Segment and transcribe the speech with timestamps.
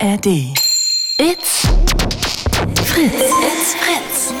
[0.00, 0.26] ARD.
[1.18, 1.66] It's
[2.84, 3.14] Fritz.
[3.16, 4.32] It's Fritz.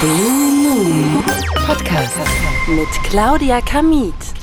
[0.00, 1.22] Blue Moon
[1.66, 2.16] Podcast
[2.68, 4.41] mit Claudia Kamit.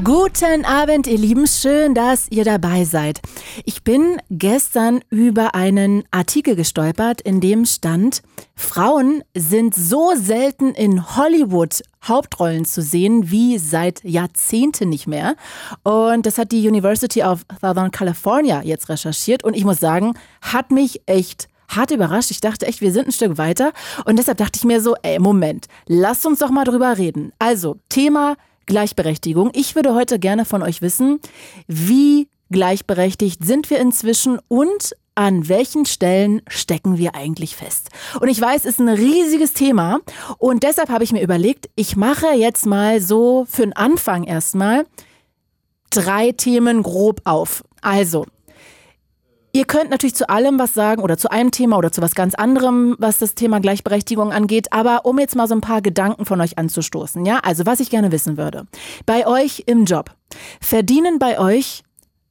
[0.00, 1.46] Guten Abend, ihr Lieben.
[1.46, 3.20] Schön, dass ihr dabei seid.
[3.66, 8.22] Ich bin gestern über einen Artikel gestolpert, in dem stand,
[8.56, 15.36] Frauen sind so selten in Hollywood Hauptrollen zu sehen wie seit Jahrzehnten nicht mehr.
[15.84, 19.44] Und das hat die University of Southern California jetzt recherchiert.
[19.44, 22.30] Und ich muss sagen, hat mich echt hart überrascht.
[22.30, 23.72] Ich dachte echt, wir sind ein Stück weiter.
[24.06, 27.32] Und deshalb dachte ich mir so, ey, Moment, lasst uns doch mal drüber reden.
[27.38, 29.50] Also, Thema Gleichberechtigung.
[29.54, 31.20] Ich würde heute gerne von euch wissen,
[31.66, 37.90] wie gleichberechtigt sind wir inzwischen und an welchen Stellen stecken wir eigentlich fest?
[38.20, 40.00] Und ich weiß, es ist ein riesiges Thema
[40.38, 44.86] und deshalb habe ich mir überlegt, ich mache jetzt mal so für den Anfang erstmal
[45.90, 47.62] drei Themen grob auf.
[47.82, 48.26] Also,
[49.54, 52.34] Ihr könnt natürlich zu allem was sagen oder zu einem Thema oder zu was ganz
[52.34, 54.72] anderem, was das Thema Gleichberechtigung angeht.
[54.72, 57.90] Aber um jetzt mal so ein paar Gedanken von euch anzustoßen, ja, also was ich
[57.90, 58.66] gerne wissen würde.
[59.04, 60.10] Bei euch im Job.
[60.60, 61.82] Verdienen bei euch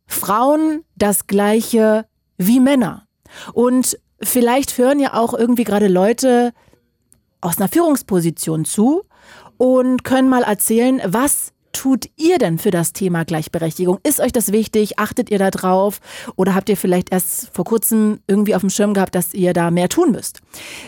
[0.08, 2.06] Frauen das Gleiche
[2.38, 3.06] wie Männer?
[3.54, 6.54] Und vielleicht hören ja auch irgendwie gerade Leute
[7.40, 9.04] aus einer Führungsposition zu
[9.58, 14.00] und können mal erzählen, was tut ihr denn für das Thema Gleichberechtigung?
[14.04, 15.00] Ist euch das wichtig?
[15.00, 16.00] Achtet ihr da drauf?
[16.36, 19.72] Oder habt ihr vielleicht erst vor kurzem irgendwie auf dem Schirm gehabt, dass ihr da
[19.72, 20.42] mehr tun müsst?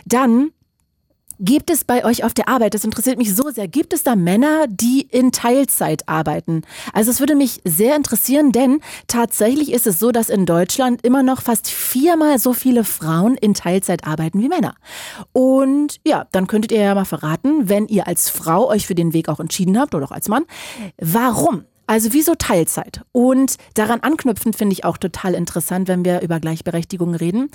[0.05, 0.51] Dann
[1.39, 4.15] Gibt es bei euch auf der Arbeit, das interessiert mich so sehr, gibt es da
[4.15, 6.61] Männer, die in Teilzeit arbeiten?
[6.93, 11.23] Also es würde mich sehr interessieren, denn tatsächlich ist es so, dass in Deutschland immer
[11.23, 14.75] noch fast viermal so viele Frauen in Teilzeit arbeiten wie Männer.
[15.31, 19.13] Und ja, dann könntet ihr ja mal verraten, wenn ihr als Frau euch für den
[19.13, 20.45] Weg auch entschieden habt oder auch als Mann,
[20.97, 21.65] warum?
[21.85, 23.01] Also wieso Teilzeit?
[23.11, 27.49] Und daran anknüpfend finde ich auch total interessant, wenn wir über Gleichberechtigung reden.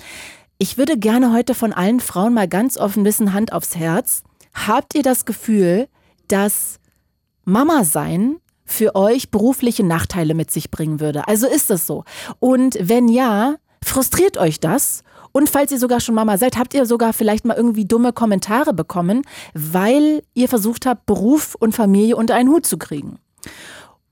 [0.61, 4.23] Ich würde gerne heute von allen Frauen mal ganz offen wissen, Hand aufs Herz.
[4.53, 5.87] Habt ihr das Gefühl,
[6.27, 6.81] dass
[7.45, 11.29] Mama sein für euch berufliche Nachteile mit sich bringen würde?
[11.29, 12.03] Also ist das so?
[12.39, 15.03] Und wenn ja, frustriert euch das?
[15.31, 18.73] Und falls ihr sogar schon Mama seid, habt ihr sogar vielleicht mal irgendwie dumme Kommentare
[18.73, 19.21] bekommen,
[19.53, 23.17] weil ihr versucht habt, Beruf und Familie unter einen Hut zu kriegen.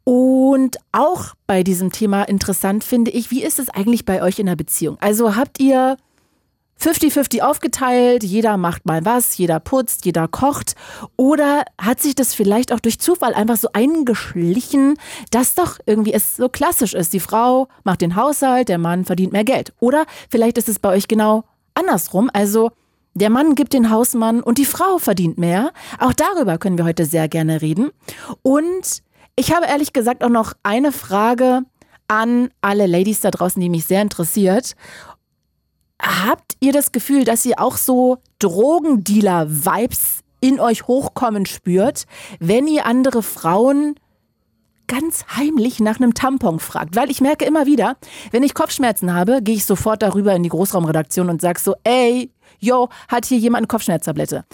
[0.05, 4.45] Und auch bei diesem Thema interessant finde ich, wie ist es eigentlich bei euch in
[4.45, 4.97] der Beziehung?
[5.01, 5.97] Also habt ihr
[6.81, 10.75] 50-50 aufgeteilt, jeder macht mal was, jeder putzt, jeder kocht.
[11.15, 14.97] Oder hat sich das vielleicht auch durch Zufall einfach so eingeschlichen,
[15.31, 17.13] dass doch irgendwie es so klassisch ist.
[17.13, 19.73] Die Frau macht den Haushalt, der Mann verdient mehr Geld.
[19.79, 21.43] Oder vielleicht ist es bei euch genau
[21.73, 22.29] andersrum.
[22.33, 22.71] Also
[23.13, 25.71] der Mann gibt den Hausmann und die Frau verdient mehr.
[25.99, 27.89] Auch darüber können wir heute sehr gerne reden.
[28.43, 29.01] Und
[29.35, 31.63] ich habe ehrlich gesagt auch noch eine Frage
[32.07, 34.75] an alle Ladies da draußen, die mich sehr interessiert.
[36.01, 42.05] Habt ihr das Gefühl, dass ihr auch so Drogendealer-Vibes in euch hochkommen spürt,
[42.39, 43.95] wenn ihr andere Frauen
[44.87, 46.95] ganz heimlich nach einem Tampon fragt.
[46.95, 47.97] Weil ich merke immer wieder,
[48.31, 52.31] wenn ich Kopfschmerzen habe, gehe ich sofort darüber in die Großraumredaktion und sage so, ey,
[52.59, 54.45] yo, hat hier jemand eine Kopfschmerztablette?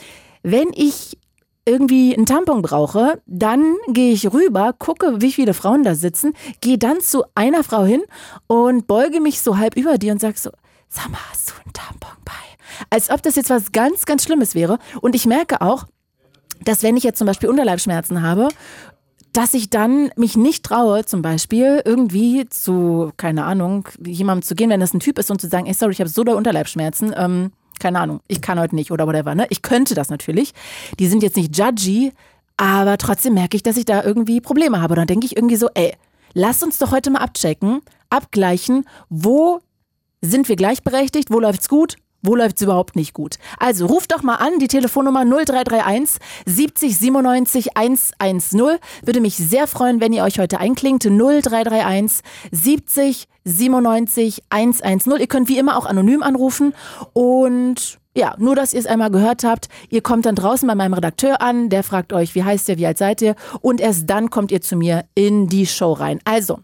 [0.42, 1.18] Wenn ich
[1.66, 6.78] irgendwie einen Tampon brauche, dann gehe ich rüber, gucke, wie viele Frauen da sitzen, gehe
[6.78, 8.02] dann zu einer Frau hin
[8.48, 10.50] und beuge mich so halb über die und sage so,
[10.94, 12.32] sag mal, hast du einen Tampon bei?
[12.90, 14.78] Als ob das jetzt was ganz, ganz Schlimmes wäre.
[15.02, 15.86] Und ich merke auch,
[16.64, 18.50] dass wenn ich jetzt zum Beispiel Unterleibschmerzen habe,
[19.34, 24.70] dass ich dann mich nicht traue, zum Beispiel irgendwie zu, keine Ahnung, jemandem zu gehen,
[24.70, 27.14] wenn das ein Typ ist und zu sagen, ey, sorry, ich habe so doll Unterleibschmerzen,
[27.18, 29.48] ähm, keine Ahnung, ich kann heute nicht oder whatever, ne?
[29.50, 30.54] Ich könnte das natürlich.
[31.00, 32.14] Die sind jetzt nicht judgy,
[32.58, 34.94] aber trotzdem merke ich, dass ich da irgendwie Probleme habe.
[34.94, 35.96] dann denke ich irgendwie so, ey,
[36.34, 39.60] lass uns doch heute mal abchecken, abgleichen, wo
[40.24, 41.32] sind wir gleichberechtigt?
[41.32, 41.98] Wo läuft's gut?
[42.26, 43.36] Wo läuft's überhaupt nicht gut?
[43.60, 48.80] Also ruft doch mal an, die Telefonnummer 0331 70 97 110.
[49.04, 51.04] Würde mich sehr freuen, wenn ihr euch heute einklingt.
[51.04, 55.20] 0331 70 97 110.
[55.20, 56.74] Ihr könnt wie immer auch anonym anrufen
[57.12, 59.68] und ja, nur dass ihr es einmal gehört habt.
[59.90, 62.86] Ihr kommt dann draußen bei meinem Redakteur an, der fragt euch, wie heißt ihr, wie
[62.86, 63.36] alt seid ihr?
[63.60, 66.20] Und erst dann kommt ihr zu mir in die Show rein.
[66.24, 66.60] Also,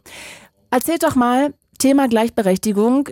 [0.69, 3.09] erzählt doch mal, Thema Gleichberechtigung.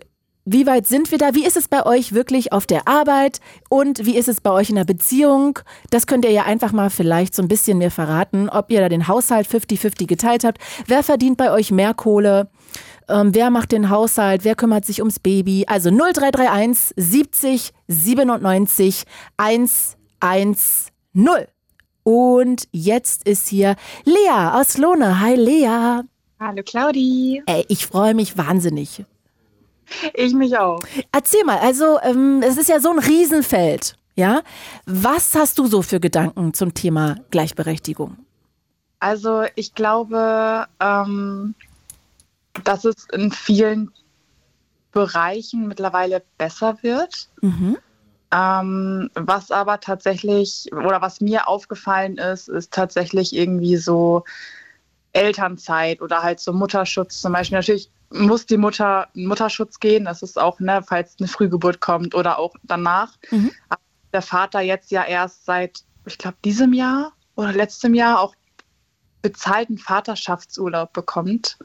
[0.50, 1.36] Wie weit sind wir da?
[1.36, 4.70] Wie ist es bei euch wirklich auf der Arbeit und wie ist es bei euch
[4.70, 5.60] in der Beziehung?
[5.90, 8.88] Das könnt ihr ja einfach mal vielleicht so ein bisschen mir verraten, ob ihr da
[8.88, 10.62] den Haushalt 50-50 geteilt habt.
[10.86, 12.50] Wer verdient bei euch mehr Kohle?
[13.10, 14.46] Ähm, wer macht den Haushalt?
[14.46, 15.66] Wer kümmert sich ums Baby?
[15.68, 19.04] Also 0331 70 97
[19.36, 20.94] 110.
[22.04, 25.20] Und jetzt ist hier Lea aus Lohne.
[25.20, 26.04] Hi Lea.
[26.40, 27.44] Hallo Claudi.
[27.48, 29.04] Ey, ich freue mich wahnsinnig.
[30.14, 30.80] Ich mich auch.
[31.12, 34.42] Erzähl mal, also ähm, es ist ja so ein Riesenfeld, ja?
[34.86, 38.18] Was hast du so für Gedanken zum Thema Gleichberechtigung?
[39.00, 41.56] Also ich glaube, ähm,
[42.64, 43.92] dass es in vielen
[44.92, 47.30] Bereichen mittlerweile besser wird.
[47.42, 47.78] Mhm.
[48.32, 54.26] Ähm, was aber tatsächlich, oder was mir aufgefallen ist, ist tatsächlich irgendwie so
[55.14, 57.58] Elternzeit oder halt so Mutterschutz zum Beispiel.
[57.58, 62.16] Natürlich muss die Mutter in Mutterschutz gehen, das ist auch, ne, falls eine Frühgeburt kommt
[62.16, 63.14] oder auch danach.
[63.32, 63.52] Mhm.
[63.70, 63.82] Aber
[64.14, 68.36] der Vater jetzt ja erst seit, ich glaube, diesem Jahr oder letztem Jahr auch
[69.22, 71.58] bezahlten Vaterschaftsurlaub bekommt,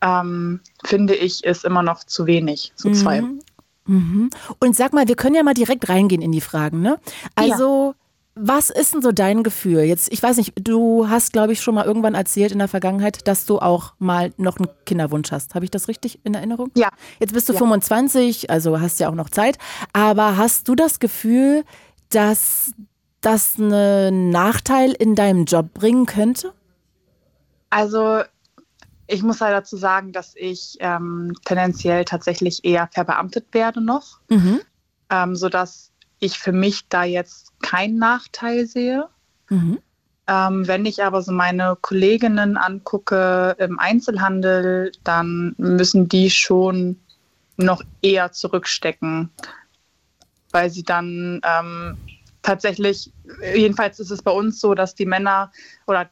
[0.00, 3.20] ähm, finde ich, ist immer noch zu wenig, zwei.
[3.20, 3.40] Mhm.
[3.86, 4.30] Mhm.
[4.60, 7.00] Und sag mal, wir können ja mal direkt reingehen in die Fragen, ne?
[7.34, 7.94] Also,
[8.40, 9.80] was ist denn so dein Gefühl?
[9.82, 13.26] Jetzt, ich weiß nicht, du hast, glaube ich, schon mal irgendwann erzählt in der Vergangenheit,
[13.26, 15.54] dass du auch mal noch einen Kinderwunsch hast.
[15.54, 16.70] Habe ich das richtig in Erinnerung?
[16.76, 16.88] Ja.
[17.20, 17.58] Jetzt bist du Ja.
[17.58, 19.58] 25, also hast ja auch noch Zeit.
[19.92, 21.64] Aber hast du das Gefühl,
[22.10, 22.72] dass
[23.20, 26.52] das einen Nachteil in deinem Job bringen könnte?
[27.70, 28.22] Also
[29.06, 34.60] ich muss halt dazu sagen, dass ich ähm, tendenziell tatsächlich eher verbeamtet werde noch, Mhm.
[35.10, 35.90] ähm, sodass
[36.20, 39.08] ich für mich da jetzt keinen Nachteil sehe.
[39.48, 39.78] Mhm.
[40.26, 47.00] Ähm, wenn ich aber so meine Kolleginnen angucke im Einzelhandel, dann müssen die schon
[47.56, 49.30] noch eher zurückstecken,
[50.50, 51.96] weil sie dann ähm,
[52.42, 53.10] tatsächlich,
[53.54, 55.50] jedenfalls ist es bei uns so, dass die Männer
[55.86, 56.10] oder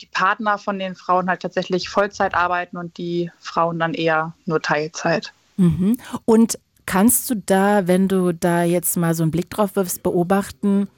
[0.00, 4.60] die Partner von den Frauen halt tatsächlich Vollzeit arbeiten und die Frauen dann eher nur
[4.60, 5.32] Teilzeit.
[5.56, 5.98] Mhm.
[6.26, 10.88] Und kannst du da, wenn du da jetzt mal so einen Blick drauf wirfst, beobachten,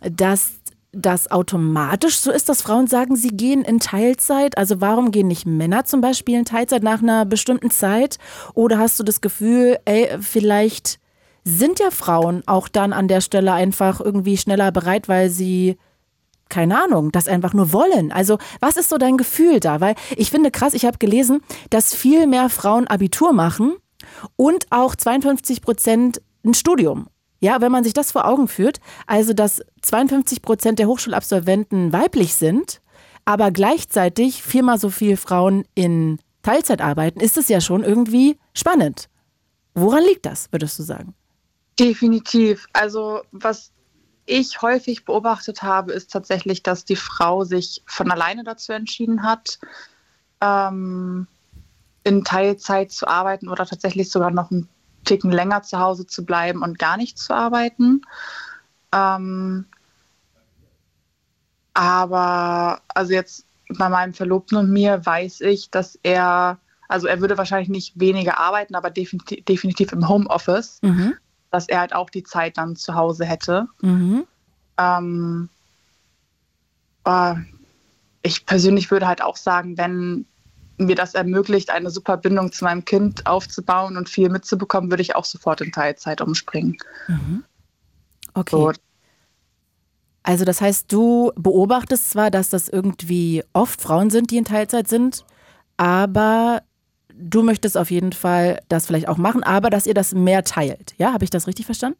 [0.00, 0.52] dass
[0.92, 4.56] das automatisch so ist, dass Frauen sagen, sie gehen in Teilzeit?
[4.56, 8.18] Also warum gehen nicht Männer zum Beispiel in Teilzeit nach einer bestimmten Zeit?
[8.54, 11.00] Oder hast du das Gefühl, ey, vielleicht
[11.44, 15.76] sind ja Frauen auch dann an der Stelle einfach irgendwie schneller bereit, weil sie
[16.50, 18.12] keine Ahnung, das einfach nur wollen.
[18.12, 19.80] Also, was ist so dein Gefühl da?
[19.80, 21.40] Weil ich finde krass, ich habe gelesen,
[21.70, 23.74] dass viel mehr Frauen Abitur machen
[24.36, 27.08] und auch 52 Prozent ein Studium.
[27.40, 32.34] Ja, wenn man sich das vor Augen führt, also dass 52 Prozent der Hochschulabsolventen weiblich
[32.34, 32.80] sind,
[33.24, 39.08] aber gleichzeitig viermal so viele Frauen in Teilzeit arbeiten, ist es ja schon irgendwie spannend.
[39.74, 41.14] Woran liegt das, würdest du sagen?
[41.78, 42.66] Definitiv.
[42.72, 43.72] Also was
[44.26, 49.58] ich häufig beobachtet habe, ist tatsächlich, dass die Frau sich von alleine dazu entschieden hat,
[50.40, 51.26] ähm,
[52.04, 54.68] in Teilzeit zu arbeiten oder tatsächlich sogar noch einen
[55.04, 58.02] Ticken länger zu Hause zu bleiben und gar nicht zu arbeiten.
[58.92, 59.66] Ähm,
[61.74, 63.46] aber also jetzt
[63.76, 66.58] bei meinem Verlobten und mir weiß ich, dass er,
[66.88, 71.14] also er würde wahrscheinlich nicht weniger arbeiten, aber definitiv, definitiv im Homeoffice Mhm.
[71.50, 73.68] dass er halt auch die Zeit dann zu Hause hätte.
[73.80, 74.26] Mhm.
[74.76, 75.48] Ähm,
[77.04, 77.34] äh,
[78.22, 80.26] ich persönlich würde halt auch sagen, wenn
[80.76, 85.14] mir das ermöglicht, eine super Bindung zu meinem Kind aufzubauen und viel mitzubekommen, würde ich
[85.14, 86.76] auch sofort in Teilzeit umspringen.
[88.34, 88.56] Okay.
[88.56, 88.72] So,
[90.22, 94.88] Also das heißt, du beobachtest zwar, dass das irgendwie oft Frauen sind, die in Teilzeit
[94.88, 95.24] sind,
[95.76, 96.62] aber
[97.12, 100.94] du möchtest auf jeden Fall das vielleicht auch machen, aber dass ihr das mehr teilt.
[100.98, 101.98] Ja, habe ich das richtig verstanden?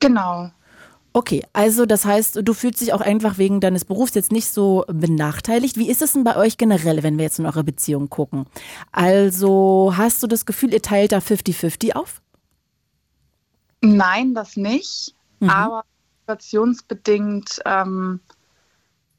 [0.00, 0.50] genau.
[1.18, 4.84] Okay, also das heißt, du fühlst dich auch einfach wegen deines Berufs jetzt nicht so
[4.86, 5.76] benachteiligt.
[5.76, 8.46] Wie ist es denn bei euch generell, wenn wir jetzt in eure Beziehung gucken?
[8.92, 12.22] Also hast du das Gefühl, ihr teilt da 50-50 auf?
[13.80, 15.12] Nein, das nicht.
[15.40, 15.50] Mhm.
[15.50, 15.84] Aber
[16.20, 18.20] situationsbedingt ähm,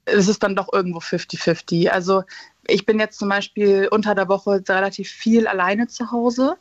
[0.05, 1.89] ist es dann doch irgendwo 50-50.
[1.89, 2.23] Also
[2.65, 6.55] ich bin jetzt zum Beispiel unter der Woche relativ viel alleine zu Hause,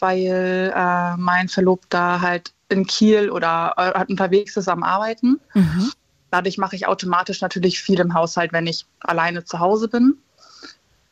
[0.00, 5.40] weil äh, mein Verlobter halt in Kiel oder äh, halt unterwegs ist am Arbeiten.
[5.54, 5.92] Mhm.
[6.30, 10.18] Dadurch mache ich automatisch natürlich viel im Haushalt, wenn ich alleine zu Hause bin.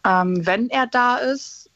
[0.04, 1.70] Ähm, wenn er da ist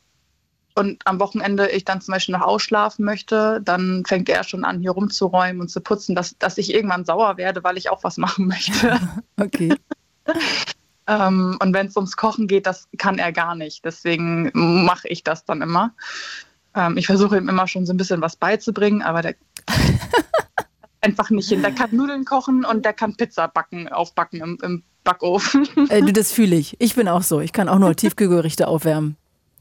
[0.75, 4.81] und am Wochenende ich dann zum Beispiel noch ausschlafen möchte, dann fängt er schon an,
[4.81, 8.17] hier rumzuräumen und zu putzen, dass, dass ich irgendwann sauer werde, weil ich auch was
[8.17, 8.99] machen möchte.
[9.41, 9.75] Okay.
[11.09, 13.85] ähm, und wenn es ums Kochen geht, das kann er gar nicht.
[13.85, 15.93] Deswegen mache ich das dann immer.
[16.75, 19.35] Ähm, ich versuche ihm immer schon so ein bisschen was beizubringen, aber der
[21.01, 21.63] einfach nicht hin.
[21.63, 25.69] Der kann Nudeln kochen und der kann Pizza backen, aufbacken im, im Backofen.
[25.91, 26.77] Äh, das fühle ich.
[26.81, 27.41] Ich bin auch so.
[27.41, 29.17] Ich kann auch nur Tiefkühlgerichte aufwärmen.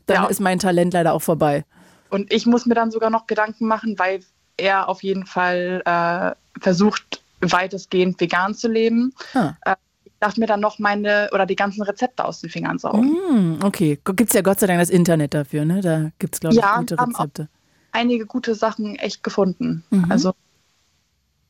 [0.05, 0.29] Dann Ja.
[0.29, 1.65] ist mein Talent leider auch vorbei.
[2.10, 4.22] Und ich muss mir dann sogar noch Gedanken machen, weil
[4.58, 9.13] er auf jeden Fall äh, versucht, weitestgehend vegan zu leben.
[9.34, 9.53] Ah.
[9.65, 9.75] Äh,
[10.20, 13.17] darf mir dann noch meine oder die ganzen Rezepte aus den Fingern saugen.
[13.58, 15.81] Mm, okay, gibt es ja Gott sei Dank das Internet dafür, ne?
[15.81, 17.48] Da gibt es, glaube ich, Ja, gute haben auch- Rezepte.
[17.91, 19.83] Einige gute Sachen echt gefunden.
[19.89, 20.12] Mhm.
[20.12, 20.33] Also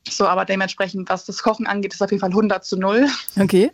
[0.08, 3.06] so, aber dementsprechend, was das Kochen angeht, ist auf jeden Fall 100 zu 0.
[3.40, 3.70] Okay.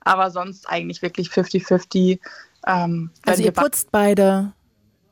[0.00, 2.20] Aber sonst eigentlich wirklich 50-50.
[2.66, 4.52] Ähm, Also ihr putzt beide.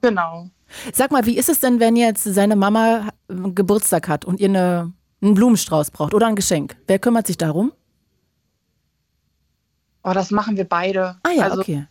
[0.02, 0.48] Genau.
[0.92, 4.48] Sag mal, wie ist es denn, wenn jetzt seine Mama äh, Geburtstag hat und ihr
[4.48, 6.76] eine, einen Blumenstrauß braucht oder ein Geschenk?
[6.86, 7.72] Wer kümmert sich darum?
[10.04, 11.16] Oh, das machen wir beide.
[11.22, 11.86] Ah ja, also, okay.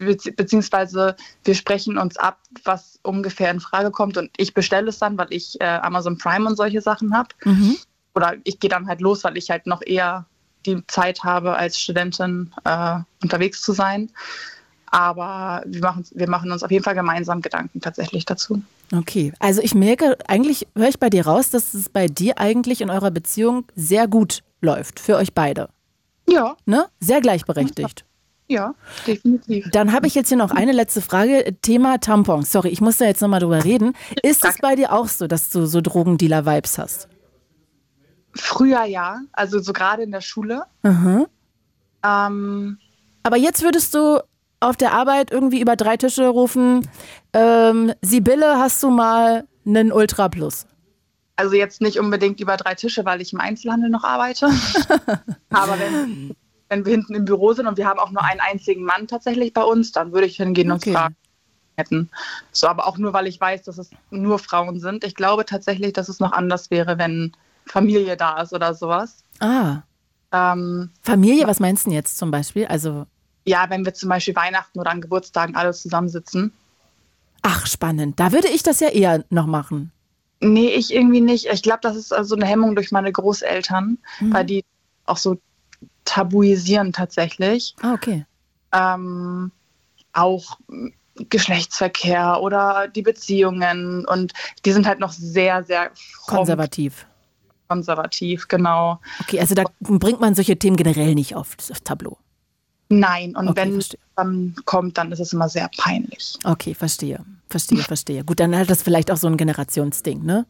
[0.00, 4.98] Bezieh- beziehungsweise wir sprechen uns ab, was ungefähr in Frage kommt und ich bestelle es
[4.98, 7.28] dann, weil ich äh, Amazon Prime und solche Sachen habe.
[7.44, 7.76] Mhm.
[8.14, 10.26] Oder ich gehe dann halt los, weil ich halt noch eher
[10.66, 14.10] die Zeit habe, als Studentin äh, unterwegs zu sein.
[14.86, 18.62] Aber wir machen, wir machen uns auf jeden Fall gemeinsam Gedanken tatsächlich dazu.
[18.92, 22.80] Okay, also ich merke, eigentlich höre ich bei dir raus, dass es bei dir eigentlich
[22.80, 25.68] in eurer Beziehung sehr gut läuft, für euch beide.
[26.28, 26.86] Ja, Ne?
[27.00, 28.04] Sehr gleichberechtigt.
[28.46, 28.74] Ja,
[29.06, 29.70] definitiv.
[29.72, 31.56] Dann habe ich jetzt hier noch eine letzte Frage.
[31.62, 32.52] Thema Tampons.
[32.52, 33.94] Sorry, ich muss da jetzt nochmal drüber reden.
[34.22, 37.08] Ist es bei dir auch so, dass du so Drogendealer-Vibes hast?
[38.34, 40.64] Früher ja, also so gerade in der Schule.
[40.82, 41.26] Mhm.
[42.04, 42.78] Ähm,
[43.22, 44.20] Aber jetzt würdest du
[44.60, 46.88] auf der Arbeit irgendwie über drei Tische rufen,
[47.32, 50.66] ähm, Sibylle, hast du mal einen Ultra Plus?
[51.36, 54.46] Also jetzt nicht unbedingt über drei Tische, weil ich im Einzelhandel noch arbeite.
[55.50, 56.36] Aber wenn,
[56.74, 59.52] wenn wir hinten im Büro sind und wir haben auch nur einen einzigen Mann tatsächlich
[59.52, 60.92] bei uns, dann würde ich hingehen und Okay.
[60.92, 61.16] fragen
[61.76, 62.10] hätten.
[62.52, 65.04] So, aber auch nur, weil ich weiß, dass es nur Frauen sind.
[65.04, 67.32] Ich glaube tatsächlich, dass es noch anders wäre, wenn
[67.66, 69.24] Familie da ist oder sowas.
[69.40, 69.82] Ah,
[70.32, 72.66] Ähm, Familie, was meinst du denn jetzt zum Beispiel?
[72.66, 73.06] Also,
[73.46, 76.52] ja, wenn wir zum Beispiel Weihnachten oder an Geburtstagen alle zusammensitzen.
[77.42, 78.18] ach, spannend.
[78.18, 79.92] Da würde ich das ja eher noch machen.
[80.40, 81.46] Nee, ich irgendwie nicht.
[81.46, 84.32] Ich glaube, das ist also eine Hemmung durch meine Großeltern, Mhm.
[84.32, 84.64] weil die
[85.06, 85.36] auch so
[86.04, 87.74] tabuisieren tatsächlich.
[87.82, 88.24] Ah, okay.
[88.72, 89.50] ähm,
[90.12, 90.58] auch
[91.28, 94.32] Geschlechtsverkehr oder die Beziehungen und
[94.64, 95.90] die sind halt noch sehr, sehr
[96.24, 97.06] fromm Konservativ.
[97.68, 99.00] konservativ, genau.
[99.20, 102.18] Okay, also da bringt man solche Themen generell nicht aufs, aufs Tableau.
[102.88, 106.36] Nein, und Okay, wenn es dann kommt, dann ist es immer sehr peinlich.
[106.44, 107.24] Okay, verstehe.
[107.48, 108.24] Verstehe, verstehe.
[108.24, 110.46] Gut, dann hat das vielleicht auch so ein Generationsding, ne?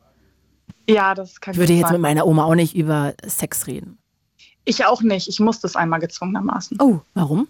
[0.88, 1.92] Ja, das kann Ich würde gut jetzt sein.
[1.94, 3.98] mit meiner Oma auch nicht über Sex reden.
[4.64, 5.28] Ich auch nicht.
[5.28, 6.78] Ich musste es einmal gezwungenermaßen.
[6.80, 7.48] Oh, warum?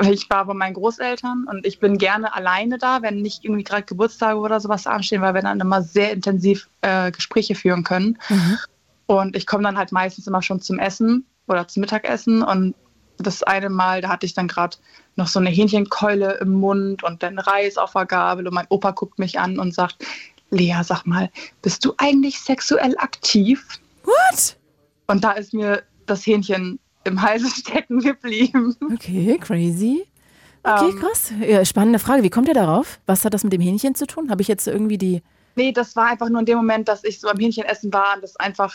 [0.00, 3.82] Ich war bei meinen Großeltern und ich bin gerne alleine da, wenn nicht irgendwie gerade
[3.82, 8.18] Geburtstage oder sowas anstehen, weil wir dann immer sehr intensiv äh, Gespräche führen können.
[8.30, 8.58] Mhm.
[9.06, 12.42] Und ich komme dann halt meistens immer schon zum Essen oder zum Mittagessen.
[12.42, 12.74] Und
[13.18, 14.78] das eine Mal, da hatte ich dann gerade
[15.16, 18.48] noch so eine Hähnchenkeule im Mund und dann Reis auf der Gabel.
[18.48, 19.96] Und mein Opa guckt mich an und sagt,
[20.50, 21.30] Lea, sag mal,
[21.60, 23.66] bist du eigentlich sexuell aktiv?
[24.04, 24.56] What?
[25.06, 28.76] Und da ist mir das Hähnchen im Halse stecken geblieben.
[28.94, 30.06] Okay, crazy.
[30.62, 31.32] Okay, Ähm, krass.
[31.40, 32.22] Ja, spannende Frage.
[32.22, 33.00] Wie kommt ihr darauf?
[33.06, 34.30] Was hat das mit dem Hähnchen zu tun?
[34.30, 35.22] Habe ich jetzt irgendwie die.
[35.56, 38.22] Nee, das war einfach nur in dem Moment, dass ich so am Hähnchenessen war und
[38.22, 38.74] das einfach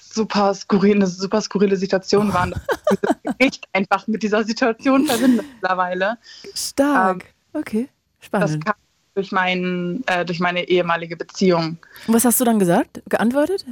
[0.00, 2.46] super skurril, eine super skurrile Situation war.
[2.50, 2.60] Dass
[2.90, 6.16] dieses Gericht einfach mit dieser Situation verbindet mittlerweile.
[6.54, 7.26] Stark.
[7.52, 7.88] okay,
[8.20, 8.64] Das spannend.
[8.64, 8.74] kam
[9.14, 11.76] durch, meinen, äh, durch meine ehemalige Beziehung.
[12.06, 13.02] Und was hast du dann gesagt?
[13.08, 13.66] Geantwortet?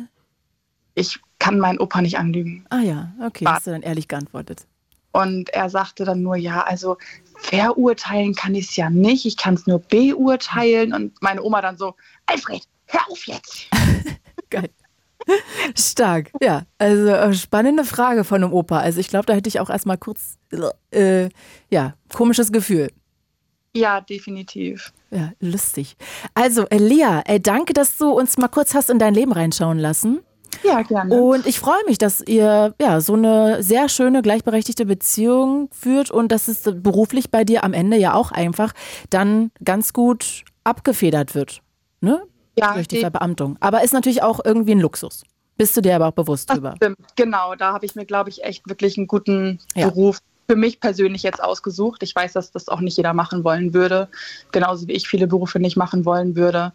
[0.94, 2.66] Ich kann meinen Opa nicht anlügen.
[2.70, 4.66] Ah ja, okay, War- hast du dann ehrlich geantwortet.
[5.12, 6.96] Und er sagte dann nur, ja, also
[7.36, 10.92] verurteilen kann ich es ja nicht, ich kann es nur beurteilen.
[10.92, 11.94] Und meine Oma dann so,
[12.26, 13.66] Alfred, hör auf jetzt.
[14.50, 14.70] Geil.
[15.76, 16.62] Stark, ja.
[16.78, 18.78] Also äh, spannende Frage von einem Opa.
[18.80, 20.36] Also ich glaube, da hätte ich auch erstmal kurz,
[20.90, 21.28] äh,
[21.70, 22.90] ja, komisches Gefühl.
[23.76, 24.92] Ja, definitiv.
[25.10, 25.96] Ja, lustig.
[26.34, 30.20] Also, Lea, äh, danke, dass du uns mal kurz hast in dein Leben reinschauen lassen.
[30.64, 31.14] Ja, gerne.
[31.20, 36.32] Und ich freue mich, dass ihr ja so eine sehr schöne gleichberechtigte Beziehung führt und
[36.32, 38.72] dass es beruflich bei dir am Ende ja auch einfach
[39.10, 41.60] dann ganz gut abgefedert wird.
[42.00, 42.22] Ne?
[42.58, 43.56] ja, Durch die Verbeamtung.
[43.60, 45.24] Aber ist natürlich auch irgendwie ein Luxus.
[45.56, 46.74] Bist du dir aber auch bewusst Das drüber?
[46.76, 47.54] stimmt, genau.
[47.54, 49.88] Da habe ich mir, glaube ich, echt wirklich einen guten Ja.
[49.88, 50.18] Beruf
[50.48, 52.02] für mich persönlich jetzt ausgesucht.
[52.02, 54.08] Ich weiß, dass das auch nicht jeder machen wollen würde,
[54.52, 56.72] genauso wie ich viele Berufe nicht machen wollen würde.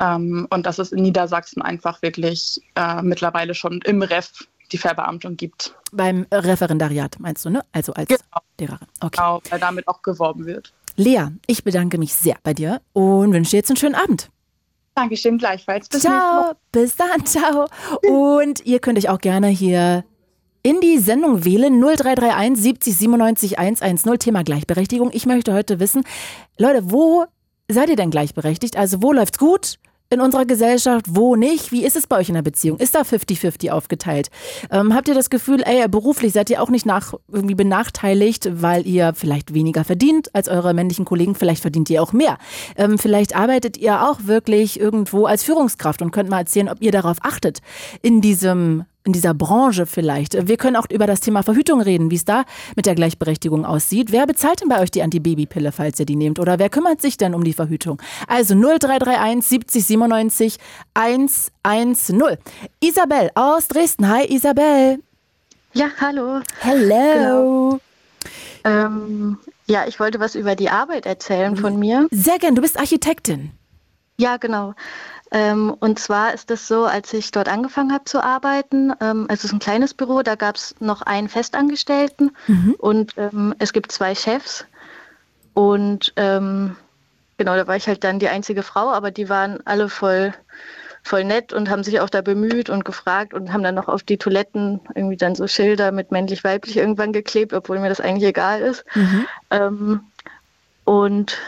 [0.00, 4.30] Ähm, und dass es in Niedersachsen einfach wirklich äh, mittlerweile schon im Ref
[4.72, 5.74] die Verbeamtung gibt.
[5.92, 7.62] Beim Referendariat meinst du, ne?
[7.72, 8.20] Also als Genau.
[8.58, 8.88] Lehrerin.
[9.00, 9.16] Okay.
[9.16, 10.72] Genau, weil damit auch geworben wird.
[10.96, 14.30] Lea, ich bedanke mich sehr bei dir und wünsche dir jetzt einen schönen Abend.
[14.94, 15.88] Dankeschön gleichfalls.
[15.88, 16.02] Bis.
[16.02, 17.66] Ciao, bis dann, ciao.
[18.08, 20.04] Und ihr könnt euch auch gerne hier
[20.62, 25.10] in die Sendung wählen 0331 70 97 110 Thema Gleichberechtigung.
[25.12, 26.04] Ich möchte heute wissen,
[26.58, 27.26] Leute, wo
[27.68, 28.76] seid ihr denn gleichberechtigt?
[28.76, 29.78] Also wo läuft's gut?
[30.10, 31.72] in unserer Gesellschaft, wo nicht?
[31.72, 32.78] Wie ist es bei euch in der Beziehung?
[32.78, 34.28] Ist da 50-50 aufgeteilt?
[34.70, 38.86] Ähm, habt ihr das Gefühl, ey, beruflich seid ihr auch nicht nach, irgendwie benachteiligt, weil
[38.86, 41.34] ihr vielleicht weniger verdient als eure männlichen Kollegen?
[41.34, 42.38] Vielleicht verdient ihr auch mehr.
[42.76, 46.92] Ähm, vielleicht arbeitet ihr auch wirklich irgendwo als Führungskraft und könnt mal erzählen, ob ihr
[46.92, 47.58] darauf achtet
[48.02, 50.48] in diesem in dieser Branche vielleicht.
[50.48, 52.44] Wir können auch über das Thema Verhütung reden, wie es da
[52.74, 54.10] mit der Gleichberechtigung aussieht.
[54.12, 56.38] Wer bezahlt denn bei euch die Antibabypille, falls ihr die nehmt?
[56.38, 58.00] Oder wer kümmert sich denn um die Verhütung?
[58.26, 60.58] Also 0331 70 97
[60.94, 62.22] 110.
[62.80, 64.08] Isabel aus Dresden.
[64.08, 64.98] Hi Isabel.
[65.74, 66.40] Ja, hallo.
[66.60, 67.78] Hello.
[67.78, 67.80] Genau.
[68.64, 72.08] Ähm, ja, ich wollte was über die Arbeit erzählen von mir.
[72.10, 73.50] Sehr gern, du bist Architektin.
[74.16, 74.74] Ja, genau.
[75.30, 79.40] Ähm, und zwar ist es so, als ich dort angefangen habe zu arbeiten, ähm, also
[79.40, 82.74] es ist ein kleines Büro, da gab es noch einen Festangestellten mhm.
[82.78, 84.64] und ähm, es gibt zwei Chefs.
[85.54, 86.76] Und ähm,
[87.36, 90.34] genau, da war ich halt dann die einzige Frau, aber die waren alle voll,
[91.02, 94.02] voll nett und haben sich auch da bemüht und gefragt und haben dann noch auf
[94.02, 98.60] die Toiletten irgendwie dann so Schilder mit männlich-weiblich irgendwann geklebt, obwohl mir das eigentlich egal
[98.60, 98.84] ist.
[98.94, 99.26] Mhm.
[99.50, 100.00] Ähm,
[100.84, 101.38] und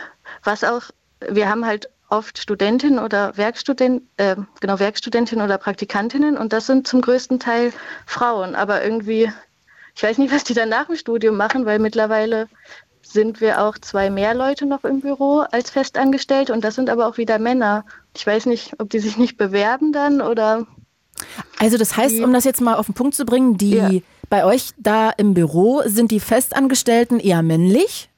[0.43, 0.83] was auch,
[1.29, 6.87] wir haben halt oft Studentinnen oder Werkstudent, äh, genau Werkstudentinnen oder Praktikantinnen und das sind
[6.87, 7.73] zum größten Teil
[8.05, 8.55] Frauen.
[8.55, 9.31] Aber irgendwie,
[9.95, 12.47] ich weiß nicht, was die dann nach dem Studium machen, weil mittlerweile
[13.01, 17.07] sind wir auch zwei mehr Leute noch im Büro als festangestellt und das sind aber
[17.07, 17.85] auch wieder Männer.
[18.15, 20.65] Ich weiß nicht, ob die sich nicht bewerben dann oder.
[21.59, 23.89] Also das heißt, um das jetzt mal auf den Punkt zu bringen, die ja.
[24.29, 28.09] bei euch da im Büro sind die Festangestellten eher männlich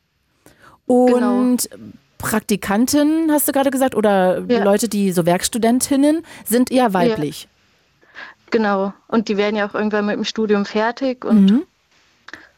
[0.85, 1.89] und genau.
[2.19, 4.63] Praktikanten, hast du gerade gesagt, oder ja.
[4.63, 7.43] Leute, die so Werkstudentinnen, sind eher weiblich.
[7.43, 7.49] Ja.
[8.51, 8.93] Genau.
[9.07, 11.63] Und die werden ja auch irgendwann mit dem Studium fertig und mhm.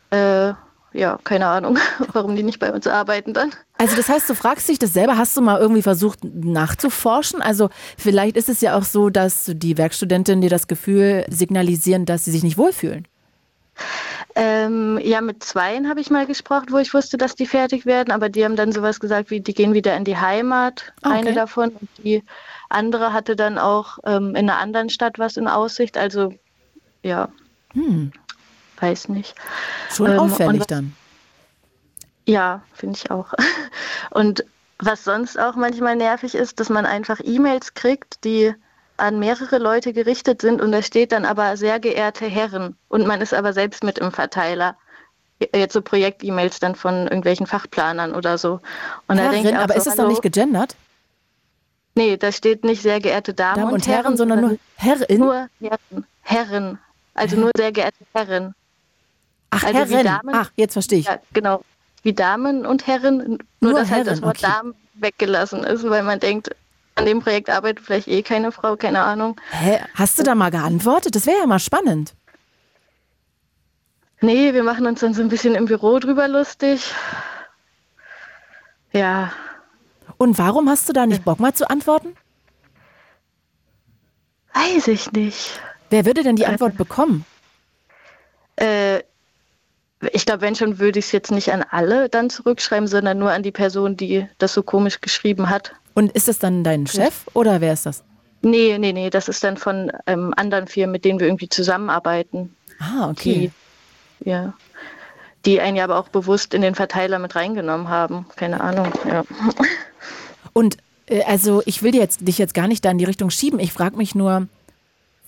[0.09, 0.53] äh,
[0.93, 1.77] ja, keine Ahnung,
[2.13, 3.51] warum die nicht bei uns arbeiten dann.
[3.77, 7.41] Also das heißt, du fragst dich das selber, hast du mal irgendwie versucht nachzuforschen?
[7.41, 12.25] Also vielleicht ist es ja auch so, dass die Werkstudentinnen dir das Gefühl signalisieren, dass
[12.25, 13.07] sie sich nicht wohlfühlen.
[14.35, 18.11] Ähm, ja, mit zweien habe ich mal gesprochen, wo ich wusste, dass die fertig werden,
[18.11, 21.17] aber die haben dann sowas gesagt wie, die gehen wieder in die Heimat, ah, okay.
[21.17, 21.69] eine davon.
[21.69, 22.23] Und die
[22.69, 25.97] andere hatte dann auch ähm, in einer anderen Stadt was in Aussicht.
[25.97, 26.33] Also
[27.03, 27.29] ja,
[27.73, 28.11] hm.
[28.79, 29.35] weiß nicht.
[29.91, 30.95] Schon ähm, auffällig dann.
[32.25, 33.33] Ja, finde ich auch.
[34.11, 34.45] Und
[34.79, 38.53] was sonst auch manchmal nervig ist, dass man einfach E-Mails kriegt, die
[39.01, 43.19] an mehrere Leute gerichtet sind und da steht dann aber sehr geehrte Herren und man
[43.19, 44.77] ist aber selbst mit im Verteiler.
[45.55, 48.59] Jetzt so Projekt-E-Mails dann von irgendwelchen Fachplanern oder so.
[49.07, 50.75] Und Herrin, da aber so, ist es doch nicht gegendert?
[51.95, 55.19] Nee, da steht nicht sehr geehrte Damen, Damen und, und Herren, Herren, sondern nur Herrin?
[55.19, 56.05] Nur Herren.
[56.21, 56.79] Herren.
[57.15, 58.53] Also nur sehr geehrte Herren.
[59.49, 60.05] Ach, also Herren.
[60.05, 61.07] Damen, Ach, jetzt verstehe ich.
[61.07, 61.63] Ja, genau.
[62.03, 64.47] Wie Damen und Herren, nur, nur dass Herren, halt das Wort okay.
[64.47, 66.55] Damen weggelassen ist, weil man denkt,
[66.95, 69.39] an dem Projekt arbeitet vielleicht eh keine Frau, keine Ahnung.
[69.51, 69.79] Hä?
[69.95, 71.15] Hast du da mal geantwortet?
[71.15, 72.13] Das wäre ja mal spannend.
[74.21, 76.93] Nee, wir machen uns dann so ein bisschen im Büro drüber lustig.
[78.91, 79.31] Ja.
[80.17, 82.15] Und warum hast du da nicht Bock mal zu antworten?
[84.53, 85.59] Weiß ich nicht.
[85.89, 87.25] Wer würde denn die Antwort äh, bekommen?
[88.57, 88.99] Äh,
[90.13, 93.31] ich glaube, wenn schon, würde ich es jetzt nicht an alle dann zurückschreiben, sondern nur
[93.31, 95.73] an die Person, die das so komisch geschrieben hat.
[95.93, 98.03] Und ist das dann dein Chef oder wer ist das?
[98.41, 102.55] Nee, nee, nee, das ist dann von ähm, anderen Firmen, mit denen wir irgendwie zusammenarbeiten.
[102.79, 103.51] Ah, okay.
[104.19, 104.53] Die, ja.
[105.45, 108.25] Die einen ja aber auch bewusst in den Verteiler mit reingenommen haben.
[108.35, 109.23] Keine Ahnung, ja.
[110.53, 110.77] Und
[111.07, 113.59] äh, also ich will jetzt, dich jetzt gar nicht da in die Richtung schieben.
[113.59, 114.47] Ich frage mich nur,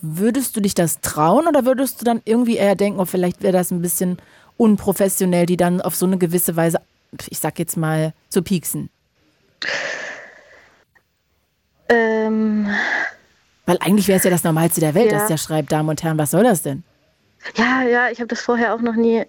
[0.01, 3.53] würdest du dich das trauen oder würdest du dann irgendwie eher denken, oh, vielleicht wäre
[3.53, 4.17] das ein bisschen
[4.57, 6.79] unprofessionell, die dann auf so eine gewisse Weise,
[7.29, 8.89] ich sag jetzt mal, zu pieksen?
[12.33, 12.67] Ähm,
[13.65, 15.19] Weil eigentlich wäre es ja das Normalste der Welt, ja.
[15.19, 16.83] dass der schreibt, Damen und Herren, was soll das denn?
[17.55, 19.23] Ja, ja, ich habe das vorher auch noch nie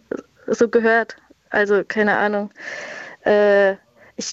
[0.47, 1.17] so gehört.
[1.51, 2.51] Also keine Ahnung.
[3.25, 3.73] Äh,
[4.17, 4.33] ich,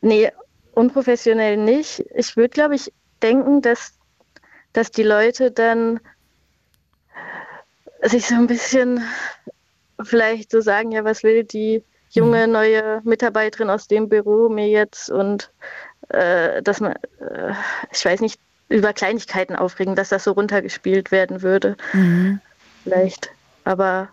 [0.00, 0.30] nee,
[0.72, 2.04] unprofessionell nicht.
[2.14, 3.94] Ich würde, glaube ich, denken, dass,
[4.72, 6.00] dass die Leute dann
[8.02, 9.02] sich so ein bisschen
[10.02, 12.52] vielleicht so sagen, ja, was will die junge mhm.
[12.52, 15.50] neue Mitarbeiterin aus dem Büro mir jetzt und
[16.08, 17.52] äh, dass man, äh,
[17.92, 21.76] ich weiß nicht, über Kleinigkeiten aufregen, dass das so runtergespielt werden würde.
[21.92, 22.40] Mhm.
[22.82, 23.30] Vielleicht.
[23.64, 24.08] Aber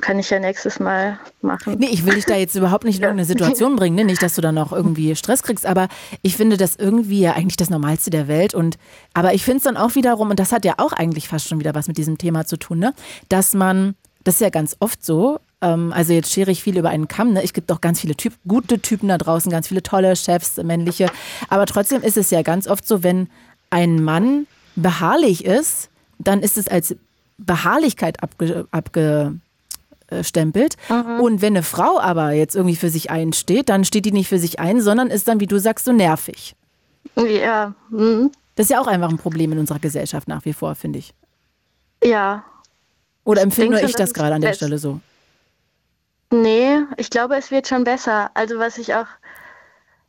[0.00, 1.76] kann ich ja nächstes Mal machen.
[1.78, 4.04] Nee, ich will dich da jetzt überhaupt nicht in irgendeine Situation bringen, ne?
[4.04, 5.88] nicht, dass du dann auch irgendwie Stress kriegst, aber
[6.22, 8.78] ich finde das irgendwie ja eigentlich das Normalste der Welt und
[9.14, 11.60] aber ich finde es dann auch wiederum, und das hat ja auch eigentlich fast schon
[11.60, 12.94] wieder was mit diesem Thema zu tun, ne?
[13.28, 16.90] dass man, das ist ja ganz oft so, ähm, also jetzt schere ich viel über
[16.90, 17.42] einen Kamm, ne?
[17.42, 21.10] Es gibt auch ganz viele typ gute Typen da draußen, ganz viele tolle Chefs, männliche.
[21.48, 23.28] Aber trotzdem ist es ja ganz oft so, wenn
[23.70, 24.46] ein Mann
[24.76, 26.96] beharrlich ist, dann ist es als
[27.38, 30.76] Beharrlichkeit abge, abgestempelt.
[30.88, 31.20] Mhm.
[31.20, 34.38] Und wenn eine Frau aber jetzt irgendwie für sich einsteht, dann steht die nicht für
[34.38, 36.54] sich ein, sondern ist dann, wie du sagst, so nervig.
[37.16, 37.74] Ja.
[37.90, 38.30] Mhm.
[38.54, 41.14] Das ist ja auch einfach ein Problem in unserer Gesellschaft nach wie vor, finde ich.
[42.04, 42.44] Ja.
[43.24, 45.00] Oder empfinde nur ich das gerade an der Stelle so?
[46.30, 48.30] Nee, ich glaube, es wird schon besser.
[48.34, 49.06] Also was ich auch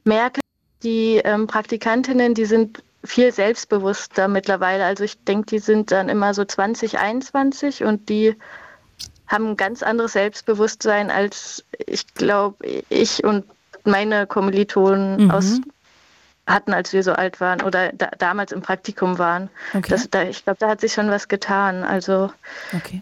[0.03, 0.41] merke,
[0.83, 4.85] die ähm, Praktikantinnen, die sind viel selbstbewusster mittlerweile.
[4.85, 8.35] Also ich denke, die sind dann immer so 20, 21 und die
[9.27, 13.45] haben ein ganz anderes Selbstbewusstsein als ich glaube, ich und
[13.85, 15.31] meine Kommilitonen mhm.
[15.31, 15.59] aus
[16.45, 19.49] hatten, als wir so alt waren oder da, damals im Praktikum waren.
[19.73, 19.89] Okay.
[19.89, 21.83] Das, da, ich glaube, da hat sich schon was getan.
[21.83, 22.31] Also
[22.73, 23.01] okay.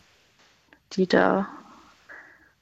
[0.93, 1.47] die da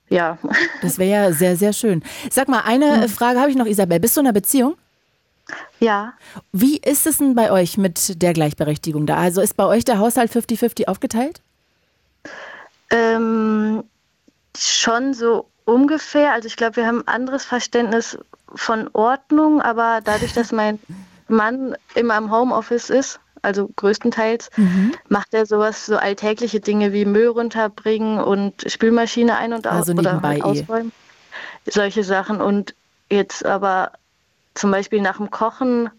[0.09, 0.37] ja.
[0.81, 2.03] Das wäre ja sehr, sehr schön.
[2.29, 3.09] Sag mal, eine hm.
[3.09, 3.99] Frage habe ich noch, Isabel.
[3.99, 4.75] Bist du in einer Beziehung?
[5.79, 6.13] Ja.
[6.51, 9.17] Wie ist es denn bei euch mit der Gleichberechtigung da?
[9.17, 11.41] Also ist bei euch der Haushalt 50-50 aufgeteilt?
[12.89, 13.83] Ähm,
[14.57, 16.33] schon so ungefähr.
[16.33, 18.17] Also ich glaube, wir haben ein anderes Verständnis
[18.55, 20.79] von Ordnung, aber dadurch, dass mein
[21.27, 24.93] Mann immer im Homeoffice ist, also größtenteils, mhm.
[25.09, 29.93] macht er sowas, so alltägliche Dinge wie Müll runterbringen und Spülmaschine ein- und aus also
[29.93, 30.91] oder halt ausräumen.
[31.65, 32.41] Solche Sachen.
[32.41, 32.75] Und
[33.09, 33.91] jetzt aber
[34.53, 35.89] zum Beispiel nach dem Kochen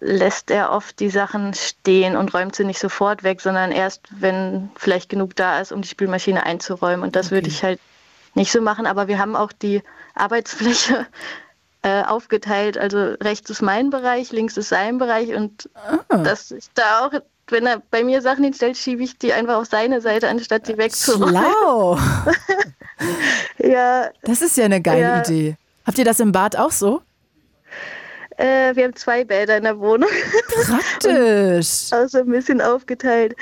[0.00, 4.70] lässt er oft die Sachen stehen und räumt sie nicht sofort weg, sondern erst, wenn
[4.76, 7.02] vielleicht genug da ist, um die Spülmaschine einzuräumen.
[7.02, 7.34] Und das okay.
[7.34, 7.80] würde ich halt
[8.34, 8.86] nicht so machen.
[8.86, 9.82] Aber wir haben auch die
[10.14, 11.06] Arbeitsfläche
[11.82, 12.78] äh, aufgeteilt.
[12.78, 16.18] Also rechts ist mein Bereich, links ist sein Bereich und ah.
[16.18, 17.12] dass ich da auch,
[17.48, 20.76] wenn er bei mir Sachen hinstellt, schiebe ich die einfach auf seine Seite, anstatt die
[20.76, 21.36] wegzuräumen.
[21.36, 21.98] Schlau!
[23.58, 24.10] ja.
[24.22, 25.20] Das ist ja eine geile ja.
[25.20, 25.56] Idee.
[25.86, 27.00] Habt ihr das im Bad auch so?
[28.36, 30.08] Äh, wir haben zwei Bäder in der Wohnung.
[30.66, 31.88] Praktisch.
[31.92, 33.34] also ein bisschen aufgeteilt.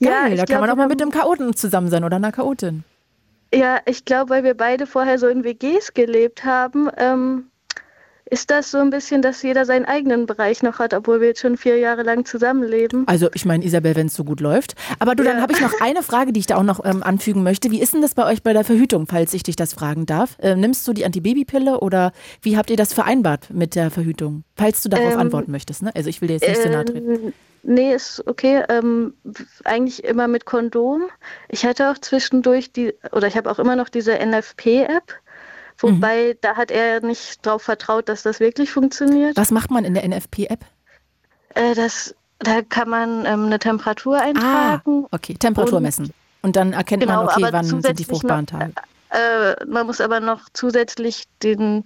[0.00, 2.84] Geil, ja, da kann man auch mal mit einem Chaoten zusammen sein oder einer Chaotin.
[3.52, 7.50] Ja, ich glaube, weil wir beide vorher so in WGs gelebt haben, ähm,
[8.30, 11.40] ist das so ein bisschen, dass jeder seinen eigenen Bereich noch hat, obwohl wir jetzt
[11.40, 13.06] schon vier Jahre lang zusammenleben?
[13.06, 14.74] Also ich meine, Isabel, wenn es so gut läuft.
[14.98, 15.32] Aber du, ja.
[15.32, 17.70] dann habe ich noch eine Frage, die ich da auch noch ähm, anfügen möchte.
[17.70, 20.36] Wie ist denn das bei euch bei der Verhütung, falls ich dich das fragen darf?
[20.40, 22.12] Äh, nimmst du die Antibabypille oder
[22.42, 24.44] wie habt ihr das vereinbart mit der Verhütung?
[24.56, 25.82] Falls du darauf ähm, antworten möchtest.
[25.82, 25.90] Ne?
[25.94, 27.10] Also ich will dir jetzt nicht so nahe treten.
[27.10, 28.62] Ähm, nee, ist okay.
[28.68, 29.14] Ähm,
[29.64, 31.08] eigentlich immer mit Kondom.
[31.48, 35.14] Ich hatte auch zwischendurch die, oder ich habe auch immer noch diese NFP-App.
[35.80, 36.38] Wobei, mhm.
[36.40, 39.36] da hat er nicht darauf vertraut, dass das wirklich funktioniert.
[39.36, 40.64] Was macht man in der NFP-App?
[41.54, 41.74] Äh,
[42.40, 45.04] da kann man ähm, eine Temperatur eintragen.
[45.04, 46.12] Ah, okay, Temperatur und, messen.
[46.42, 48.72] Und dann erkennt genau, man, okay, wann sind die fruchtbaren noch, Tage.
[49.10, 51.84] Äh, man muss aber noch zusätzlich den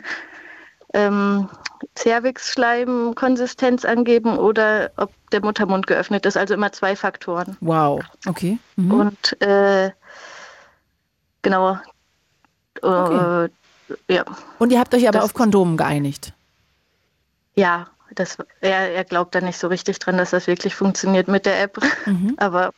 [0.94, 1.48] ähm,
[1.96, 6.36] Cervixschleimkonsistenz angeben oder ob der Muttermund geöffnet ist.
[6.36, 7.56] Also immer zwei Faktoren.
[7.60, 8.58] Wow, okay.
[8.76, 8.92] Mhm.
[8.92, 9.90] Und äh,
[11.42, 11.78] genau.
[12.80, 13.48] Okay.
[14.08, 14.24] Ja.
[14.58, 16.32] Und ihr habt euch aber das, auf Kondomen geeinigt?
[17.54, 21.46] Ja, das, er, er glaubt da nicht so richtig dran, dass das wirklich funktioniert mit
[21.46, 21.78] der App.
[22.06, 22.34] Mhm.
[22.38, 22.72] Aber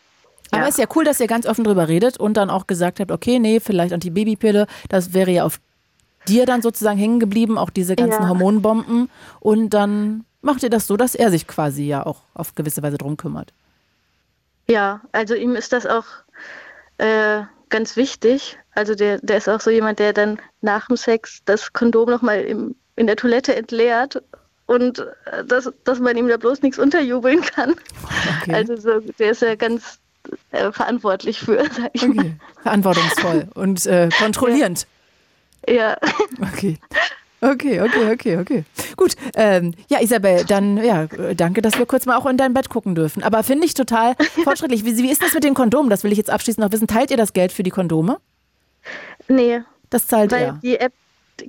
[0.53, 0.59] ja.
[0.59, 3.11] Aber ist ja cool, dass ihr ganz offen drüber redet und dann auch gesagt habt,
[3.11, 5.59] okay, nee, vielleicht Antibabypille, das wäre ja auf
[6.29, 8.29] dir dann sozusagen hängen geblieben, auch diese ganzen ja.
[8.29, 9.11] Hormonbomben.
[9.41, 12.99] Und dann macht ihr das so, dass er sich quasi ja auch auf gewisse Weise
[12.99, 13.53] drum kümmert.
[14.69, 16.05] Ja, also ihm ist das auch
[16.99, 17.43] äh,
[17.75, 18.57] ganz wichtig.
[18.77, 22.39] Also der, der ist auch so jemand, der dann nach dem Sex das Kondom nochmal
[22.95, 24.23] in der Toilette entleert
[24.67, 27.75] und äh, dass, dass man ihm da bloß nichts unterjubeln kann.
[28.43, 28.55] Okay.
[28.55, 29.99] Also so, der ist ja ganz
[30.53, 32.15] äh, verantwortlich für, sag ich okay.
[32.15, 32.37] mal.
[32.63, 34.87] Verantwortungsvoll und äh, kontrollierend.
[35.67, 35.75] Ja.
[35.75, 35.97] ja.
[36.41, 36.79] Okay.
[37.45, 38.65] Okay, okay, okay, okay.
[38.97, 42.71] Gut, ähm, ja, Isabel, dann ja, danke, dass wir kurz mal auch in dein Bett
[42.71, 43.23] gucken dürfen.
[43.23, 44.85] Aber finde ich total fortschrittlich.
[44.87, 45.91] Wie, wie ist das mit den Kondomen?
[45.91, 46.87] Das will ich jetzt abschließend noch wissen.
[46.87, 48.19] Teilt ihr das Geld für die Kondome?
[49.29, 49.61] Nee.
[49.91, 50.61] Das zahlt weil er.
[50.63, 50.95] Die App,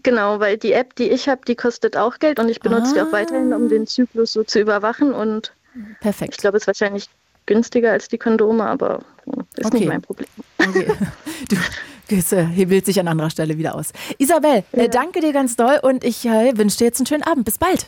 [0.03, 2.93] genau, weil die App, die ich habe, die kostet auch Geld und ich benutze ah.
[2.93, 5.13] die auch weiterhin, um den Zyklus so zu überwachen.
[5.13, 5.53] Und
[6.01, 6.33] Perfekt.
[6.33, 7.09] ich glaube, es ist wahrscheinlich
[7.45, 8.99] günstiger als die Kondome, aber
[9.55, 9.77] ist okay.
[9.77, 10.27] nicht mein Problem.
[10.59, 10.87] Okay.
[11.49, 11.57] Du,
[12.09, 13.91] das äh, hebelt sich an anderer Stelle wieder aus.
[14.17, 14.87] Isabel, äh, ja.
[14.87, 17.45] danke dir ganz doll und ich äh, wünsche dir jetzt einen schönen Abend.
[17.45, 17.87] Bis bald.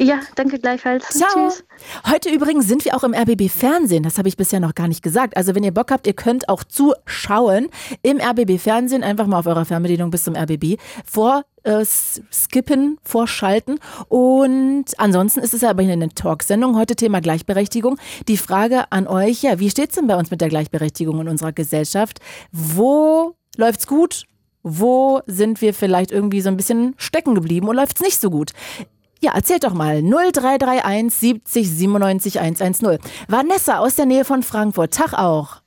[0.00, 1.08] Ja, danke gleichfalls.
[1.08, 1.48] Ciao.
[1.48, 1.64] Tschüss.
[2.08, 4.04] Heute übrigens sind wir auch im RBB Fernsehen.
[4.04, 5.36] Das habe ich bisher noch gar nicht gesagt.
[5.36, 7.68] Also wenn ihr Bock habt, ihr könnt auch zuschauen
[8.02, 9.02] im RBB Fernsehen.
[9.02, 13.80] Einfach mal auf eurer Fernbedienung bis zum RBB vor äh, skippen, vorschalten.
[14.08, 16.76] Und ansonsten ist es aber eine Talksendung.
[16.76, 17.98] Heute Thema Gleichberechtigung.
[18.28, 21.28] Die Frage an euch, ja, wie steht es denn bei uns mit der Gleichberechtigung in
[21.28, 22.20] unserer Gesellschaft?
[22.52, 24.24] Wo läuft's gut?
[24.62, 28.52] Wo sind wir vielleicht irgendwie so ein bisschen stecken geblieben und läuft's nicht so gut?
[29.20, 30.00] Ja, erzählt doch mal.
[30.02, 32.98] 0331 70 97 110.
[33.26, 34.94] Vanessa aus der Nähe von Frankfurt.
[34.94, 35.62] Tag auch.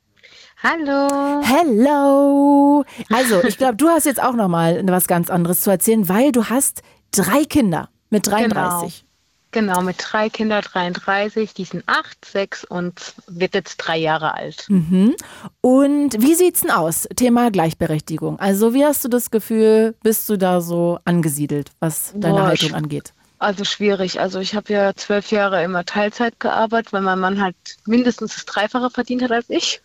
[0.63, 1.41] Hallo.
[1.43, 2.85] Hello.
[3.09, 6.31] Also, ich glaube, du hast jetzt auch noch mal was ganz anderes zu erzählen, weil
[6.31, 8.51] du hast drei Kinder mit 33.
[8.51, 9.10] Genau,
[9.51, 14.65] genau mit drei Kindern, 33, die sind acht, sechs und wird jetzt drei Jahre alt.
[14.69, 15.15] Mhm.
[15.61, 17.07] Und wie sieht's denn aus?
[17.15, 18.39] Thema Gleichberechtigung.
[18.39, 22.73] Also, wie hast du das Gefühl, bist du da so angesiedelt, was deine Boah, Haltung
[22.73, 23.13] angeht?
[23.41, 24.19] Also schwierig.
[24.19, 27.55] Also ich habe ja zwölf Jahre immer Teilzeit gearbeitet, weil mein Mann halt
[27.87, 29.81] mindestens das Dreifache verdient hat als ich.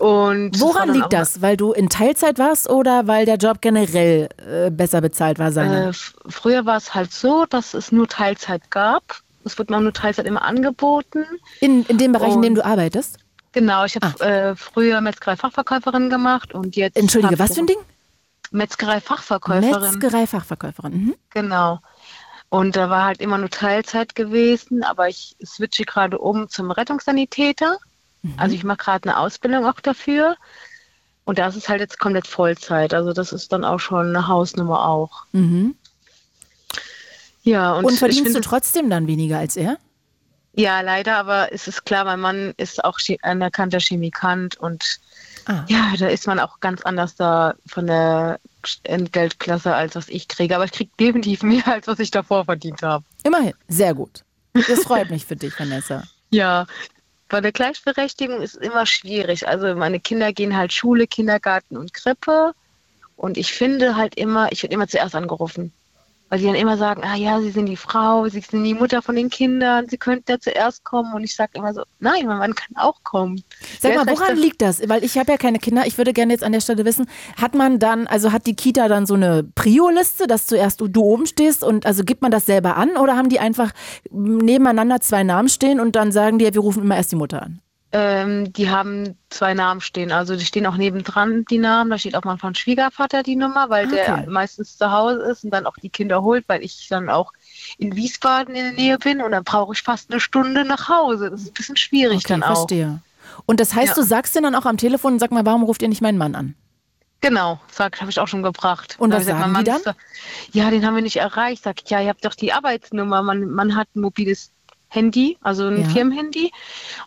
[0.00, 1.42] Und Woran liegt das?
[1.42, 5.90] Weil du in Teilzeit warst oder weil der Job generell äh, besser bezahlt war, seine?
[5.90, 5.92] Äh,
[6.28, 9.02] früher war es halt so, dass es nur Teilzeit gab.
[9.44, 11.24] Es wurde mir nur Teilzeit immer angeboten.
[11.60, 13.18] in, in dem Bereich, in dem und- du arbeitest?
[13.52, 16.96] Genau, ich habe äh, früher Metzgerei-Fachverkäuferin gemacht und jetzt.
[16.96, 17.00] Ah.
[17.00, 17.76] Entschuldige, was für ein Ding?
[18.50, 19.80] Metzgerei-Fachverkäuferin.
[19.94, 20.92] Metzgerei-Fachverkäuferin.
[20.92, 21.14] Mhm.
[21.30, 21.80] Genau.
[22.48, 27.78] Und da war halt immer nur Teilzeit gewesen, aber ich switche gerade um zum Rettungssanitäter.
[28.22, 28.34] Mhm.
[28.36, 30.36] Also ich mache gerade eine Ausbildung auch dafür.
[31.24, 32.94] Und das ist halt jetzt komplett Vollzeit.
[32.94, 35.24] Also das ist dann auch schon eine Hausnummer auch.
[35.32, 35.76] Mhm.
[37.44, 39.76] Ja, und, Und ich verdienst du finde, trotzdem dann weniger als er?
[40.54, 45.00] ja, leider, aber es ist klar, mein Mann ist auch anerkannter Chemikant und
[45.46, 45.64] Ah.
[45.68, 48.38] ja, da ist man auch ganz anders da von der
[48.84, 50.54] Entgeltklasse, als was ich kriege.
[50.54, 53.04] Aber ich kriege definitiv mehr, als was ich davor verdient habe.
[53.24, 54.22] Immerhin, sehr gut.
[54.54, 56.04] Das freut mich für dich, Vanessa.
[56.30, 56.66] Ja,
[57.32, 59.48] bei der Gleichberechtigung ist es immer schwierig.
[59.48, 62.52] Also meine Kinder gehen halt Schule, Kindergarten und Krippe.
[63.16, 65.72] Und ich finde halt immer, ich werde immer zuerst angerufen.
[66.32, 69.02] Weil sie dann immer sagen, ah ja, sie sind die Frau, sie sind die Mutter
[69.02, 71.12] von den Kindern, sie könnten ja zuerst kommen.
[71.12, 73.44] Und ich sage immer so, nein, mein Mann kann auch kommen.
[73.78, 74.80] Sag mal, woran liegt das?
[74.88, 75.86] Weil ich habe ja keine Kinder.
[75.86, 77.04] Ich würde gerne jetzt an der Stelle wissen,
[77.38, 81.02] hat man dann, also hat die Kita dann so eine Prio-Liste, dass zuerst du, du
[81.02, 83.70] oben stehst und also gibt man das selber an oder haben die einfach
[84.10, 87.42] nebeneinander zwei Namen stehen und dann sagen die, ja, wir rufen immer erst die Mutter
[87.42, 87.60] an?
[87.94, 90.12] Ähm, die haben zwei Namen stehen.
[90.12, 91.90] Also die stehen auch nebendran, die Namen.
[91.90, 94.24] Da steht auch mal von Schwiegervater die Nummer, weil Okay.
[94.24, 97.32] der meistens zu Hause ist und dann auch die Kinder holt, weil ich dann auch
[97.78, 101.30] in Wiesbaden in der Nähe bin und dann brauche ich fast eine Stunde nach Hause.
[101.30, 102.70] Das ist ein bisschen schwierig Okay, dann auch.
[102.70, 103.02] verstehe.
[103.46, 104.02] Und das heißt, Ja.
[104.02, 106.34] du sagst dir dann auch am Telefon, sag mal, warum ruft ihr nicht meinen Mann
[106.34, 106.54] an?
[107.20, 108.96] Genau, sag, habe ich auch schon gebracht.
[108.98, 109.86] Und Da was sagen mein die Mann ist
[110.52, 111.62] Ja, den haben wir nicht erreicht.
[111.62, 113.22] Sag ich, ja, ihr habt doch die Arbeitsnummer.
[113.22, 114.50] Man, man hat ein mobiles
[114.92, 115.88] Handy, also ein Ja.
[115.88, 116.52] Firmenhandy,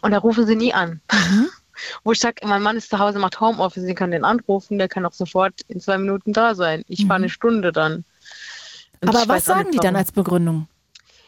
[0.02, 1.02] und da rufen sie nie an.
[1.12, 1.48] Mhm.
[2.04, 4.88] Wo ich sage, mein Mann ist zu Hause, macht Homeoffice, sie kann den anrufen, der
[4.88, 6.84] kann auch sofort in zwei Minuten da sein.
[6.88, 8.06] Ich fahre eine Stunde dann.
[9.02, 9.10] Und Mhm.
[9.10, 10.68] Aber was sagen die dann als Begründung?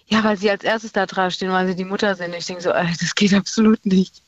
[0.07, 2.33] Ja, weil sie als erstes da dran stehen, weil sie die Mutter sind.
[2.33, 4.23] Ich denke so, das geht absolut nicht.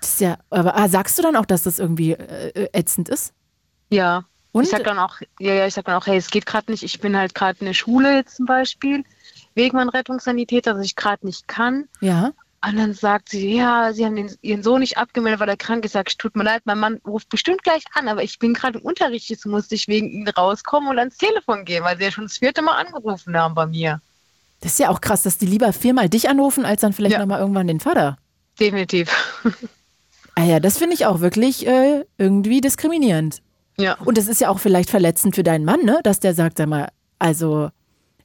[0.00, 3.32] Das ist ja, aber ah, sagst du dann auch, dass das irgendwie äh, ätzend ist?
[3.88, 4.24] Ja.
[4.52, 4.64] Und?
[4.64, 6.82] Ich sag dann auch, ja, ja, ich sag dann auch, hey, es geht gerade nicht.
[6.82, 9.04] Ich bin halt gerade in der Schule jetzt zum Beispiel,
[9.54, 11.88] wegen meinem Rettungssanitäter, dass ich gerade nicht kann.
[12.00, 12.32] Ja.
[12.64, 15.84] Und dann sagt sie, ja, sie haben den, ihren Sohn nicht abgemeldet, weil er krank
[15.84, 15.92] ist.
[15.92, 18.78] Sag ich, tut mir leid, mein Mann ruft bestimmt gleich an, aber ich bin gerade
[18.78, 22.10] im Unterricht, jetzt musste ich wegen ihm rauskommen und ans Telefon gehen, weil sie ja
[22.12, 24.00] schon das vierte Mal angerufen haben bei mir.
[24.60, 27.18] Das ist ja auch krass, dass die lieber viermal dich anrufen, als dann vielleicht Ja.
[27.18, 28.16] nochmal irgendwann den Vater.
[28.60, 29.10] Definitiv.
[30.34, 33.42] Ah ja, das finde ich auch wirklich äh, irgendwie diskriminierend.
[33.76, 33.98] ja.
[33.98, 36.00] Und das ist ja auch vielleicht verletzend für deinen Mann, ne?
[36.04, 36.88] Dass der sagt, sag mal,
[37.18, 37.68] also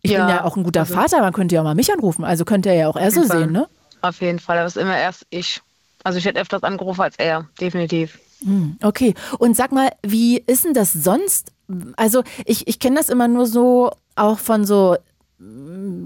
[0.07, 1.91] ich bin Ja, ja auch ein guter also- Vater, man könnte ja auch mal mich
[1.91, 2.23] anrufen.
[2.23, 3.39] Also könnte er ja auch er so Fall.
[3.39, 3.67] sehen, ne?
[4.01, 5.61] Auf jeden Fall, aber es ist immer erst ich.
[6.03, 8.19] Also ich hätte öfters angerufen als er, definitiv.
[8.43, 9.13] Hm, Okay.
[9.39, 11.51] Und sag mal, wie ist denn das sonst?
[11.97, 14.95] Also ich, ich kenne das immer nur so auch von so,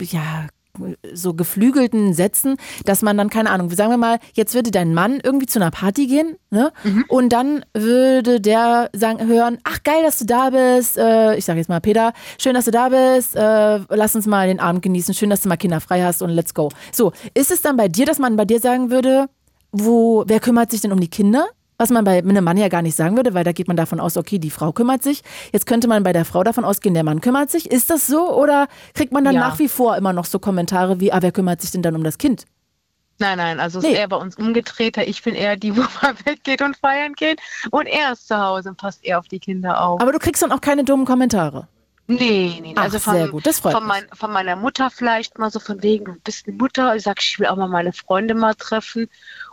[0.02, 0.48] ja,
[1.14, 2.56] so geflügelten Sätzen,
[2.86, 5.72] dass man dann, keine Ahnung, sagen wir mal, jetzt würde dein Mann irgendwie zu einer
[5.72, 6.72] Party gehen, ne?
[7.08, 11.60] Und dann würde der sagen, hören, ach geil, dass du da bist, äh, ich sage
[11.60, 15.14] jetzt mal Peter, schön, dass du da bist, äh, lass uns mal den Abend genießen,
[15.14, 16.70] schön, dass du mal Kinder frei hast und let's go.
[16.92, 19.28] So, ist es dann bei dir, dass man bei dir sagen würde,
[19.72, 21.48] wo, wer kümmert sich denn um die Kinder?
[21.82, 24.00] Was man bei einem Mann ja gar nicht sagen würde, weil da geht man davon
[24.00, 25.24] aus, okay, die Frau kümmert sich.
[25.52, 27.72] Jetzt könnte man bei der Frau davon ausgehen, der Mann kümmert sich.
[27.72, 28.32] Ist das so?
[28.38, 29.40] Oder kriegt man dann Ja.
[29.40, 32.04] nach wie vor immer noch so Kommentare wie, ah, wer kümmert sich denn dann um
[32.04, 32.46] das Kind?
[33.18, 33.94] Nein, nein, also es Nee.
[33.94, 35.08] ist eher bei uns umgedrehter.
[35.08, 37.42] Ich bin eher die, wo man weggeht und feiern geht.
[37.72, 40.00] Und er ist zu Hause und passt eher auf die Kinder auf.
[40.02, 41.68] Aber du kriegst dann auch keine dummen Kommentare.
[42.06, 43.88] Nee, nee, Ach, also von, sehr gut, das freut von, mich.
[43.88, 46.96] mein, von meiner Mutter vielleicht mal so von wegen, du bist eine Mutter.
[46.96, 49.08] Ich sag, ich will auch mal meine Freunde mal treffen.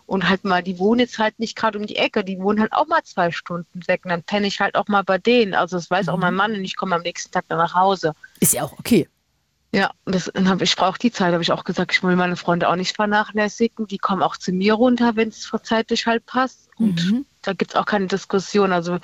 [0.08, 2.72] Und halt mal, die wohnen jetzt halt nicht gerade um die Ecke, die wohnen halt
[2.72, 4.00] auch mal zwei Stunden weg.
[4.04, 5.52] Und dann penne ich halt auch mal bei denen.
[5.52, 6.20] Also das weiß auch Mhm.
[6.22, 8.14] mein Mann und ich komme am nächsten Tag dann nach Hause.
[8.40, 9.06] Ist ja auch okay.
[9.70, 12.16] Ja, und das, dann hab, ich brauche die Zeit, habe ich auch gesagt, ich will
[12.16, 13.86] meine Freunde auch nicht vernachlässigen.
[13.86, 16.70] Die kommen auch zu mir runter, wenn es zeitlich halt passt.
[16.78, 17.26] Und Mhm.
[17.42, 18.72] da gibt es auch keine Diskussion.
[18.72, 18.98] Also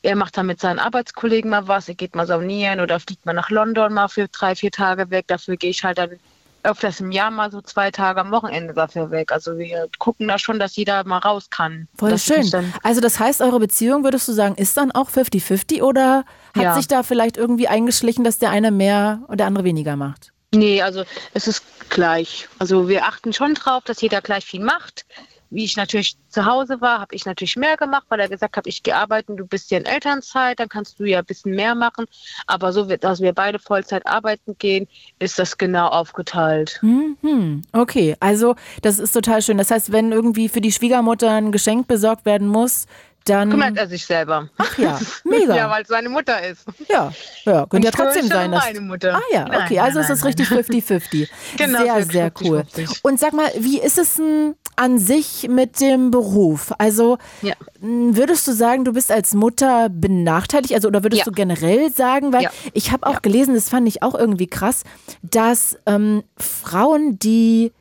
[0.00, 3.34] er macht dann mit seinen Arbeitskollegen mal was, er geht mal saunieren oder fliegt mal
[3.34, 5.26] nach London mal für drei, vier Tage weg.
[5.28, 6.18] Dafür gehe ich halt dann
[6.64, 9.32] öfters im Jahr mal so zwei Tage am Wochenende dafür weg.
[9.32, 11.88] Also wir gucken da schon, dass jeder mal raus kann.
[11.96, 12.72] Voll schön.
[12.82, 16.74] Also das heißt, eure Beziehung, würdest du sagen, ist dann auch 50-50 oder hat Ja.
[16.74, 20.32] sich da vielleicht irgendwie eingeschlichen, dass der eine mehr und der andere weniger macht?
[20.54, 22.48] Nee, also es ist gleich.
[22.58, 25.06] Also wir achten schon drauf, dass jeder gleich viel macht.
[25.52, 28.66] Wie ich natürlich zu Hause war, habe ich natürlich mehr gemacht, weil er gesagt hat,
[28.66, 31.74] ich gehe arbeiten, du bist ja in Elternzeit, dann kannst du ja ein bisschen mehr
[31.74, 32.06] machen.
[32.46, 34.88] Aber so, dass wir beide Vollzeit arbeiten gehen,
[35.18, 36.78] ist das genau aufgeteilt.
[36.82, 37.62] Mhm.
[37.72, 39.58] Okay, also das ist total schön.
[39.58, 42.86] Das heißt, wenn irgendwie für die Schwiegermutter ein Geschenk besorgt werden muss,
[43.24, 43.50] dann.
[43.50, 44.48] Kümmert er sich selber.
[44.58, 45.54] Ach ja, mega.
[45.54, 46.64] ja, weil es seine Mutter ist.
[46.88, 47.12] Ja,
[47.44, 48.52] ja, könnte ja trotzdem sein.
[48.52, 49.16] Dass, meine Mutter.
[49.16, 51.28] Ah ja, okay, nein, also ist nein, es richtig 50-50.
[51.56, 52.64] Genau, sehr, sehr cool.
[52.74, 53.00] 50-50.
[53.02, 56.72] Und sag mal, wie ist es denn an sich mit dem Beruf?
[56.78, 57.54] Also Ja.
[57.80, 60.74] würdest du sagen, du bist als Mutter benachteiligt?
[60.74, 61.24] Also oder würdest Ja.
[61.24, 62.50] du generell sagen, weil Ja.
[62.72, 64.84] ich habe auch gelesen, das fand ich auch irgendwie krass,
[65.22, 67.72] dass ähm, Frauen, die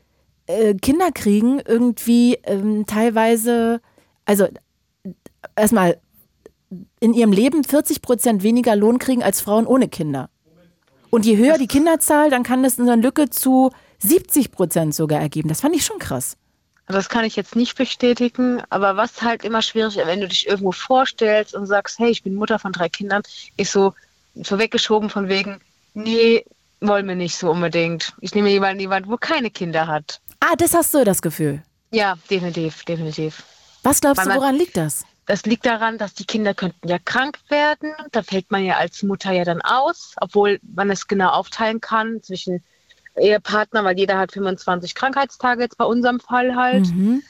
[0.48, 3.80] äh, Kinder kriegen, irgendwie ähm, teilweise,
[4.26, 4.48] also
[5.56, 5.98] erstmal
[7.00, 10.30] in ihrem Leben 40 Prozent weniger Lohn kriegen als Frauen ohne Kinder.
[11.10, 15.50] Und je höher die Kinderzahl, dann kann das eine Lücke zu 70 Prozent sogar ergeben.
[15.50, 16.38] Das fand ich schon krass.
[16.92, 20.48] Das kann ich jetzt nicht bestätigen, aber was halt immer schwierig ist, wenn du dich
[20.48, 23.22] irgendwo vorstellst und sagst, hey, ich bin Mutter von drei Kindern,
[23.58, 23.94] ist so,
[24.36, 25.60] so weggeschoben von wegen,
[25.94, 26.46] nee,
[26.80, 28.14] wollen wir nicht so unbedingt.
[28.22, 30.20] Ich nehme jemanden, jemand, wo keine Kinder hat.
[30.40, 31.62] Ah, das hast du das Gefühl.
[31.92, 33.44] Ja, definitiv, definitiv.
[33.84, 35.06] Was glaubst Weil du, man- woran liegt das?
[35.28, 37.94] Das liegt daran, dass die Kinder könnten ja krank werden.
[38.12, 42.22] Da fällt man ja als Mutter ja dann aus, obwohl man es genau aufteilen kann
[42.24, 42.64] zwischen
[43.18, 46.88] Ehepartner, weil jeder hat 25 Krankheitstage jetzt bei unserem Fall halt.
[46.94, 47.22] Mhm.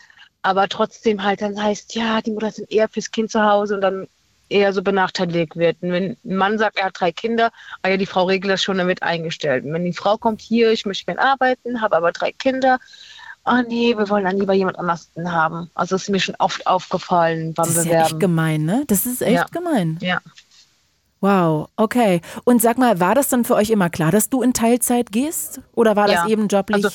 [0.43, 3.81] aber trotzdem halt dann heißt, ja, die Mutter sind eher fürs Kind zu Hause und
[3.81, 4.07] dann
[4.49, 5.77] eher so benachteiligt wird.
[5.81, 7.51] Und wenn ein Mann sagt, er hat drei Kinder,
[7.83, 9.63] ah ja, die Frau regelt das schon damit eingestellt.
[9.63, 12.79] Und wenn die Frau kommt, hier, ich möchte gerne arbeiten, habe aber drei Kinder,
[13.43, 15.69] ah nee, wir wollen dann lieber jemand anders haben.
[15.75, 18.05] Also ist mir schon oft aufgefallen beim Das ist ja Bewerben.
[18.07, 18.83] echt gemein, ne?
[18.87, 19.45] Das ist echt Ja.
[19.51, 19.99] gemein.
[20.01, 20.19] ja.
[21.21, 22.21] Wow, okay.
[22.45, 25.61] Und sag mal, war das dann für euch immer klar, dass du in Teilzeit gehst?
[25.75, 26.23] Oder war Ja.
[26.23, 26.83] das eben joblich?
[26.83, 26.89] Also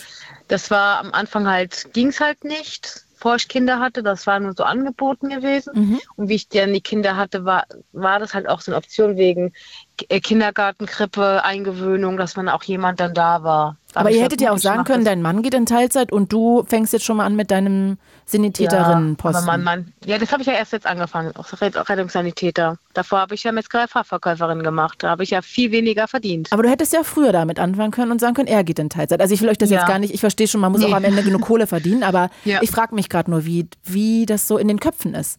[0.48, 4.02] das war am Anfang halt, ging es halt nicht, bevor ich Kinder hatte.
[4.02, 5.72] Das war nur so angeboten gewesen.
[5.74, 6.00] Mhm.
[6.16, 9.16] Und wie ich dann die Kinder hatte, war, war das halt auch so eine Option
[9.16, 9.52] wegen
[10.08, 13.76] äh, Kindergarten, Krippe, Eingewöhnung, dass man auch jemand dann da war.
[13.92, 16.64] Da Aber ihr hättet ja auch sagen können, dein Mann geht in Teilzeit und du
[16.68, 19.40] fängst jetzt schon mal an mit deinem Sanitäterinnenposten.
[19.42, 22.78] Ja, mein Mann, ja, das habe ich ja erst jetzt angefangen, auch Rettungssanitäter.
[22.94, 25.02] Davor habe ich ja Metzgerei-Fachverkäuferin gemacht.
[25.02, 26.48] Da habe ich ja viel weniger verdient.
[26.52, 29.20] Aber du hättest ja früher damit anfangen können und sagen können, er geht in Teilzeit.
[29.20, 29.78] Also ich will euch das Ja.
[29.78, 30.88] jetzt gar nicht, ich verstehe schon, man muss Nee.
[30.88, 32.60] auch am Ende genug Kohle verdienen, aber Ja.
[32.62, 35.38] ich frage mich gerade nur, wie, wie das so in den Köpfen ist.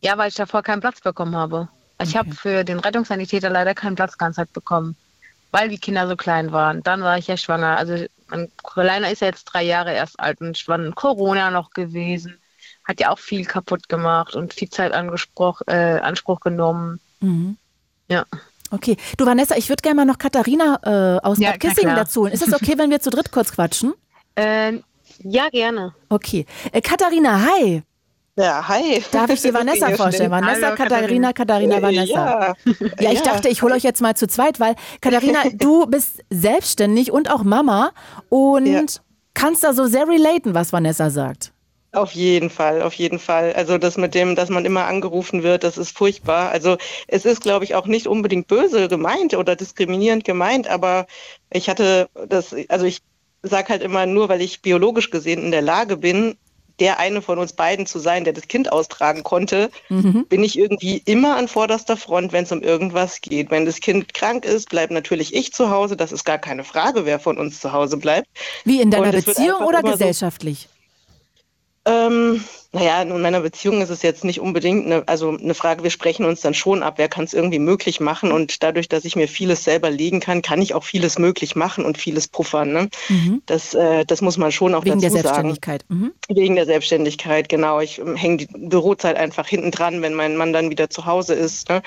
[0.00, 1.68] Ja, weil ich davor keinen Platz bekommen habe.
[2.02, 4.96] Ich habe für den Rettungssanitäter leider keinen Platz ganz halt bekommen,
[5.50, 6.82] weil die Kinder so klein waren.
[6.82, 7.76] Dann war ich ja schwanger.
[7.76, 11.70] Also mein Kleiner ist ja jetzt drei Jahre erst alt und war in Corona noch
[11.70, 12.38] gewesen.
[12.84, 17.00] Hat ja auch viel kaputt gemacht und viel Zeit äh, Anspruch genommen.
[17.20, 17.56] Mhm.
[18.08, 18.24] Ja.
[18.70, 18.96] Okay.
[19.16, 22.32] Du Vanessa, ich würde gerne mal noch Katharina äh, aus Ja, Kissingen dazu holen.
[22.32, 23.94] Ist es okay, wenn wir zu dritt kurz quatschen?
[24.38, 24.80] Äh,
[25.20, 25.94] ja, gerne.
[26.10, 26.44] Okay.
[26.70, 27.82] Äh, Katharina, hi.
[28.38, 29.02] Ja, hi.
[29.12, 30.30] Darf ich dir Vanessa Ja, vorstellen?
[30.30, 32.54] Vanessa, Hallo, Katharina, Katharina, Vanessa.
[32.66, 36.22] Ja, Ja, ich dachte, ich hole euch jetzt mal zu zweit, weil Katharina, du bist
[36.30, 37.92] selbstständig und auch Mama
[38.28, 38.82] und Ja.
[39.34, 41.52] kannst da so sehr relaten, was Vanessa sagt.
[41.92, 43.54] Auf jeden Fall, auf jeden Fall.
[43.54, 46.50] Also das mit dem, dass man immer angerufen wird, das ist furchtbar.
[46.50, 46.76] Also
[47.08, 51.06] es ist, glaube ich, auch nicht unbedingt böse gemeint oder diskriminierend gemeint, aber
[51.50, 53.00] ich hatte das, also ich
[53.42, 56.36] sage halt immer nur, weil ich biologisch gesehen in der Lage bin,
[56.80, 61.02] der eine von uns beiden zu sein, der das Kind austragen konnte, bin ich irgendwie
[61.04, 63.50] immer an vorderster Front, wenn es um irgendwas geht.
[63.50, 65.96] Wenn das Kind krank ist, bleibt natürlich ich zu Hause.
[65.96, 68.28] Das ist gar keine Frage, wer von uns zu Hause bleibt.
[68.64, 70.68] Wie in deiner Beziehung oder immer so- gesellschaftlich?
[71.86, 75.90] Ähm, naja, in meiner Beziehung ist es jetzt nicht unbedingt eine, also eine Frage, wir
[75.90, 79.14] sprechen uns dann schon ab, wer kann es irgendwie möglich machen und dadurch, dass ich
[79.14, 82.72] mir vieles selber legen kann, kann ich auch vieles möglich machen und vieles puffern.
[82.72, 82.88] Ne?
[83.08, 83.40] Mhm.
[83.46, 85.54] Das, äh, das muss man schon auch Wegen der dazu sagen.
[85.54, 85.84] Selbstständigkeit.
[85.88, 86.12] Mhm.
[86.28, 87.80] Wegen der Selbstständigkeit, genau.
[87.80, 91.34] Ich ähm, hänge die Bürozeit einfach hinten dran, wenn mein Mann dann wieder zu Hause
[91.34, 91.68] ist.
[91.68, 91.82] Ne?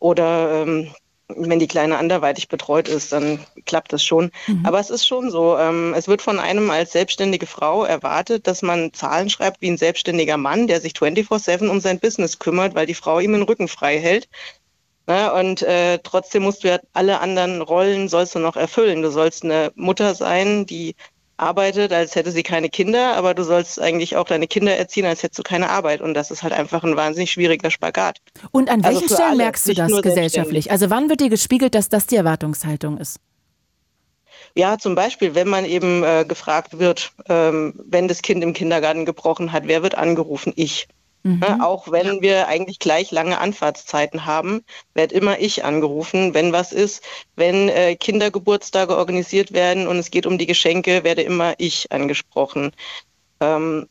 [0.00, 0.90] Oder ähm,
[1.28, 4.30] wenn die Kleine anderweitig betreut ist, dann klappt das schon.
[4.62, 8.62] Aber es ist schon so, ähm, es wird von einem als selbstständige Frau erwartet, dass
[8.62, 12.86] man Zahlen schreibt wie ein selbstständiger Mann, der sich 24-7 um sein Business kümmert, weil
[12.86, 14.28] die Frau ihm den Rücken frei hält.
[15.06, 15.32] Ne?
[15.32, 19.02] Und äh, trotzdem musst du ja alle anderen Rollen sollst du noch erfüllen.
[19.02, 20.94] Du sollst eine Mutter sein, die
[21.36, 25.22] arbeitet, als hätte sie keine Kinder, aber du sollst eigentlich auch deine Kinder erziehen, als
[25.22, 26.00] hättest du keine Arbeit.
[26.00, 28.18] Und das ist halt einfach ein wahnsinnig schwieriger Spagat.
[28.50, 30.70] Und an welchen also Stellen alle, merkst du das gesellschaftlich?
[30.70, 33.18] Also wann wird dir gespiegelt, dass das die Erwartungshaltung ist?
[34.56, 39.04] Ja, zum Beispiel, wenn man eben äh, gefragt wird, ähm, wenn das Kind im Kindergarten
[39.04, 40.52] gebrochen hat, wer wird angerufen?
[40.54, 40.86] Ich.
[41.24, 41.40] Mhm.
[41.42, 44.62] Ja, auch wenn wir eigentlich gleich lange Anfahrtszeiten haben,
[44.92, 47.02] werde immer ich angerufen, wenn was ist.
[47.34, 52.72] Wenn äh, Kindergeburtstage organisiert werden und es geht um die Geschenke, werde immer ich angesprochen.
[53.40, 53.88] Ähm,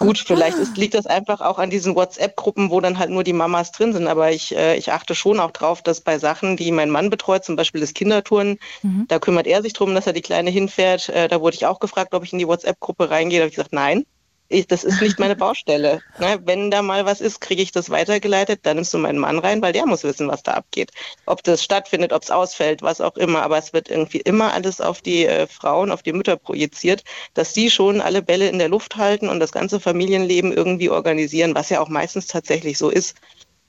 [0.00, 3.32] gut, vielleicht ist, liegt das einfach auch an diesen WhatsApp-Gruppen, wo dann halt nur die
[3.32, 4.08] Mamas drin sind.
[4.08, 7.44] Aber ich, äh, ich achte schon auch drauf, dass bei Sachen, die mein Mann betreut,
[7.44, 9.04] zum Beispiel das Kinderturnen, mhm.
[9.06, 11.08] da kümmert er sich drum, dass er die Kleine hinfährt.
[11.08, 13.38] Äh, da wurde ich auch gefragt, ob ich in die WhatsApp-Gruppe reingehe.
[13.38, 14.04] Da habe ich gesagt, nein
[14.48, 16.02] ich, das ist nicht meine Baustelle.
[16.18, 16.38] Ne?
[16.44, 19.62] Wenn da mal was ist, kriege ich das weitergeleitet, dann nimmst du meinen Mann rein,
[19.62, 20.90] weil der muss wissen, was da abgeht.
[21.26, 23.42] Ob das stattfindet, ob es ausfällt, was auch immer.
[23.42, 27.52] Aber es wird irgendwie immer alles auf die äh, Frauen, auf die Mütter projiziert, dass
[27.52, 31.70] die schon alle Bälle in der Luft halten und das ganze Familienleben irgendwie organisieren, was
[31.70, 33.16] ja auch meistens tatsächlich so ist.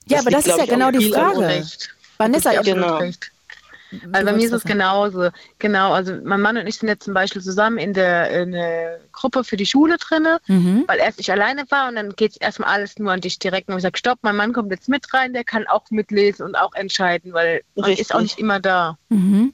[0.07, 1.65] Ja, das aber liegt, das ist ja genau die Frage.
[2.17, 2.97] Vanessa, genau.
[2.97, 3.31] Recht.
[4.11, 5.29] Also bei mir ist es genauso.
[5.59, 8.99] Genau, also mein Mann und ich sind jetzt zum Beispiel zusammen in der, in der
[9.11, 10.83] Gruppe für die Schule drin, mhm.
[10.87, 13.69] weil erst ich alleine war und dann geht es erstmal alles nur an dich direkt.
[13.69, 16.55] Und ich sage, stopp, mein Mann kommt jetzt mit rein, der kann auch mitlesen und
[16.55, 18.97] auch entscheiden, weil man ist auch nicht immer da.
[19.09, 19.53] Mhm.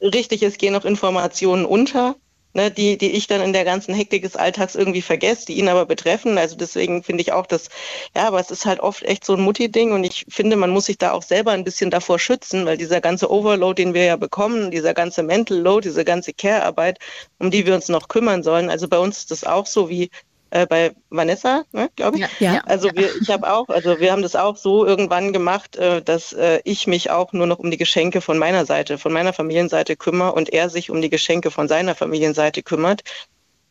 [0.00, 2.16] Richtig, es gehen auch Informationen unter
[2.54, 5.68] ne, die, die ich dann in der ganzen Hektik des Alltags irgendwie vergesse, die ihn
[5.68, 6.38] aber betreffen.
[6.38, 7.68] Also deswegen finde ich auch, dass,
[8.16, 10.86] ja, aber es ist halt oft echt so ein Mutti-Ding und ich finde, man muss
[10.86, 14.16] sich da auch selber ein bisschen davor schützen, weil dieser ganze Overload, den wir ja
[14.16, 16.98] bekommen, dieser ganze Mental Load, diese ganze Care-Arbeit,
[17.38, 18.70] um die wir uns noch kümmern sollen.
[18.70, 20.10] Also bei uns ist das auch so wie,
[20.50, 22.22] äh, bei Vanessa, ne, glaube ich.
[22.40, 25.76] Ja, ja, also wir, ich habe auch, also wir haben das auch so irgendwann gemacht,
[25.76, 29.12] äh, dass äh, ich mich auch nur noch um die Geschenke von meiner Seite, von
[29.12, 33.02] meiner Familienseite kümmere und er sich um die Geschenke von seiner Familienseite kümmert,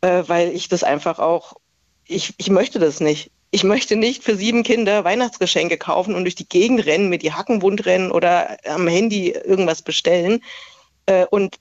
[0.02, 1.54] äh, weil ich das einfach auch,
[2.06, 3.32] ich, ich möchte das nicht.
[3.50, 7.32] Ich möchte nicht für sieben Kinder Weihnachtsgeschenke kaufen und durch die Gegend rennen, mir die
[7.32, 10.44] Hacken wund rennen oder am Handy irgendwas bestellen.
[11.06, 11.56] Äh, und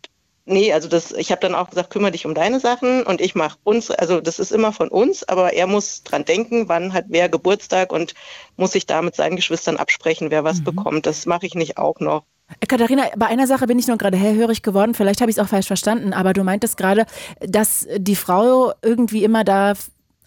[0.46, 3.34] nee, also das, ich habe dann auch gesagt, kümmere dich um deine Sachen und ich
[3.34, 7.06] mache uns, also das ist immer von uns, aber er muss dran denken, wann hat
[7.08, 8.14] wer Geburtstag und
[8.56, 10.64] muss sich da mit seinen Geschwistern absprechen, wer was mhm.
[10.64, 11.06] bekommt.
[11.06, 12.24] Das mache ich nicht auch noch.
[12.68, 15.48] Katharina, bei einer Sache bin ich nur gerade hellhörig geworden, vielleicht habe ich es auch
[15.48, 17.06] falsch verstanden, aber du meintest gerade,
[17.40, 19.74] dass die Frau irgendwie immer da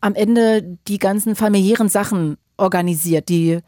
[0.02, 3.60] am Ende die ganzen familiären Sachen organisiert, die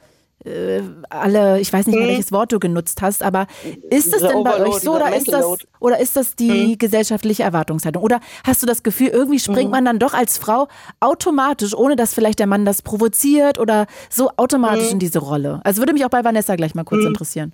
[0.46, 2.12] äh, alle, ich weiß nicht mehr, mhm.
[2.12, 3.48] welches Wort du genutzt hast, aber
[3.89, 5.46] ist das denn bei euch so oder ist das,
[5.80, 6.78] oder ist das die mhm.
[6.78, 8.02] gesellschaftliche Erwartungshaltung?
[8.04, 9.72] Oder hast du das Gefühl, irgendwie springt mhm.
[9.72, 10.68] man dann doch als Frau
[11.00, 14.94] automatisch, ohne dass vielleicht der Mann das provoziert oder so automatisch mhm.
[14.94, 15.62] in diese Rolle?
[15.64, 17.10] Also würde mich auch bei Vanessa gleich mal kurz mhm.
[17.10, 17.54] interessieren.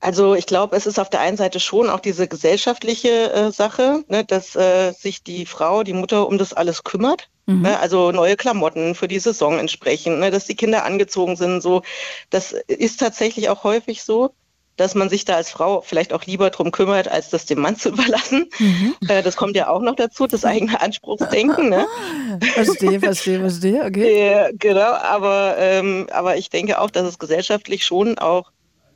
[0.00, 4.02] Also ich glaube, es ist auf der einen Seite schon auch diese gesellschaftliche äh, Sache,
[4.08, 7.28] ne, dass äh, sich die Frau, die Mutter um das alles kümmert.
[7.46, 7.62] Mhm.
[7.62, 11.60] Ne, also neue Klamotten für die Saison entsprechend, ne, dass die Kinder angezogen sind.
[11.60, 11.82] So,
[12.30, 14.34] das ist tatsächlich auch häufig so,
[14.76, 17.76] dass man sich da als Frau vielleicht auch lieber drum kümmert, als das dem Mann
[17.78, 18.48] zu überlassen.
[18.58, 18.94] Mhm.
[19.08, 21.68] Äh, das kommt ja auch noch dazu, das eigene Anspruchsdenken.
[21.68, 21.86] Ne?
[22.54, 23.84] Verstehe, verstehe, verstehe.
[23.84, 24.30] Okay.
[24.30, 28.50] Ja, genau, aber ähm, aber ich denke auch, dass es gesellschaftlich schon auch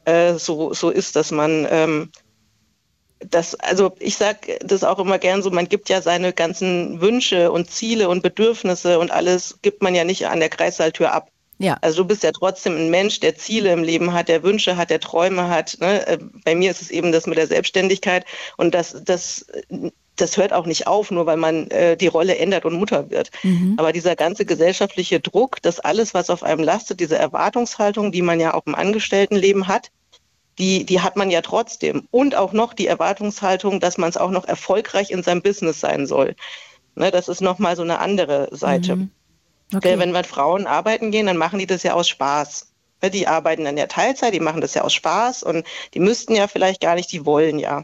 [0.05, 2.11] äh, so, so ist, dass man ähm,
[3.21, 7.51] das, also ich sage das auch immer gern so, man gibt ja seine ganzen Wünsche
[7.51, 11.29] und Ziele und Bedürfnisse und alles gibt man ja nicht an der Kreissaaltür ab.
[11.59, 11.79] Ja.
[11.81, 14.91] Also du bist ja trotzdem ein Mensch, der Ziele im Leben hat, der Wünsche hat,
[14.91, 15.79] der Träume hat.
[15.81, 16.07] Ne?
[16.07, 18.27] Äh, bei mir ist es eben das mit der Selbstständigkeit
[18.59, 19.47] und das, das
[20.17, 23.31] das hört auch nicht auf, nur weil man äh, die Rolle ändert und Mutter wird.
[23.43, 23.75] Mhm.
[23.77, 28.41] Aber dieser ganze gesellschaftliche Druck, dass alles, was auf einem lastet, diese Erwartungshaltung, die man
[28.41, 29.91] ja auch im Angestelltenleben hat,
[30.59, 32.07] die, die hat man ja trotzdem.
[32.11, 36.07] Und auch noch die Erwartungshaltung, dass man es auch noch erfolgreich in seinem Business sein
[36.07, 36.35] soll.
[36.95, 38.97] Ne, das ist nochmal so eine andere Seite.
[38.97, 39.11] Mhm.
[39.75, 39.99] Okay.
[39.99, 42.73] Wenn wir Frauen arbeiten gehen, dann machen die das ja aus Spaß.
[43.03, 46.35] Ne, die arbeiten dann ja Teilzeit, die machen das ja aus Spaß und die müssten
[46.35, 47.83] ja vielleicht gar nicht, die wollen ja.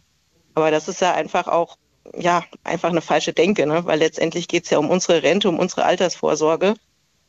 [0.55, 1.77] Aber das ist ja einfach auch
[2.17, 3.85] ja, einfach eine falsche Denke, ne?
[3.85, 6.75] weil letztendlich geht es ja um unsere Rente, um unsere Altersvorsorge.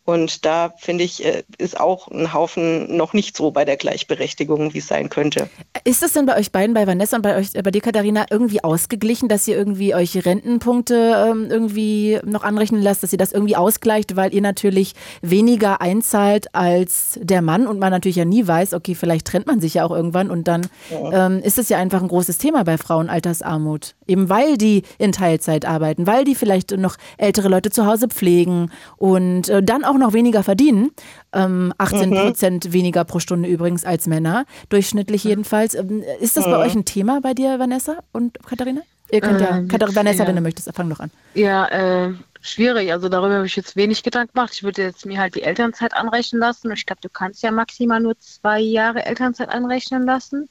[0.05, 4.73] Und da finde ich, äh, ist auch ein Haufen noch nicht so bei der Gleichberechtigung,
[4.73, 5.49] wie es sein könnte.
[5.85, 8.61] Ist das denn bei euch beiden, bei Vanessa und bei euch, bei dir, Katharina, irgendwie
[8.63, 13.55] ausgeglichen, dass ihr irgendwie euch Rentenpunkte ähm, irgendwie noch anrechnen lasst, dass ihr das irgendwie
[13.55, 18.73] ausgleicht, weil ihr natürlich weniger einzahlt als der Mann und man natürlich ja nie weiß,
[18.73, 21.27] okay, vielleicht trennt man sich ja auch irgendwann und dann ja.
[21.27, 23.95] ähm, ist es ja einfach ein großes Thema bei Frauen, Altersarmut.
[24.07, 28.71] Eben weil die in Teilzeit arbeiten, weil die vielleicht noch ältere Leute zu Hause pflegen
[28.97, 30.91] und äh, dann auch noch weniger verdienen.
[31.33, 32.15] Ähm, 18 mhm.
[32.15, 32.73] Prozent mhm.
[32.73, 35.75] weniger pro Stunde übrigens als Männer, durchschnittlich jedenfalls.
[35.75, 36.51] Ähm, ist das mhm.
[36.51, 38.81] bei euch ein Thema bei dir, Vanessa und Katharina?
[39.13, 40.27] ihr könnt ja, Ähm, Katharina Vanessa, ja.
[40.27, 41.11] wenn du möchtest, fang doch an.
[41.35, 42.91] Ja, äh, schwierig.
[42.91, 44.53] Also darüber habe ich jetzt wenig Gedanken gemacht.
[44.53, 46.71] Ich würde jetzt mir halt die Elternzeit anrechnen lassen.
[46.71, 50.49] Ich glaube, du kannst ja maximal nur zwei Jahre Elternzeit anrechnen lassen.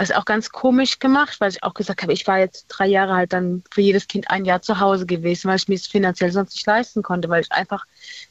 [0.00, 3.12] Was auch ganz komisch gemacht, weil ich auch gesagt habe, ich war jetzt drei Jahre
[3.14, 6.32] halt dann für jedes Kind ein Jahr zu Hause gewesen, weil ich mir es finanziell
[6.32, 7.84] sonst nicht leisten konnte, weil ich einfach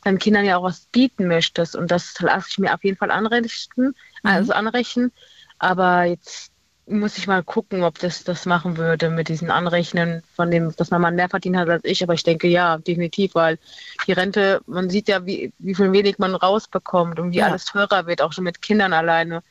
[0.04, 1.64] deinen Kindern ja auch was bieten möchte.
[1.78, 3.94] Und das lasse ich mir auf jeden Fall anrechnen,
[4.24, 5.12] also anrechnen.
[5.60, 6.52] Aber jetzt
[6.88, 10.90] muss ich mal gucken, ob das das machen würde mit diesen Anrechnen von dem, dass
[10.90, 12.02] mein Mann mehr verdient hat als ich.
[12.02, 13.60] Aber ich denke ja, definitiv, weil
[14.08, 17.46] die Rente, man sieht ja, wie, wie viel wenig man rausbekommt und wie Ja.
[17.46, 19.44] alles teurer wird, auch schon mit Kindern alleine.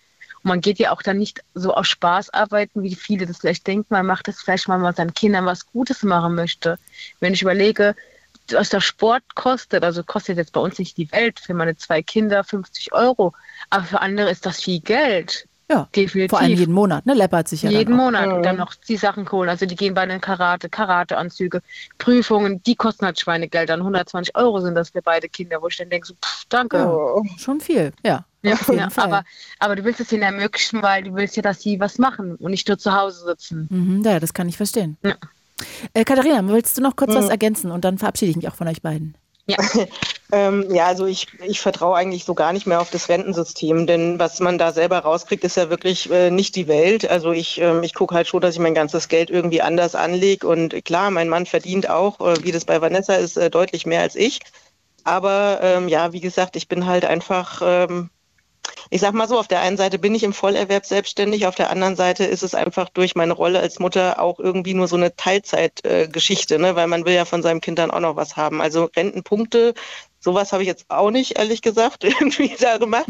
[0.42, 3.66] Und man geht ja auch dann nicht so aus Spaß arbeiten, wie viele das vielleicht
[3.66, 3.86] denken.
[3.90, 6.78] Man macht das vielleicht mal, weil man seinen Kindern was Gutes machen möchte.
[7.20, 7.94] Wenn ich überlege,
[8.52, 12.02] was der Sport kostet, also kostet jetzt bei uns nicht die Welt, für meine zwei
[12.02, 13.34] Kinder 50 Euro,
[13.70, 15.46] aber für andere ist das viel Geld.
[15.70, 16.30] Ja, Definitiv.
[16.30, 17.12] vor allem jeden Monat, ne?
[17.12, 18.04] Läppert sich ja Jeden dann auch.
[18.04, 19.50] Monat und dann noch die Sachen holen.
[19.50, 21.60] Also die gehen bei den Karate, Karateanzüge,
[21.98, 23.68] Prüfungen, die kosten halt Schweinegeld.
[23.68, 26.86] Dann 120 Euro sind das für beide Kinder, wo ich dann denke, so, pff, danke.
[26.86, 27.22] Oh.
[27.36, 28.24] Schon viel, ja.
[28.42, 29.04] Ja, auf jeden ja, Fall.
[29.04, 29.24] aber,
[29.58, 32.50] aber du willst es ihnen ermöglichen, weil du willst ja, dass sie was machen und
[32.50, 33.66] nicht nur zu Hause sitzen.
[33.70, 34.96] Mhm, ja, das kann ich verstehen.
[35.02, 35.16] Ja.
[35.92, 38.68] Äh, Katharina, willst du noch kurz was ergänzen und dann verabschiede ich mich auch von
[38.68, 39.16] euch beiden.
[40.30, 44.18] Ähm, ja, also ich, ich vertraue eigentlich so gar nicht mehr auf das Rentensystem, denn
[44.18, 47.08] was man da selber rauskriegt, ist ja wirklich äh, nicht die Welt.
[47.08, 50.46] Also ich, ähm, ich gucke halt schon, dass ich mein ganzes Geld irgendwie anders anlege.
[50.46, 54.02] Und klar, mein Mann verdient auch, äh, wie das bei Vanessa ist, äh, deutlich mehr
[54.02, 54.40] als ich.
[55.02, 58.10] Aber ähm, ja, wie gesagt, ich bin halt einfach, ähm,
[58.90, 61.70] ich sag mal so, auf der einen Seite bin ich im Vollerwerb selbstständig, auf der
[61.70, 65.14] anderen Seite ist es einfach durch meine Rolle als Mutter auch irgendwie nur so eine
[65.16, 66.76] Teilzeitgeschichte, äh, ne?
[66.76, 68.60] weil man will ja von seinem Kind dann auch noch was haben.
[68.60, 69.74] Also Rentenpunkte,
[70.20, 73.08] sowas habe ich jetzt auch nicht, ehrlich gesagt, irgendwie da gemacht.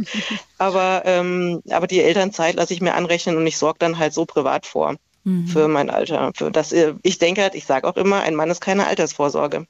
[0.58, 4.24] Aber, ähm, aber die Elternzeit lasse ich mir anrechnen und ich sorge dann halt so
[4.26, 4.96] privat vor
[5.46, 6.32] für mein Alter.
[6.34, 9.66] Für das, äh, ich denke halt, ich sage auch immer, ein Mann ist keine Altersvorsorge.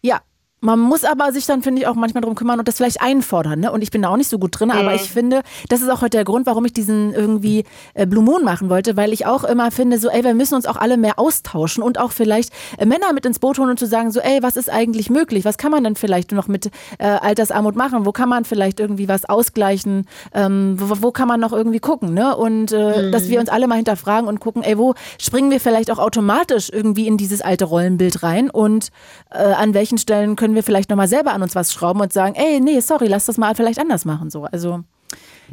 [0.00, 0.22] Ja.
[0.64, 3.58] Man muss aber sich dann, finde ich, auch manchmal drum kümmern und das vielleicht einfordern.
[3.58, 3.72] Ne?
[3.72, 6.02] Und ich bin da auch nicht so gut drin, aber ich finde, das ist auch
[6.02, 9.42] heute der Grund, warum ich diesen irgendwie äh, Blue Moon machen wollte, weil ich auch
[9.42, 12.86] immer finde, so, ey, wir müssen uns auch alle mehr austauschen und auch vielleicht äh,
[12.86, 15.44] Männer mit ins Boot holen und zu sagen, so, ey, was ist eigentlich möglich?
[15.44, 18.06] Was kann man denn vielleicht noch mit äh, Altersarmut machen?
[18.06, 20.06] Wo kann man vielleicht irgendwie was ausgleichen?
[20.32, 22.14] Ähm, wo, wo kann man noch irgendwie gucken?
[22.14, 22.36] Ne?
[22.36, 25.90] Und äh, dass wir uns alle mal hinterfragen und gucken, ey, wo springen wir vielleicht
[25.90, 28.90] auch automatisch irgendwie in dieses alte Rollenbild rein und
[29.32, 32.34] äh, an welchen Stellen können wir vielleicht nochmal selber an uns was schrauben und sagen,
[32.34, 34.30] ey, nee, sorry, lass das mal vielleicht anders machen.
[34.30, 34.44] So.
[34.44, 34.84] Also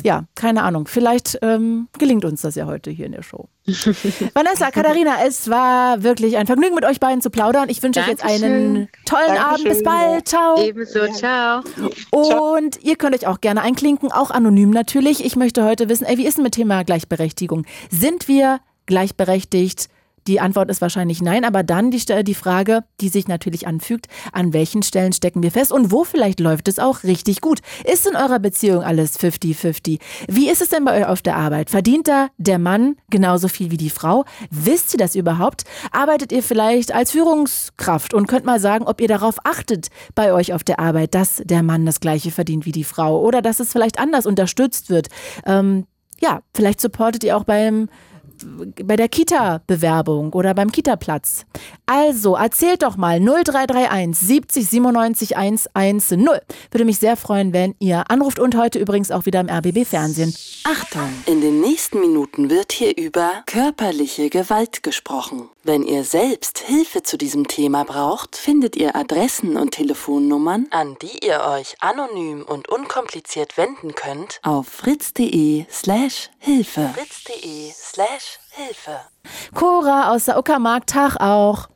[0.04, 0.88] ja, keine Ahnung.
[0.88, 3.50] Vielleicht ähm, gelingt uns das ja heute hier in der Show.
[4.34, 7.70] Vanessa, Katharina, es war wirklich ein Vergnügen, mit euch beiden zu plaudern.
[7.70, 8.90] Ich wünsche euch jetzt einen Dankeschön.
[9.06, 9.64] tollen Abend.
[9.64, 10.28] Bis bald.
[10.28, 10.62] Ciao.
[10.62, 11.62] Ebenso, ciao.
[12.12, 15.26] Und ihr könnt euch auch gerne einklinken, auch anonym natürlich.
[15.26, 17.66] Ich möchte heute wissen, ey, wie ist denn mit Thema Gleichberechtigung?
[17.90, 19.90] Sind wir gleichberechtigt?
[20.28, 24.54] Die Antwort ist wahrscheinlich nein, aber dann die, die Frage, die sich natürlich anfügt, an
[24.54, 27.60] welchen Stellen stecken wir fest und wo vielleicht läuft es auch richtig gut?
[27.86, 30.00] Ist in eurer Beziehung alles 50-50?
[30.28, 31.70] Wie ist es denn bei euch auf der Arbeit?
[31.70, 34.26] Verdient da der Mann genauso viel wie die Frau?
[34.50, 35.64] Wisst ihr das überhaupt?
[35.92, 40.54] Arbeitet ihr vielleicht als Führungskraft und könnt mal sagen, ob ihr darauf achtet bei euch
[40.54, 43.72] auf der Arbeit, dass der Mann das gleiche verdient wie die Frau oder dass es
[43.72, 45.08] vielleicht anders unterstützt wird?
[45.46, 45.86] Ähm,
[46.22, 47.90] ja, vielleicht supportet ihr auch beim
[48.84, 51.46] bei der Kita-Bewerbung oder beim Kita-Platz.
[51.86, 56.28] Also erzählt doch mal 0331 70 97 110.
[56.72, 60.34] Würde mich sehr freuen, wenn ihr anruft und heute übrigens auch wieder im RBB Fernsehen.
[60.64, 61.10] Achtung!
[61.26, 65.50] In den nächsten Minuten wird hier über körperliche Gewalt gesprochen.
[65.70, 71.24] Wenn ihr selbst Hilfe zu diesem Thema braucht, findet ihr Adressen und Telefonnummern, an die
[71.24, 76.90] ihr euch anonym und unkompliziert wenden könnt, auf fritz.de slash Hilfe.
[76.96, 79.00] fritz.de slash Hilfe.
[79.54, 81.70] Cora aus der Uckermark, Tag auch.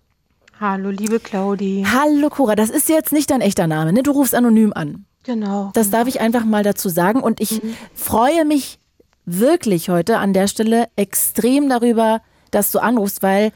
[0.60, 1.86] Hallo, liebe Claudi.
[1.88, 4.02] Hallo Cora, das ist jetzt nicht dein echter Name, ne?
[4.02, 5.06] Du rufst anonym an.
[5.22, 5.70] Genau.
[5.76, 7.22] Das darf ich einfach mal dazu sagen.
[7.22, 7.62] Und ich
[7.94, 8.80] freue mich
[9.26, 13.52] wirklich heute an der Stelle extrem darüber, dass du anrufst, weil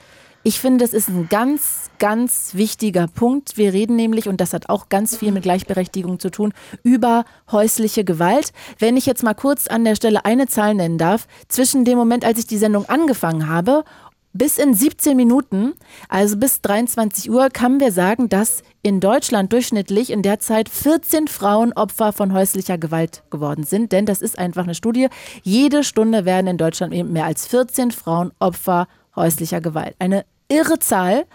[0.48, 3.58] ich finde, das ist ein ganz, ganz wichtiger Punkt.
[3.58, 8.06] Wir reden nämlich, und das hat auch ganz viel mit Gleichberechtigung zu tun, über häusliche
[8.06, 8.54] Gewalt.
[8.80, 12.24] Wenn ich jetzt mal kurz an der Stelle eine Zahl nennen darf, zwischen dem Moment,
[12.24, 13.84] als ich die Sendung angefangen habe,
[14.32, 15.74] bis in 17 Minuten,
[16.08, 21.28] also bis 23 Uhr, kann wir sagen, dass in Deutschland durchschnittlich in der Zeit 14
[21.28, 23.92] Frauen Opfer von häuslicher Gewalt geworden sind.
[23.92, 25.10] Denn das ist einfach eine Studie.
[25.44, 29.96] Jede Stunde werden in Deutschland eben mehr als 14 Frauen Opfer häuslicher Gewalt.
[30.00, 31.26] Eine irre Zahl.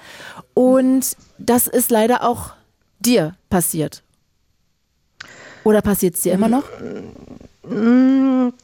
[0.55, 2.53] Und das ist leider auch
[3.01, 4.03] dir passiert.
[5.65, 6.65] Oder passiert es dir immer noch?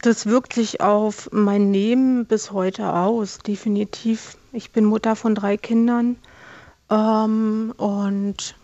[0.03, 4.37] Das wirkt sich auf mein Leben bis heute aus, definitiv.
[4.53, 6.17] Ich bin Mutter von drei Kindern
[6.91, 8.57] ähm, und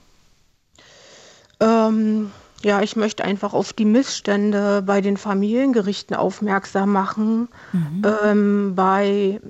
[1.60, 2.32] ähm,
[2.62, 8.02] ja, ich möchte einfach auf die Missstände bei den Familiengerichten aufmerksam machen, mhm.
[8.24, 9.40] ähm, bei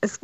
[0.00, 0.20] es,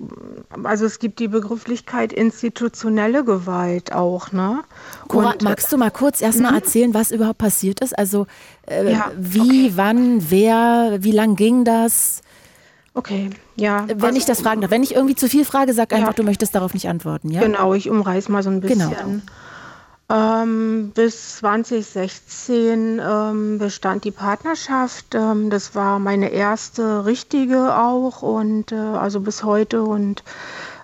[0.63, 4.63] also es gibt die Begrifflichkeit institutionelle Gewalt auch, ne?
[5.09, 6.59] Cora, magst du mal kurz erstmal mhm.
[6.59, 7.99] erzählen, was überhaupt passiert ist?
[7.99, 8.27] Also
[8.69, 9.73] äh, ja, wie, okay.
[9.77, 12.23] wann, wer, wie lang ging das?
[12.95, 13.87] Okay, ja.
[13.89, 16.13] Wenn also, ich das fragen darf, wenn ich irgendwie zu viel frage, sag einfach, ja.
[16.13, 17.41] du möchtest darauf nicht antworten, ja?
[17.41, 18.91] Genau, ich umreiß mal so ein bisschen.
[18.91, 19.21] Genau.
[20.13, 25.15] Ähm, bis 2016 ähm, bestand die Partnerschaft.
[25.15, 30.23] Ähm, das war meine erste richtige auch und äh, also bis heute und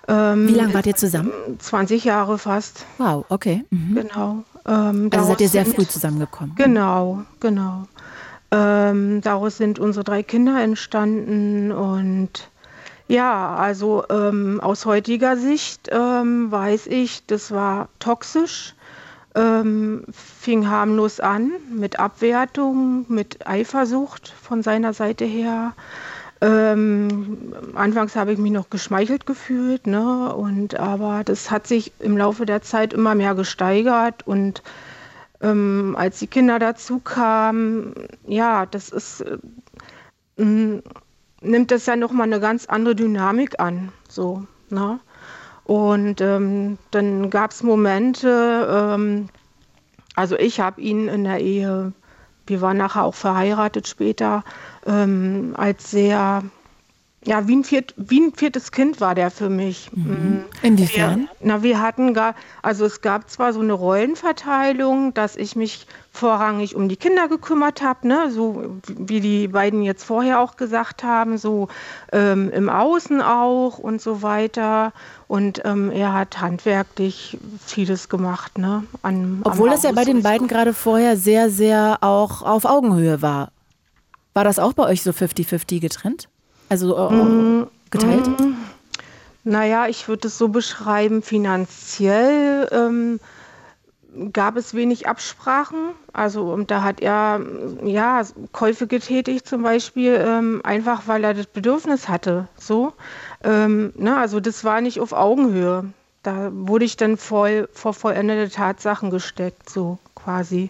[0.07, 1.31] ähm, Wie lange wart ihr zusammen?
[1.59, 2.87] 20 Jahre fast.
[2.97, 3.63] Wow, okay.
[3.69, 3.95] Mhm.
[3.95, 4.43] Genau.
[4.65, 6.55] Ähm, also seid ihr sehr früh zusammengekommen.
[6.55, 7.83] Genau, genau.
[8.49, 12.49] Ähm, daraus sind unsere drei Kinder entstanden und
[13.07, 18.75] ja, also aus heutiger Sicht weiß ich, das war toxisch
[19.35, 25.73] ähm, fing harmlos an mit Abwertung, mit Eifersucht von seiner Seite her.
[26.41, 30.33] Ähm, anfangs habe ich mich noch geschmeichelt gefühlt, ne?
[30.33, 34.63] Und aber das hat sich im Laufe der Zeit immer mehr gesteigert und
[35.41, 37.93] ähm, als die Kinder dazu kamen,
[38.25, 39.37] ja, das ist äh,
[41.41, 44.99] nimmt das ja noch mal eine ganz andere Dynamik an, so, ne?
[45.69, 48.67] Und ähm, dann gab es Momente,
[48.97, 49.29] ähm,
[50.15, 51.93] also ich habe ihn in der Ehe,
[52.47, 54.43] wir waren nachher auch verheiratet später,
[54.87, 56.41] ähm, als sehr
[57.25, 59.89] ja, wie ein, viert, wie ein viertes Kind war der für mich.
[59.93, 60.03] Mhm.
[60.03, 60.43] mhm.
[60.61, 61.21] Inwiefern?
[61.21, 65.85] Wir, na, wir hatten gar, also es gab zwar so eine Rollenverteilung, dass ich mich
[66.11, 71.03] vorrangig um die Kinder gekümmert habe, ne, so wie die beiden jetzt vorher auch gesagt
[71.03, 71.67] haben, so
[72.11, 74.93] ähm, im Außen auch und so weiter.
[75.27, 78.83] Und ähm, er hat handwerklich vieles gemacht, ne?
[79.01, 83.51] An, Obwohl das ja bei den beiden gerade vorher sehr, sehr auch auf Augenhöhe war.
[84.33, 86.29] War das auch bei euch so 50-50 getrennt?
[86.69, 88.27] Also äh, mm, geteilt?
[88.27, 88.53] Mm,
[89.43, 93.19] naja, ich würde es so beschreiben, finanziell ähm,
[94.33, 95.91] gab es wenig Absprachen.
[96.13, 97.41] Also und da hat er
[97.83, 102.47] ja Käufe getätigt zum Beispiel, ähm, einfach weil er das Bedürfnis hatte.
[102.57, 102.93] So,
[103.43, 105.85] ähm, ne, also das war nicht auf Augenhöhe.
[106.21, 110.69] Da wurde ich dann voll vor vollendete Tatsachen gesteckt, so quasi.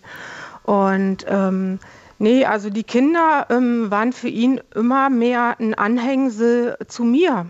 [0.64, 1.80] Und ähm,
[2.20, 7.48] Nee, also die Kinder ähm, waren für ihn immer mehr ein Anhängsel zu mir.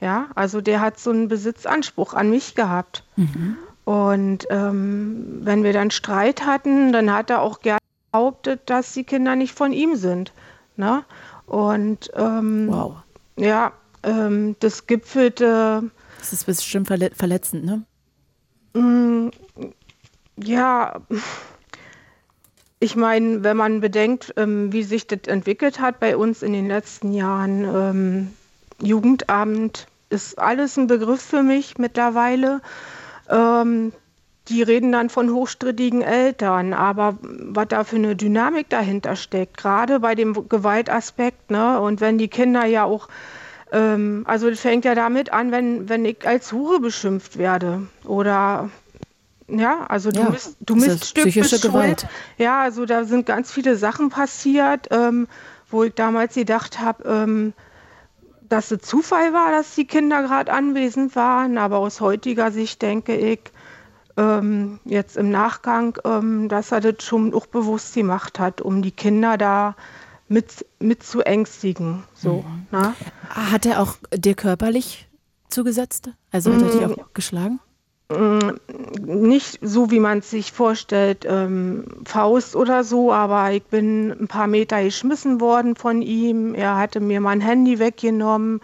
[0.00, 3.04] Ja, also der hat so einen Besitzanspruch an mich gehabt.
[3.14, 3.56] Mhm.
[3.84, 7.78] Und ähm, wenn wir dann Streit hatten, dann hat er auch gerne
[8.10, 10.32] behauptet, dass die Kinder nicht von ihm sind.
[10.76, 11.04] Ne?
[11.46, 12.96] Und ähm, wow.
[13.36, 13.72] ja,
[14.02, 15.90] ähm, das gipfelte.
[16.18, 17.82] Das ist bestimmt verletzend, ne?
[18.74, 19.30] Mm,
[20.36, 21.00] ja,
[22.82, 26.66] ich meine, wenn man bedenkt, ähm, wie sich das entwickelt hat bei uns in den
[26.66, 28.32] letzten Jahren, ähm,
[28.82, 32.60] Jugendamt ist alles ein Begriff für mich mittlerweile.
[33.30, 33.92] Ähm,
[34.48, 40.00] die reden dann von hochstrittigen Eltern, aber was da für eine Dynamik dahinter steckt, gerade
[40.00, 41.80] bei dem Gewaltaspekt, ne?
[41.80, 43.06] Und wenn die Kinder ja auch,
[43.70, 48.70] ähm, also das fängt ja damit an, wenn, wenn ich als Hure beschimpft werde oder
[49.58, 52.06] ja, also du ja, misst, du misst Stück psychische Gewalt.
[52.38, 55.28] Ja, also da sind ganz viele Sachen passiert, ähm,
[55.70, 57.52] wo ich damals gedacht habe, ähm,
[58.48, 63.16] dass es Zufall war, dass die Kinder gerade anwesend waren, aber aus heutiger Sicht denke
[63.16, 63.40] ich,
[64.16, 68.90] ähm, jetzt im Nachgang, ähm, dass er das schon auch bewusst gemacht hat, um die
[68.90, 69.74] Kinder da
[70.28, 72.04] mit, mit zu ängstigen.
[72.14, 72.78] So, mhm.
[72.78, 72.94] Ne?
[73.28, 75.08] Hat er auch dir körperlich
[75.48, 76.10] zugesetzt?
[76.30, 76.92] Also hat er dich mm.
[76.92, 77.60] auch geschlagen?
[78.12, 78.56] Mm,
[79.04, 84.28] nicht so, wie man es sich vorstellt, ähm, Faust oder so, aber ich bin ein
[84.28, 86.54] paar Meter geschmissen worden von ihm.
[86.54, 88.60] Er hatte mir mein Handy weggenommen.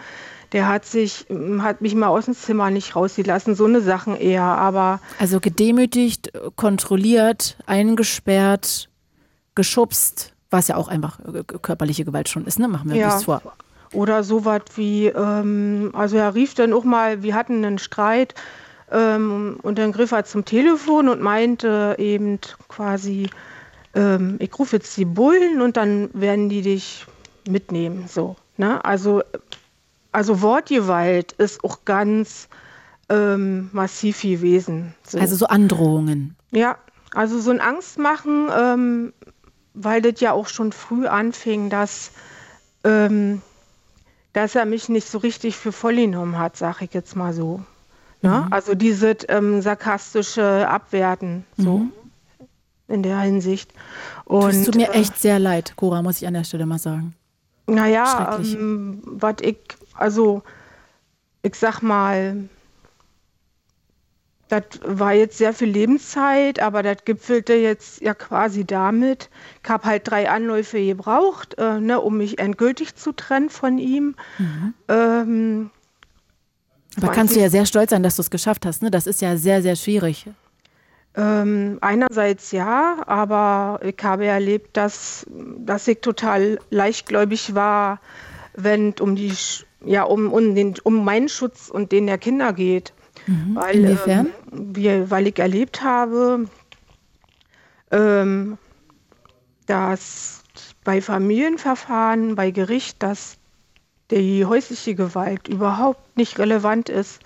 [0.52, 4.16] Der hat sich, mm, hat mich mal aus dem Zimmer nicht rausgelassen, so eine Sachen
[4.16, 5.00] eher, aber.
[5.18, 8.88] Also gedemütigt, kontrolliert, eingesperrt,
[9.54, 12.68] geschubst, was ja auch einfach äh, körperliche Gewalt schon ist, ne?
[12.68, 13.06] Machen wir ja.
[13.08, 13.42] nichts vor.
[13.92, 18.34] Oder sowas wie, ähm, also er rief dann auch mal, wir hatten einen Streit,
[18.90, 23.28] ähm, und dann griff er zum Telefon und meinte eben quasi,
[23.94, 27.06] ähm, ich rufe jetzt die Bullen und dann werden die dich
[27.48, 28.06] mitnehmen.
[28.08, 28.84] So, ne?
[28.84, 29.22] also,
[30.12, 32.48] also Wortgewalt ist auch ganz
[33.08, 34.94] ähm, massiv gewesen.
[35.06, 35.18] So.
[35.18, 36.36] Also so Androhungen.
[36.50, 36.76] Ja,
[37.14, 39.12] also so ein Angstmachen, ähm,
[39.74, 42.10] weil das ja auch schon früh anfing, dass,
[42.84, 43.42] ähm,
[44.32, 47.62] dass er mich nicht so richtig für voll genommen hat, sag ich jetzt mal so.
[48.22, 48.44] Ne?
[48.46, 48.52] Mhm.
[48.52, 51.92] Also dieses ähm, sarkastische Abwerten, so mhm.
[52.88, 53.72] in der Hinsicht.
[54.24, 56.78] Und, Tust du mir äh, echt sehr leid, Cora, muss ich an der Stelle mal
[56.78, 57.14] sagen.
[57.66, 59.58] Naja, ähm, was ich,
[59.94, 60.42] also
[61.42, 62.48] ich sag mal,
[64.48, 69.28] das war jetzt sehr viel Lebenszeit, aber das gipfelte jetzt ja quasi damit.
[69.62, 74.16] Ich habe halt drei Anläufe gebraucht, äh, ne, um mich endgültig zu trennen von ihm.
[74.38, 74.74] Mhm.
[74.88, 75.70] Ähm,
[77.02, 78.82] aber kannst du ja sehr stolz sein, dass du es geschafft hast.
[78.82, 78.90] Ne?
[78.90, 80.26] Das ist ja sehr, sehr schwierig.
[81.14, 85.26] Ähm, einerseits ja, aber ich habe erlebt, dass,
[85.58, 88.00] dass ich total leichtgläubig war,
[88.54, 89.32] wenn es um die
[89.84, 92.92] ja um, um, den, um meinen Schutz und den der Kinder geht.
[93.26, 93.54] Mhm.
[93.54, 94.28] Weil, Inwiefern?
[94.52, 96.46] Ähm, wie, weil ich erlebt habe,
[97.90, 98.58] ähm,
[99.66, 100.42] dass
[100.84, 103.36] bei Familienverfahren, bei Gericht, dass
[104.10, 107.20] die häusliche Gewalt überhaupt nicht relevant ist.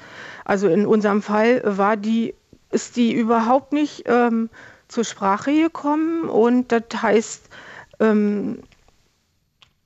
[0.45, 2.35] Also in unserem Fall war die,
[2.71, 4.51] ist die überhaupt nicht ähm,
[4.89, 7.49] zur Sprache gekommen und das heißt,
[8.01, 8.63] ähm,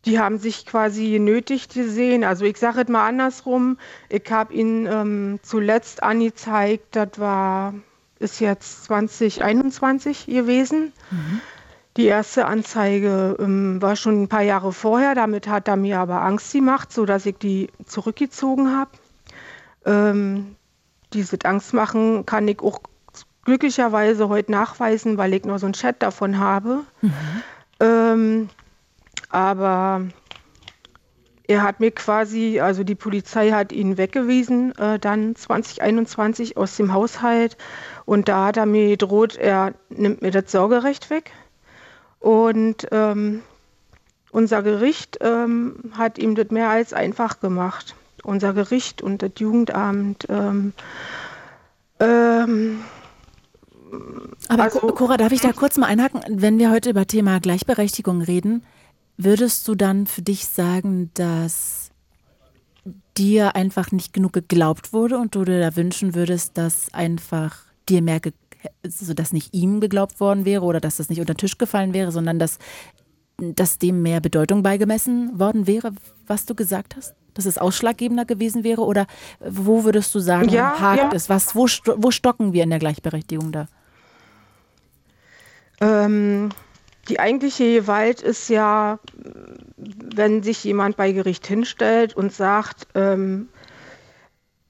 [0.07, 2.25] die haben sich quasi genötigt gesehen.
[2.25, 3.77] Also ich sage es mal andersrum.
[4.09, 7.75] Ich habe ihnen ähm, zuletzt angezeigt, das war,
[8.21, 10.93] ist jetzt 2021 gewesen.
[11.11, 11.41] Mhm.
[11.97, 15.15] Die erste Anzeige ähm, war schon ein paar Jahre vorher.
[15.15, 18.91] Damit hat er mir aber Angst gemacht, sodass ich die zurückgezogen habe.
[19.87, 20.57] Ähm,
[21.15, 22.81] dieses Angstmachen kann ich auch
[23.45, 26.83] glücklicherweise heute nachweisen, weil ich noch so einen Chat davon habe.
[27.01, 27.13] Mhm.
[27.81, 28.49] Ähm,
[29.31, 30.03] aber
[31.49, 36.93] er hat mir quasi, also die Polizei hat ihn weggewiesen, äh, dann 2021 aus dem
[36.93, 37.57] Haushalt.
[38.05, 41.33] Und da hat er mir gedroht, er nimmt mir das Sorgerecht weg.
[42.27, 43.43] Und ähm,
[44.33, 47.95] unser Gericht ähm, hat ihm das mehr als einfach gemacht.
[48.25, 50.27] Unser Gericht und das Jugendamt.
[50.29, 50.73] Ähm,
[52.01, 52.81] ähm
[54.49, 56.21] aber also, Cora, darf ich da kurz mal einhaken?
[56.29, 58.63] Wenn wir heute über Thema Gleichberechtigung reden,
[59.19, 61.91] Würdest du dann für dich sagen, dass
[63.17, 67.57] dir einfach nicht genug geglaubt wurde und du dir da wünschen würdest, dass einfach
[67.89, 68.31] dir mehr, also
[68.83, 72.13] dass nicht ihm geglaubt worden wäre oder dass das nicht unter den Tisch gefallen wäre,
[72.13, 72.59] sondern dass,
[73.39, 75.93] dass dem mehr Bedeutung beigemessen worden wäre,
[76.27, 77.15] was du gesagt hast?
[77.35, 78.83] Dass es ausschlaggebender gewesen wäre?
[78.83, 79.07] Oder
[79.41, 81.11] wo würdest du sagen, ja, hakt ja.
[81.13, 81.29] es?
[81.29, 83.69] Was, wo, wo stocken wir in der Gleichberechtigung da?
[85.81, 86.49] Ähm,
[87.09, 88.99] die eigentliche Gewalt ist ja,
[89.77, 93.49] wenn sich jemand bei Gericht hinstellt und sagt, ähm,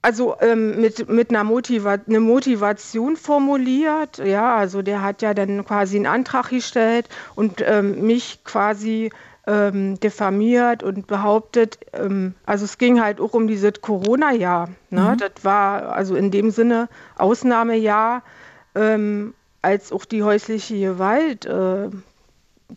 [0.01, 5.65] also ähm, mit, mit einer Motiva eine Motivation formuliert, ja, also der hat ja dann
[5.65, 9.11] quasi einen Antrag gestellt und ähm, mich quasi
[9.47, 15.13] ähm, diffamiert und behauptet, ähm, also es ging halt auch um dieses Corona-Jahr, ne?
[15.13, 15.17] Mhm.
[15.17, 18.23] das war also in dem Sinne Ausnahmejahr,
[18.75, 21.89] ähm, als auch die häusliche Gewalt äh,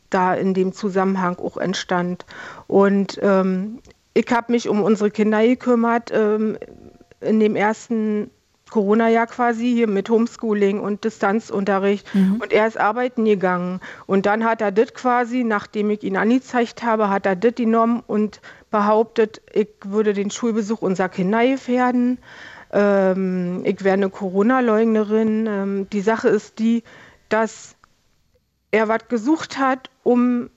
[0.08, 2.24] da in dem Zusammenhang auch entstand.
[2.66, 3.80] Und ähm,
[4.14, 6.56] ich habe mich um unsere Kinder gekümmert ähm,
[7.20, 8.30] in dem ersten
[8.70, 12.12] Corona-Jahr quasi hier mit Homeschooling und Distanzunterricht.
[12.14, 12.40] Mhm.
[12.40, 13.80] Und er ist arbeiten gegangen.
[14.06, 18.02] Und dann hat er das quasi, nachdem ich ihn angezeigt habe, hat er das genommen
[18.06, 18.40] und
[18.70, 22.18] behauptet, ich würde den Schulbesuch unserer Kinder gefährden.
[22.72, 25.46] Ähm, ich wäre eine Corona-Leugnerin.
[25.48, 26.84] Ähm, die Sache ist die,
[27.28, 27.74] dass
[28.70, 30.50] er was gesucht hat, um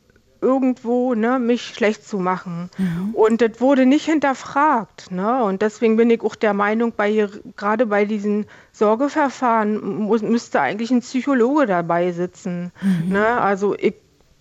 [0.43, 2.69] irgendwo ne, mich schlecht zu machen.
[2.77, 3.15] Mhm.
[3.15, 5.11] Und das wurde nicht hinterfragt.
[5.11, 5.43] Ne?
[5.43, 10.91] Und deswegen bin ich auch der Meinung, bei, gerade bei diesen Sorgeverfahren muss, müsste eigentlich
[10.91, 12.71] ein Psychologe dabei sitzen.
[12.81, 13.13] Mhm.
[13.13, 13.25] Ne?
[13.25, 13.95] Also ich,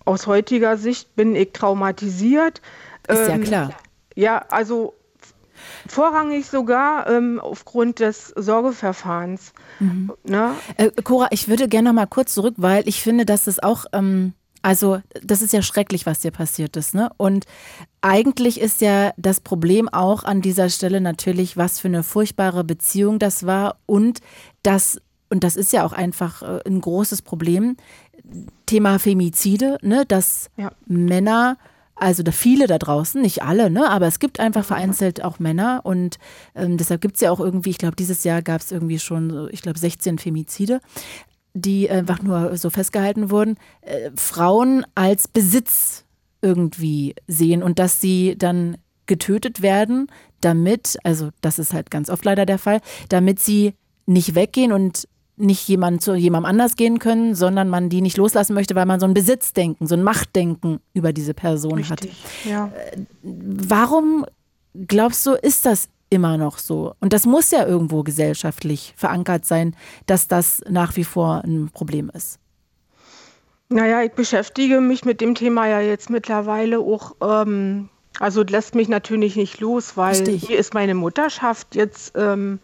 [0.05, 2.61] aus heutiger Sicht bin ich traumatisiert.
[3.07, 3.69] Ist ähm, ja klar.
[4.15, 4.93] Ja, also
[5.87, 9.53] Vorrangig sogar ähm, aufgrund des Sorgeverfahrens.
[9.79, 10.13] Mhm.
[10.23, 10.55] Ne?
[10.77, 13.85] Äh, Cora, ich würde gerne noch mal kurz zurück, weil ich finde, dass es auch,
[13.93, 14.33] ähm,
[14.63, 16.95] also das ist ja schrecklich, was dir passiert ist.
[16.95, 17.11] Ne?
[17.17, 17.45] Und
[18.01, 23.19] eigentlich ist ja das Problem auch an dieser Stelle natürlich, was für eine furchtbare Beziehung
[23.19, 24.21] das war und
[24.63, 24.99] das
[25.29, 27.75] und das ist ja auch einfach äh, ein großes Problem.
[28.67, 30.71] Thema Femizide, ne, dass ja.
[30.85, 31.57] Männer
[31.95, 33.89] also da viele da draußen, nicht alle, ne?
[33.89, 36.17] aber es gibt einfach vereinzelt auch Männer und
[36.55, 39.47] ähm, deshalb gibt es ja auch irgendwie, ich glaube, dieses Jahr gab es irgendwie schon,
[39.51, 40.81] ich glaube, 16 Femizide,
[41.53, 46.03] die einfach nur so festgehalten wurden, äh, Frauen als Besitz
[46.41, 50.07] irgendwie sehen und dass sie dann getötet werden,
[50.41, 53.73] damit, also das ist halt ganz oft leider der Fall, damit sie
[54.05, 58.53] nicht weggehen und nicht jemand zu jemandem anders gehen können, sondern man die nicht loslassen
[58.53, 62.07] möchte, weil man so ein Besitzdenken, so ein Machtdenken über diese Person Richtig, hat.
[62.45, 62.71] ja.
[63.23, 64.25] Warum
[64.87, 66.93] glaubst du, ist das immer noch so?
[66.99, 72.09] Und das muss ja irgendwo gesellschaftlich verankert sein, dass das nach wie vor ein Problem
[72.13, 72.39] ist.
[73.69, 77.89] Naja, ich beschäftige mich mit dem Thema ja jetzt mittlerweile auch, ähm,
[78.19, 80.47] also lässt mich natürlich nicht los, weil Richtig.
[80.47, 82.59] hier ist meine Mutterschaft jetzt ähm,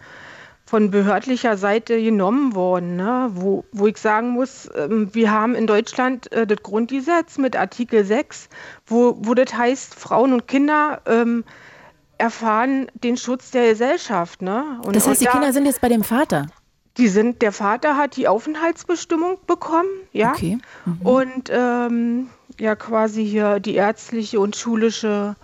[0.70, 3.32] von behördlicher Seite genommen worden, ne?
[3.34, 8.06] wo, wo ich sagen muss, ähm, wir haben in Deutschland äh, das Grundgesetz mit Artikel
[8.06, 8.50] 6,
[8.86, 11.44] wo, wo das heißt, Frauen und Kinder ähm,
[12.20, 14.42] erfahren den Schutz der Gesellschaft.
[14.42, 14.80] Ne?
[14.86, 16.46] Und, Das heißt, die da- Kinder sind jetzt bei dem Vater.
[16.98, 20.32] die sind, der Vater hat die Aufenthaltsbestimmung bekommen, ja.
[20.32, 20.58] Okay.
[20.86, 21.02] Mhm.
[21.06, 22.28] Und ähm,
[22.60, 25.36] ja, quasi hier die ärztliche und schulische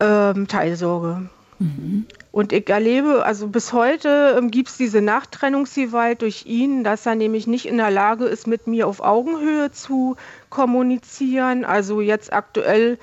[0.00, 1.28] ähm, Teilsorge.
[1.58, 2.06] Mhm.
[2.32, 7.14] Und ich erlebe, also bis heute ähm, gibt es diese Nachtrennungsgewalt durch ihn, dass er
[7.14, 10.16] nämlich nicht in der Lage ist, mit mir auf Augenhöhe zu
[10.50, 11.64] kommunizieren.
[11.64, 12.98] Also jetzt aktuell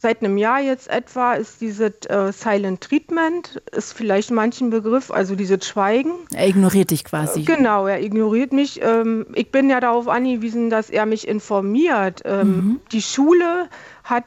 [0.00, 5.34] Seit einem Jahr jetzt etwa ist dieses äh, Silent Treatment, ist vielleicht manchen Begriff, also
[5.34, 6.12] dieses Schweigen.
[6.32, 7.42] Er ignoriert dich quasi.
[7.42, 8.80] Genau, er ignoriert mich.
[8.80, 12.22] Ähm, ich bin ja darauf angewiesen, dass er mich informiert.
[12.24, 13.68] Ähm, Die Schule
[14.04, 14.24] hat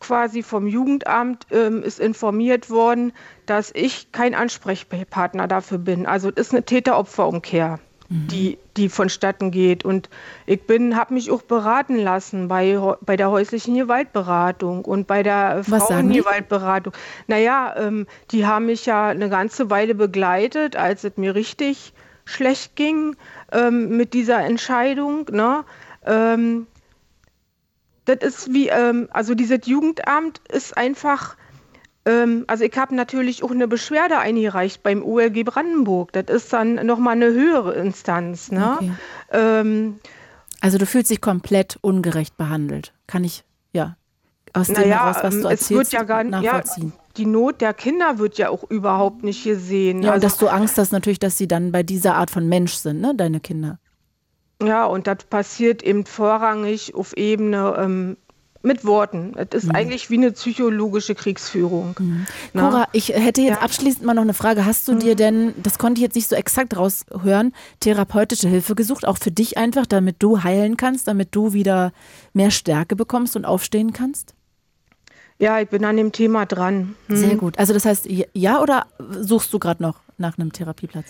[0.00, 3.12] quasi vom Jugendamt ähm, ist informiert worden,
[3.46, 6.04] dass ich kein Ansprechpartner dafür bin.
[6.04, 7.78] Also es ist eine Täter-Opfer-Umkehr,
[8.12, 9.84] die, die vonstatten geht.
[9.84, 10.10] Und
[10.46, 15.62] ich bin, habe mich auch beraten lassen bei, bei der häuslichen Gewaltberatung und bei der
[15.62, 15.70] die?
[15.70, 16.92] Frauengewaltberatung.
[17.26, 21.94] Naja, ähm, die haben mich ja eine ganze Weile begleitet, als es mir richtig
[22.24, 23.16] schlecht ging
[23.50, 25.26] ähm, mit dieser Entscheidung.
[25.30, 25.64] Ne?
[26.04, 26.66] Ähm,
[28.04, 31.36] das ist wie, ähm, also dieses Jugendamt ist einfach,
[32.04, 36.12] ähm, also ich habe natürlich auch eine Beschwerde eingereicht beim OLG Brandenburg.
[36.12, 38.50] Das ist dann nochmal eine höhere Instanz.
[38.50, 38.76] Ne?
[38.76, 38.92] Okay.
[39.30, 40.00] Ähm,
[40.60, 42.92] Also du fühlst dich komplett ungerecht behandelt.
[43.06, 43.96] Kann ich, ja,
[44.52, 46.62] aus dem naja, heraus, was ähm, du es wird erzählst, ja gar nicht, ja,
[47.16, 50.02] die Not der Kinder wird ja auch überhaupt nicht gesehen.
[50.02, 52.48] Ja, und also, dass du Angst hast natürlich, dass sie dann bei dieser Art von
[52.48, 53.78] Mensch sind, ne, deine Kinder.
[54.62, 58.16] Ja, und das passiert eben vorrangig auf Ebene ähm,
[58.62, 59.32] mit Worten.
[59.36, 59.74] Es ist Mhm.
[59.74, 61.94] eigentlich wie eine psychologische Kriegsführung.
[61.98, 62.26] Ne?
[62.54, 63.56] Cora, ich hätte jetzt Ja.
[63.56, 63.62] Mhm.
[63.64, 64.64] abschließend mal noch eine Frage.
[64.64, 69.06] Hast du dir denn, das konnte ich jetzt nicht so exakt raushören, therapeutische Hilfe gesucht,
[69.06, 71.92] auch für dich einfach, damit du heilen kannst, damit du wieder
[72.32, 74.34] mehr Stärke bekommst und aufstehen kannst?
[75.38, 76.94] Ja, ich bin an dem Thema dran.
[77.08, 77.58] Sehr gut.
[77.58, 78.86] Also das heißt, ja oder
[79.20, 81.06] suchst du gerade noch nach einem Therapieplatz?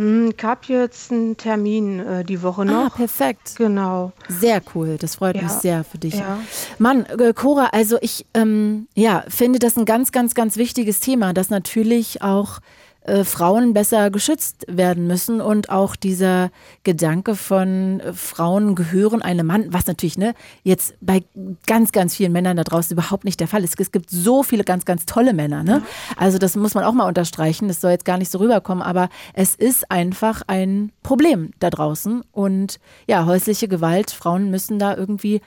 [0.00, 2.96] Hm, Ich habe jetzt einen Termin äh, die Woche Ah, noch.
[2.96, 3.56] perfekt.
[3.58, 4.12] Genau.
[4.28, 5.42] Sehr cool, das freut Ja.
[5.42, 6.14] mich sehr für dich.
[6.14, 6.38] Ja.
[6.78, 11.34] Mann, äh, Cora, also ich ähm, ja, finde das ein ganz, ganz, ganz wichtiges Thema,
[11.34, 12.60] dass natürlich auch
[13.02, 16.50] äh, Frauen besser geschützt werden müssen und auch dieser
[16.84, 20.34] Gedanke von äh, Frauen gehören einem Mann, was natürlich ne,
[20.64, 21.24] jetzt bei
[21.66, 23.80] ganz, ganz vielen Männern da draußen überhaupt nicht der Fall ist.
[23.80, 25.62] Es gibt so viele ganz, ganz tolle Männer.
[25.62, 25.82] Ne?
[26.16, 27.68] Also das muss man auch mal unterstreichen.
[27.68, 32.22] Das soll jetzt gar nicht so rüberkommen, aber es ist einfach ein Problem da draußen
[32.32, 35.40] und ja, häusliche Gewalt, Frauen müssen da irgendwie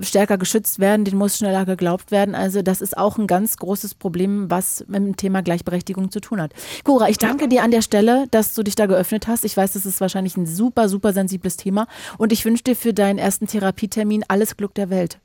[0.00, 2.34] stärker geschützt werden, denen muss schneller geglaubt werden.
[2.34, 6.40] Also das ist auch ein ganz großes Problem, was mit dem Thema Gleichberechtigung zu tun
[6.40, 6.52] hat.
[6.84, 9.44] Cora, ich danke dir an der Stelle, dass du dich da geöffnet hast.
[9.44, 11.86] Ich weiß, das ist wahrscheinlich ein super, super sensibles Thema
[12.18, 15.18] und ich wünsche dir für deinen ersten Therapietermin alles Glück der Welt.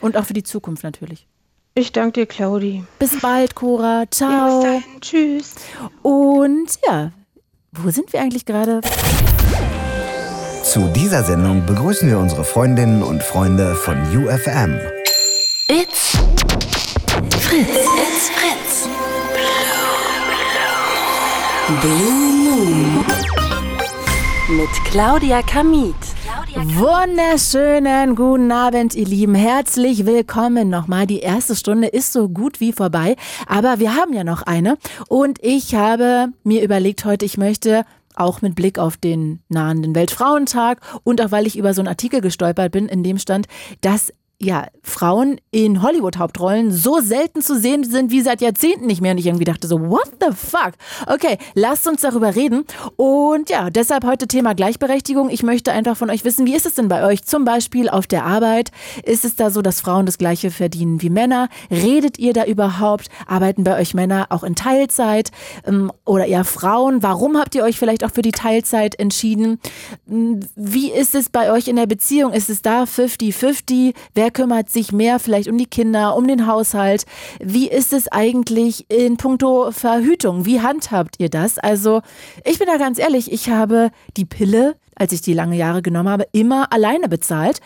[0.00, 1.26] Und auch für die Zukunft natürlich.
[1.74, 2.84] Ich danke dir, Claudi.
[2.98, 4.04] Bis bald, Cora.
[4.10, 4.60] Ciao.
[4.60, 5.00] Bis dahin.
[5.00, 5.54] Tschüss.
[6.02, 7.10] Und ja,
[7.72, 8.80] wo sind wir eigentlich gerade?
[10.74, 14.76] Zu dieser Sendung begrüßen wir unsere Freundinnen und Freunde von UFM.
[15.68, 16.18] It's
[17.38, 17.68] Fritz.
[17.68, 18.88] It's Fritz.
[21.80, 23.04] Blue Moon.
[24.48, 25.94] Mit Claudia Kamit.
[26.56, 29.36] Wunderschönen guten Abend, ihr Lieben.
[29.36, 31.06] Herzlich willkommen nochmal.
[31.06, 33.14] Die erste Stunde ist so gut wie vorbei,
[33.46, 34.76] aber wir haben ja noch eine.
[35.06, 37.84] Und ich habe mir überlegt heute, ich möchte
[38.14, 42.20] auch mit Blick auf den nahenden Weltfrauentag und auch weil ich über so einen Artikel
[42.20, 43.46] gestolpert bin, in dem stand,
[43.80, 44.12] dass
[44.44, 49.12] ja, Frauen in Hollywood-Hauptrollen so selten zu sehen sind wie seit Jahrzehnten nicht mehr.
[49.12, 50.72] Und ich irgendwie dachte so, what the fuck?
[51.06, 52.64] Okay, lasst uns darüber reden.
[52.96, 55.30] Und ja, deshalb heute Thema Gleichberechtigung.
[55.30, 57.24] Ich möchte einfach von euch wissen, wie ist es denn bei euch?
[57.24, 58.70] Zum Beispiel auf der Arbeit.
[59.04, 61.48] Ist es da so, dass Frauen das Gleiche verdienen wie Männer?
[61.70, 63.08] Redet ihr da überhaupt?
[63.26, 65.30] Arbeiten bei euch Männer auch in Teilzeit?
[65.66, 67.02] Ähm, Oder eher Frauen?
[67.02, 69.58] Warum habt ihr euch vielleicht auch für die Teilzeit entschieden?
[70.06, 72.32] Wie ist es bei euch in der Beziehung?
[72.32, 73.94] Ist es da 50-50?
[74.14, 77.06] Wer kümmert sich mehr vielleicht um die Kinder, um den Haushalt?
[77.40, 80.44] Wie ist es eigentlich in puncto Verhütung?
[80.44, 81.58] Wie handhabt ihr das?
[81.58, 82.02] Also
[82.44, 86.08] ich bin da ganz ehrlich, ich habe die Pille, als ich die lange Jahre genommen
[86.08, 87.60] habe, immer alleine bezahlt.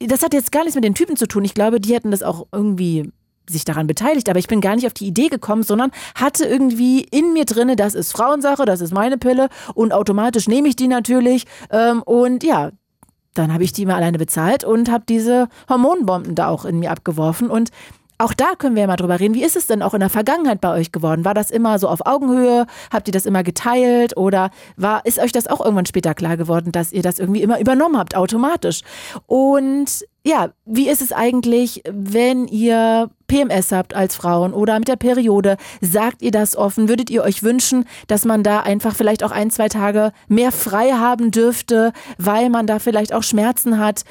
[0.00, 1.44] Das hat jetzt gar nichts mit den Typen zu tun.
[1.44, 3.12] Ich glaube, die hätten das auch irgendwie
[3.48, 7.00] sich daran beteiligt, aber ich bin gar nicht auf die Idee gekommen, sondern hatte irgendwie
[7.00, 10.88] in mir drinne, das ist Frauensache, das ist meine Pille und automatisch nehme ich die
[10.88, 12.70] natürlich ähm, und ja,
[13.34, 16.90] dann habe ich die mal alleine bezahlt und habe diese Hormonbomben da auch in mir
[16.90, 17.70] abgeworfen und
[18.22, 19.34] auch da können wir ja mal drüber reden.
[19.34, 21.24] Wie ist es denn auch in der Vergangenheit bei euch geworden?
[21.24, 22.66] War das immer so auf Augenhöhe?
[22.92, 24.16] Habt ihr das immer geteilt?
[24.16, 27.58] Oder war, ist euch das auch irgendwann später klar geworden, dass ihr das irgendwie immer
[27.58, 28.82] übernommen habt, automatisch?
[29.26, 34.96] Und ja, wie ist es eigentlich, wenn ihr PMS habt als Frauen oder mit der
[34.96, 35.56] Periode?
[35.80, 36.88] Sagt ihr das offen?
[36.88, 40.92] Würdet ihr euch wünschen, dass man da einfach vielleicht auch ein, zwei Tage mehr frei
[40.92, 44.04] haben dürfte, weil man da vielleicht auch Schmerzen hat?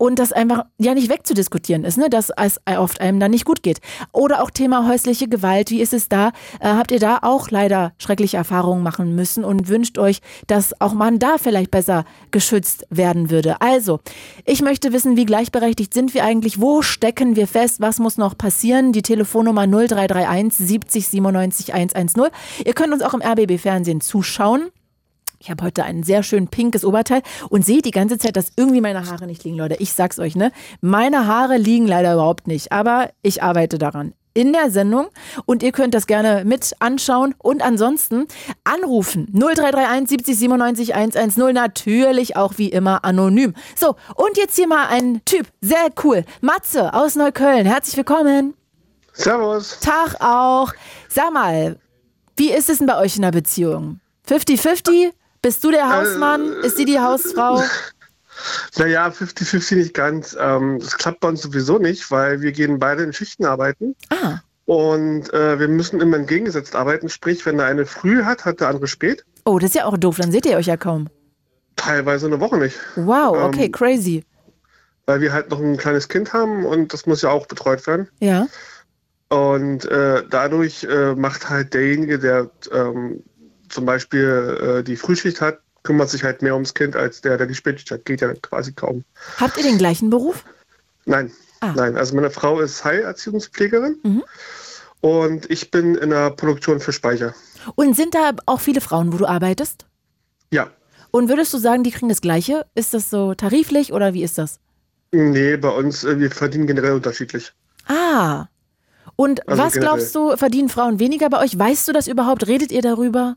[0.00, 3.62] Und das einfach ja nicht wegzudiskutieren ist, ne, dass es oft einem dann nicht gut
[3.62, 3.80] geht.
[4.12, 6.28] Oder auch Thema häusliche Gewalt, wie ist es da?
[6.58, 10.94] Äh, habt ihr da auch leider schreckliche Erfahrungen machen müssen und wünscht euch, dass auch
[10.94, 13.60] man da vielleicht besser geschützt werden würde?
[13.60, 14.00] Also,
[14.46, 16.58] ich möchte wissen, wie gleichberechtigt sind wir eigentlich?
[16.58, 17.82] Wo stecken wir fest?
[17.82, 18.92] Was muss noch passieren?
[18.92, 22.30] Die Telefonnummer 0331 70 97 110.
[22.64, 24.70] Ihr könnt uns auch im RBB Fernsehen zuschauen.
[25.42, 28.82] Ich habe heute ein sehr schön pinkes Oberteil und sehe die ganze Zeit, dass irgendwie
[28.82, 29.76] meine Haare nicht liegen, Leute.
[29.78, 30.52] Ich sag's euch, ne?
[30.82, 35.08] Meine Haare liegen leider überhaupt nicht, aber ich arbeite daran in der Sendung
[35.46, 38.26] und ihr könnt das gerne mit anschauen und ansonsten
[38.64, 43.54] anrufen 0331 70 97 110 natürlich auch wie immer anonym.
[43.76, 46.26] So, und jetzt hier mal ein Typ, sehr cool.
[46.42, 48.52] Matze aus Neukölln, herzlich willkommen.
[49.14, 49.80] Servus.
[49.80, 50.74] Tag auch.
[51.08, 51.78] Sag mal,
[52.36, 54.00] wie ist es denn bei euch in der Beziehung?
[54.28, 55.12] 50-50?
[55.42, 56.52] Bist du der Hausmann?
[56.62, 57.62] Äh, ist sie die Hausfrau?
[58.78, 60.36] Naja, 50-50 nicht ganz.
[60.38, 63.94] Ähm, das klappt bei uns sowieso nicht, weil wir gehen beide in Schichten arbeiten.
[64.08, 64.38] Ah.
[64.64, 67.08] Und äh, wir müssen immer entgegengesetzt arbeiten.
[67.08, 69.24] Sprich, wenn der eine früh hat, hat der andere spät.
[69.44, 70.16] Oh, das ist ja auch doof.
[70.18, 71.08] Dann seht ihr euch ja kaum.
[71.76, 72.78] Teilweise eine Woche nicht.
[72.96, 74.24] Wow, okay, ähm, crazy.
[75.06, 78.08] Weil wir halt noch ein kleines Kind haben und das muss ja auch betreut werden.
[78.20, 78.46] Ja.
[79.28, 83.22] Und äh, dadurch äh, macht halt derjenige, der ähm,
[83.70, 87.46] zum Beispiel äh, die Frühschicht hat, kümmert sich halt mehr ums Kind als der, der
[87.46, 88.04] die Spätschicht hat.
[88.04, 89.04] Geht ja quasi kaum.
[89.38, 90.44] Habt ihr den gleichen Beruf?
[91.06, 91.32] Nein.
[91.60, 91.72] Ah.
[91.74, 91.96] Nein.
[91.96, 94.22] Also meine Frau ist Heilerziehungspflegerin mhm.
[95.00, 97.34] und ich bin in der Produktion für Speicher.
[97.74, 99.86] Und sind da auch viele Frauen, wo du arbeitest?
[100.50, 100.70] Ja.
[101.10, 102.66] Und würdest du sagen, die kriegen das Gleiche?
[102.74, 104.60] Ist das so tariflich oder wie ist das?
[105.12, 107.52] Nee, bei uns, äh, wir verdienen generell unterschiedlich.
[107.86, 108.46] Ah.
[109.16, 109.96] Und also was generell.
[109.96, 111.58] glaubst du, verdienen Frauen weniger bei euch?
[111.58, 112.46] Weißt du das überhaupt?
[112.46, 113.36] Redet ihr darüber?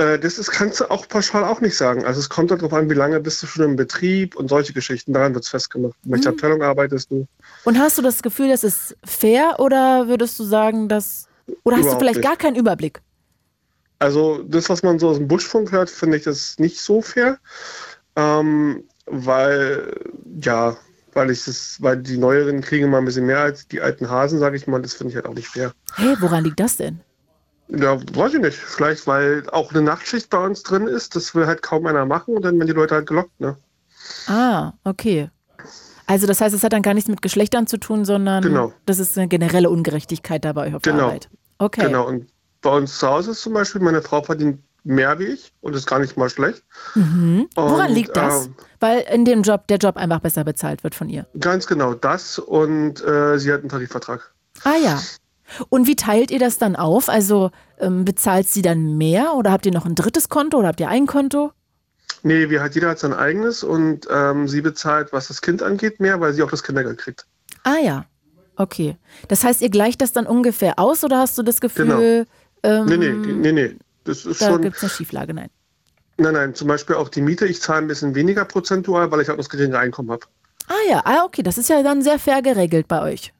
[0.00, 2.04] Äh, das ist, kannst du auch pauschal auch nicht sagen.
[2.04, 5.12] Also es kommt darauf an, wie lange bist du schon im Betrieb und solche Geschichten.
[5.12, 5.94] Daran wird es festgemacht.
[6.04, 6.36] In welcher mhm.
[6.36, 7.26] Abteilung arbeitest du?
[7.64, 11.26] Und hast du das Gefühl, das ist fair oder würdest du sagen, dass.
[11.64, 12.28] Oder hast Überhaupt du vielleicht nicht.
[12.28, 13.00] gar keinen Überblick?
[13.98, 17.38] Also das, was man so aus dem Buschfunk hört, finde ich das nicht so fair.
[18.16, 19.94] Ähm, weil,
[20.40, 20.76] ja,
[21.12, 24.38] weil ich das, weil die Neueren kriegen immer ein bisschen mehr als die alten Hasen,
[24.38, 24.80] sage ich mal.
[24.80, 25.72] Das finde ich halt auch nicht fair.
[25.96, 27.00] Hey, woran liegt das denn?
[27.76, 28.56] Ja, weiß ich nicht.
[28.56, 31.14] Vielleicht, weil auch eine Nachtschicht bei uns drin ist.
[31.16, 33.56] Das will halt kaum einer machen und dann werden die Leute halt gelockt, ne?
[34.26, 35.30] Ah, okay.
[36.06, 38.72] Also das heißt, es hat dann gar nichts mit Geschlechtern zu tun, sondern genau.
[38.86, 40.96] das ist eine generelle Ungerechtigkeit da bei euch auf genau.
[40.96, 41.28] der Arbeit.
[41.58, 41.86] Okay.
[41.86, 42.08] Genau.
[42.08, 42.28] Und
[42.62, 45.86] bei uns zu Hause ist zum Beispiel, meine Frau verdient mehr wie ich und ist
[45.86, 46.64] gar nicht mal schlecht.
[46.94, 47.48] Mhm.
[47.54, 48.46] Woran und, liegt das?
[48.46, 51.26] Ähm, Weil in dem Job der Job einfach besser bezahlt wird von ihr.
[51.38, 54.32] Ganz genau das und äh, sie hat einen Tarifvertrag.
[54.64, 55.00] Ah ja.
[55.68, 57.08] Und wie teilt ihr das dann auf?
[57.08, 60.80] Also ähm, bezahlt sie dann mehr oder habt ihr noch ein drittes Konto oder habt
[60.80, 61.52] ihr ein Konto?
[62.22, 66.00] Nee, wir hat, jeder hat sein eigenes und ähm, sie bezahlt, was das Kind angeht,
[66.00, 67.26] mehr, weil sie auch das Kindergeld kriegt.
[67.64, 68.04] Ah ja,
[68.56, 68.96] okay.
[69.28, 72.26] Das heißt, ihr gleicht das dann ungefähr aus oder hast du das Gefühl...
[72.62, 72.80] Genau.
[72.80, 73.76] Ähm, nee, nee, nee, nee.
[74.04, 75.48] Das ist da gibt es eine Schieflage, nein.
[76.18, 77.46] Nein, nein, zum Beispiel auch die Miete.
[77.46, 80.26] Ich zahle ein bisschen weniger prozentual, weil ich auch das geringere Einkommen habe.
[80.68, 83.32] Ah ja, ah, okay, das ist ja dann sehr fair geregelt bei euch.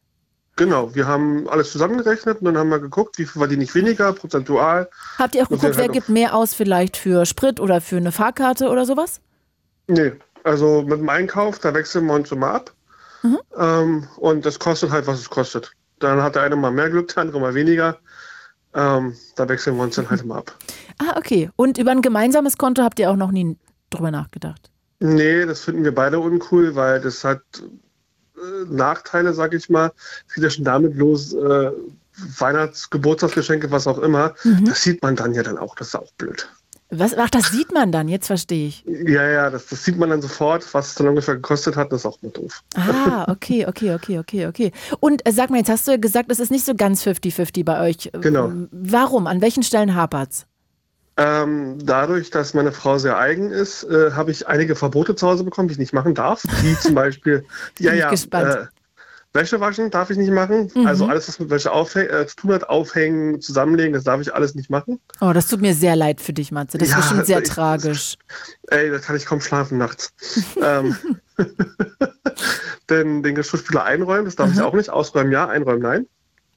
[0.61, 4.12] Genau, wir haben alles zusammengerechnet und dann haben wir geguckt, wie viel verdiene ich weniger,
[4.12, 4.90] prozentual.
[5.18, 8.12] Habt ihr auch geguckt, wer halt gibt mehr aus vielleicht für Sprit oder für eine
[8.12, 9.22] Fahrkarte oder sowas?
[9.86, 10.12] Nee,
[10.44, 12.74] also mit dem Einkauf, da wechseln wir uns immer ab.
[13.22, 13.38] Mhm.
[13.56, 15.72] Ähm, und das kostet halt, was es kostet.
[15.98, 17.96] Dann hat der eine mal mehr Glück, der andere mal weniger.
[18.74, 20.54] Ähm, da wechseln wir uns dann halt immer ab.
[21.02, 21.48] Ah, okay.
[21.56, 23.56] Und über ein gemeinsames Konto habt ihr auch noch nie
[23.88, 24.70] drüber nachgedacht?
[24.98, 27.40] Nee, das finden wir beide uncool, weil das hat
[28.68, 29.93] Nachteile, sag ich mal.
[30.28, 31.70] Es geht ja schon damit los, äh,
[32.38, 34.34] Weihnachts-, Geburtstagsgeschenke, was auch immer.
[34.45, 34.66] Mhm.
[34.66, 35.74] Das sieht man dann ja dann auch.
[35.76, 36.49] Das ist auch blöd.
[36.93, 38.84] Was, ach, das sieht man dann, jetzt verstehe ich.
[38.84, 42.01] Ja, ja, das, das sieht man dann sofort, was es dann ungefähr gekostet hat, das
[42.01, 42.64] ist auch mal doof.
[42.74, 44.72] Ah, okay, okay, okay, okay, okay.
[44.99, 47.64] Und äh, sag mal, jetzt hast du ja gesagt, es ist nicht so ganz 50-50
[47.64, 48.11] bei euch.
[48.20, 48.51] Genau.
[48.72, 49.28] Warum?
[49.28, 50.47] An welchen Stellen hapert's?
[51.16, 55.44] Ähm, dadurch, dass meine Frau sehr eigen ist, äh, habe ich einige Verbote zu Hause
[55.44, 56.44] bekommen, die ich nicht machen darf.
[56.62, 57.44] Wie zum Beispiel,
[57.78, 58.66] ja, ja, äh,
[59.32, 60.70] Wäsche waschen darf ich nicht machen.
[60.74, 60.86] Mhm.
[60.86, 64.54] Also alles, was mit Wäsche äh, zu tun hat, aufhängen, zusammenlegen, das darf ich alles
[64.54, 64.98] nicht machen.
[65.20, 66.78] Oh, das tut mir sehr leid für dich, Matze.
[66.78, 68.16] Das ist Ja, bestimmt sehr ich- tragisch.
[68.68, 70.12] Ey, da kann ich kaum schlafen nachts.
[70.62, 70.96] ähm,
[72.90, 74.90] denn den Geschirrspüler einräumen, das darf ich auch nicht.
[74.90, 76.06] Ausräumen ja, einräumen nein.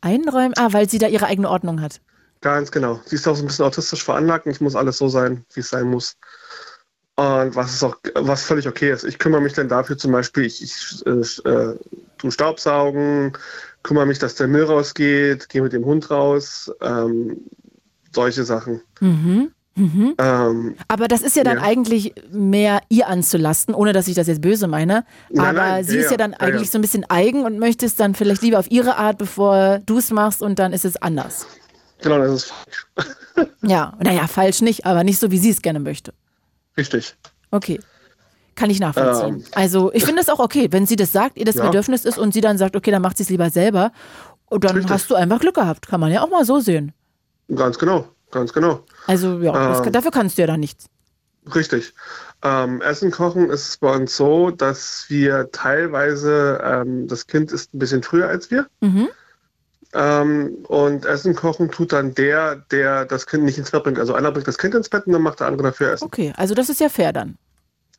[0.01, 2.01] Einräumen, ah, weil sie da ihre eigene Ordnung hat.
[2.43, 2.99] Ganz genau.
[3.05, 5.61] Sie ist auch so ein bisschen autistisch veranlagt und es muss alles so sein, wie
[5.61, 6.17] es sein muss.
[7.15, 9.05] Und was ist auch, was völlig okay ist.
[9.05, 11.79] Ich kümmere mich dann dafür zum Beispiel, ich, ich äh, äh,
[12.17, 13.31] tue Staubsaugen,
[13.83, 17.37] kümmere mich, dass der Müll rausgeht, gehe mit dem Hund raus, ähm,
[18.11, 18.81] solche Sachen.
[18.99, 19.51] Mhm.
[19.75, 20.15] Mhm.
[20.17, 21.63] Ähm, Aber das ist ja dann Ja.
[21.63, 25.05] eigentlich mehr ihr anzulasten, ohne dass ich das jetzt böse meine.
[25.29, 27.57] Nein, Aber nein, sie ja, ist ja dann ja, eigentlich so ein bisschen eigen und
[27.57, 30.85] möchte es dann vielleicht lieber auf ihre Art, bevor du es machst und dann ist
[30.85, 31.47] es anders.
[32.03, 32.87] Genau, das ist falsch.
[33.63, 36.13] Ja, naja, falsch nicht, aber nicht so, wie sie es gerne möchte.
[36.77, 37.15] Richtig.
[37.49, 37.79] Okay.
[38.55, 39.37] Kann ich nachvollziehen.
[39.37, 39.43] Ähm.
[39.53, 41.65] also ich finde es auch okay, wenn sie das sagt, ihr das Ja.
[41.65, 43.91] Bedürfnis ist und sie dann sagt, okay, dann macht sie es lieber selber.
[44.45, 44.91] Und dann Richtig.
[44.91, 45.87] hast du einfach Glück gehabt.
[45.87, 46.93] Kann man ja auch mal so sehen.
[47.55, 48.83] Ganz genau, ganz genau.
[49.07, 49.91] Also ja, Ähm.
[49.91, 50.85] dafür kannst du ja dann nichts.
[51.55, 51.93] Richtig.
[52.43, 57.79] Ähm, Essen kochen ist bei uns so, dass wir teilweise, ähm, das Kind ist ein
[57.79, 58.67] bisschen früher als wir.
[58.81, 59.07] Mhm.
[59.93, 63.99] Ähm, und Essen kochen tut dann der, der das Kind nicht ins Bett bringt.
[63.99, 66.05] Also einer bringt das Kind ins Bett und dann macht der andere dafür Essen.
[66.05, 67.37] Okay, also das ist ja fair dann.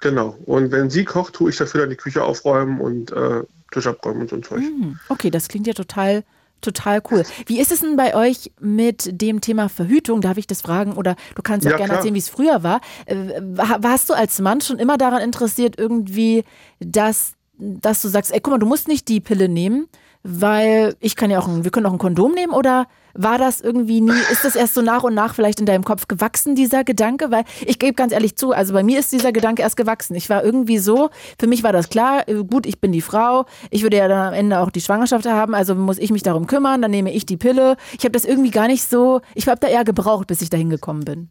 [0.00, 0.36] Genau.
[0.44, 4.22] Und wenn sie kocht, tue ich dafür dann die Küche aufräumen und äh, Tisch abräumen
[4.22, 4.60] und so ein Zeug.
[4.60, 6.24] Hm, Okay, das klingt ja total,
[6.60, 7.22] total cool.
[7.46, 10.20] Wie ist es denn bei euch mit dem Thema Verhütung?
[10.20, 10.94] Darf ich das fragen?
[10.94, 11.98] Oder du kannst auch Ja, gerne klar.
[11.98, 12.80] erzählen, wie es früher war.
[13.06, 16.44] Äh, wa- Warst du als Mann schon immer daran interessiert, irgendwie,
[16.80, 19.88] dass, dass du sagst, ey, guck mal, du musst nicht die Pille nehmen,
[20.24, 22.54] weil ich kann ja auch, ein, wir können auch ein Kondom nehmen?
[22.54, 25.84] Oder war das irgendwie nie, ist das erst so nach und nach vielleicht in deinem
[25.84, 27.30] Kopf gewachsen, dieser Gedanke?
[27.30, 30.14] Weil ich gebe ganz ehrlich zu, also bei mir ist dieser Gedanke erst gewachsen.
[30.14, 33.44] Ich war irgendwie so, für mich war das klar, äh, gut, ich bin die Frau,
[33.70, 36.46] ich würde ja dann am Ende auch die Schwangerschaft haben, also muss ich mich darum
[36.46, 37.76] kümmern, dann nehme ich die Pille.
[37.98, 40.70] Ich habe das irgendwie gar nicht so, ich habe da eher gebraucht, bis ich dahin
[40.70, 41.30] gekommen bin.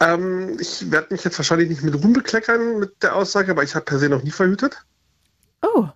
[0.00, 3.74] Ähm, ich werde mich jetzt wahrscheinlich nicht mit Ruhm bekleckern mit der Aussage, aber ich
[3.74, 4.84] habe per se noch nie verhütet.
[5.62, 5.88] Oh,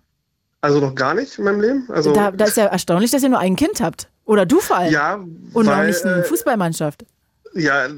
[0.65, 1.87] Also noch gar nicht in meinem Leben.
[1.89, 4.09] Also da, da ist ja erstaunlich, dass ihr nur ein Kind habt.
[4.25, 4.91] Oder du vor allem.
[4.91, 5.13] ja,
[5.53, 7.05] Und noch weil, nicht eine äh, Fußballmannschaft.
[7.53, 7.91] Ja, äh,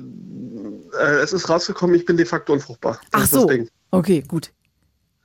[1.23, 2.99] es ist rausgekommen, ich bin de facto unfruchtbar.
[3.11, 3.51] Das Ach so.
[3.91, 4.51] Okay, gut.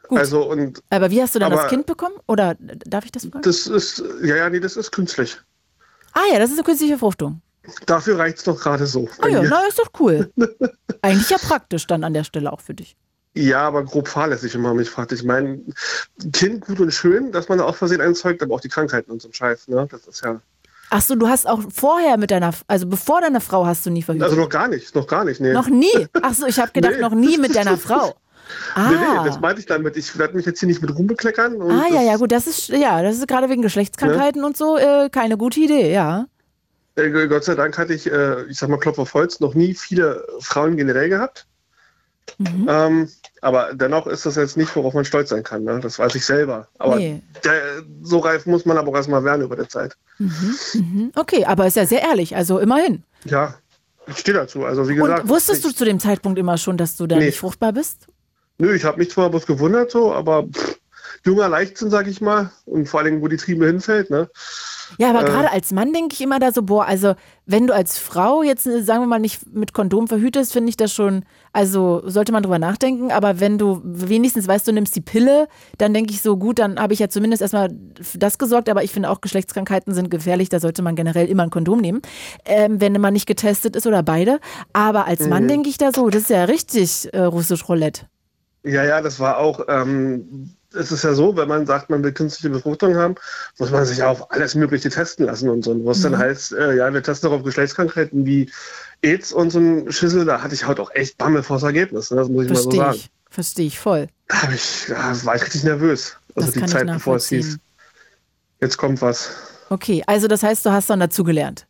[0.07, 0.19] Gut.
[0.19, 2.15] Also und Aber wie hast du dann das Kind bekommen?
[2.29, 3.43] Oder darf ich das fragen?
[3.43, 5.37] das ist, ja, ja, nee, das ist künstlich.
[6.13, 7.41] Ah ja, das ist eine künstliche Befruchtung.
[7.87, 9.09] Dafür reicht es doch gerade so.
[9.21, 10.31] Ah ja, na, ist doch cool.
[11.03, 12.97] Eigentlich ja praktisch dann an der Stelle auch für dich.
[13.35, 15.13] Ja, aber grob fahrlässig, wenn man mich fragt.
[15.13, 15.61] Ich meine,
[16.33, 19.23] Kind gut und schön, dass man da auch Versehen einzeugt, aber auch die Krankheiten und
[19.23, 19.89] so ein Scheiß, ne?
[19.91, 20.41] Das ist ja.
[20.91, 24.03] Ach so, du hast auch vorher mit deiner, also bevor deiner Frau hast du nie
[24.03, 24.29] verhütet.
[24.29, 25.55] Also noch gar nicht, noch gar nicht, nee.
[25.55, 26.07] noch nie.
[26.23, 27.01] Ach so, ich habe gedacht, Nee.
[27.01, 28.15] noch nie mit deiner Frau.
[28.75, 28.91] Ah.
[28.91, 29.97] Nee, nee, das meinte ich damit.
[29.97, 31.63] Ich werde mich jetzt hier nicht mit rumbekleckern.
[31.63, 35.09] Ah, ja, ja, gut, das ist, ja, das ist gerade wegen Geschlechtskrankheiten und so äh,
[35.11, 36.27] keine gute Idee, ja.
[36.97, 39.73] Äh, Gott sei Dank hatte ich, äh, ich sag mal Klopf auf Holz, noch nie
[39.73, 41.47] viele Frauen generell gehabt.
[42.37, 42.67] Mhm.
[42.69, 43.09] Ähm,
[43.43, 45.65] aber dennoch ist das jetzt nicht, worauf man stolz sein kann.
[45.65, 45.79] Ne?
[45.81, 46.69] Das weiß ich selber.
[46.79, 47.21] Aber Nee.
[47.45, 49.95] der, so reif muss man aber auch erstmal werden über die Zeit.
[50.19, 51.13] Mhm.
[51.15, 53.03] Okay, aber ist ja sehr ehrlich, also immerhin.
[53.25, 53.55] Ja,
[54.07, 54.65] ich stehe dazu.
[54.65, 55.25] Also wie gesagt.
[55.25, 57.27] und wusstest du ich, zu dem Zeitpunkt immer schon, dass du da Nee.
[57.27, 58.07] nicht fruchtbar bist?
[58.59, 60.79] Nö, ich habe mich zwar bloß gewundert so, aber pff,
[61.25, 62.51] junger Leichtsinn, sag ich mal.
[62.65, 64.09] Und vor allen Dingen, wo die Triebe hinfällt.
[64.11, 64.29] Ne?
[64.99, 65.25] Ja, aber Äh.
[65.25, 67.15] gerade als Mann denke ich immer da so, boah, also
[67.47, 70.93] wenn du als Frau jetzt, sagen wir mal, nicht mit Kondom verhütest, finde ich das
[70.93, 75.49] schon, also sollte man drüber nachdenken, aber wenn du wenigstens weißt, du nimmst die Pille,
[75.79, 77.71] dann denke ich so, gut, dann habe ich ja zumindest erstmal
[78.01, 81.43] für das gesorgt, aber ich finde auch Geschlechtskrankheiten sind gefährlich, da sollte man generell immer
[81.43, 82.01] ein Kondom nehmen,
[82.45, 84.39] ähm, wenn man nicht getestet ist oder beide.
[84.73, 85.49] Aber als Mann Mhm.
[85.49, 88.07] denke ich da so, das ist ja richtig äh, russisch Roulette.
[88.65, 92.13] Ja, ja, das war auch, ähm, es ist ja so, wenn man sagt, man will
[92.13, 93.15] künstliche Befruchtung haben,
[93.59, 95.71] muss man sich auf alles Mögliche testen lassen und so.
[95.73, 98.51] Und was dann heißt, äh, ja, wir testen auch auf Geschlechtskrankheiten wie
[99.03, 102.17] AIDS und so ein Schissel, da hatte ich halt auch echt Bammel vors Ergebnis, ne?
[102.19, 102.95] das muss ich mal so Verstehe sagen.
[102.97, 104.07] ich, verstehe ich voll.
[104.29, 106.17] Da ich, da war ich richtig nervös.
[106.35, 107.59] Also Das die Zeit, bevor es hieß,
[108.61, 109.31] jetzt kommt was.
[109.69, 111.67] Okay, also das heißt, du hast dann dazugelernt.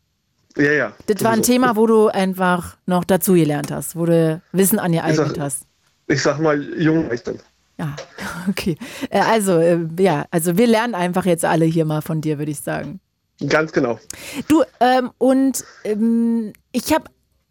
[0.55, 0.93] Ja, ja.
[1.07, 1.51] Das war ein sowieso.
[1.53, 5.63] Thema, wo du einfach noch dazugelernt hast, wo du Wissen angeeignet Ich sag- hast.
[6.07, 7.39] Ich sag mal, jung war ich dann.
[7.83, 7.95] Ja,
[8.49, 8.77] okay.
[9.09, 12.51] Äh, Also, äh, ja, also wir lernen einfach jetzt alle hier mal von dir, würde
[12.51, 12.99] ich sagen.
[13.47, 13.99] Ganz genau.
[14.47, 17.05] Du, ähm, und ähm, ich habe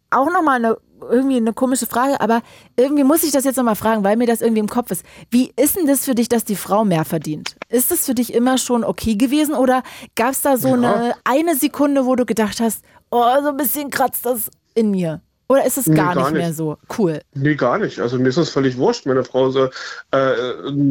[0.09, 0.77] auch noch mal eine
[1.11, 2.41] irgendwie eine komische Frage, aber
[2.77, 5.03] irgendwie muss ich das jetzt nochmal fragen, weil mir das irgendwie im Kopf ist.
[5.29, 7.57] Wie ist denn das für dich, dass die Frau mehr verdient?
[7.67, 9.83] Ist das für dich immer schon okay gewesen oder
[10.15, 10.73] gab es da so ja.
[10.75, 15.21] eine eine Sekunde, wo du gedacht hast, oh, so ein bisschen kratzt das in mir?
[15.47, 17.21] Oder ist es gar, nee, gar nicht, nicht, mehr so cool?
[17.33, 17.99] Nee, gar nicht.
[17.99, 19.05] Also mir ist das völlig wurscht.
[19.05, 19.71] Meine Frau soll
[20.11, 20.33] äh,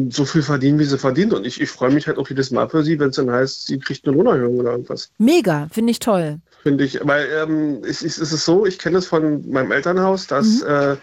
[0.09, 1.33] so viel verdienen, wie sie verdient.
[1.33, 3.67] Und ich, ich freue mich halt auch jedes Mal für sie, wenn es dann heißt,
[3.67, 5.09] sie kriegt eine Lohnerhöhung oder irgendwas.
[5.17, 6.39] Mega, finde ich toll.
[6.61, 10.27] Finde ich, weil ähm, es, es, es, ist so, ich kenne es von meinem Elternhaus,
[10.27, 10.67] dass mhm.
[10.67, 10.95] äh,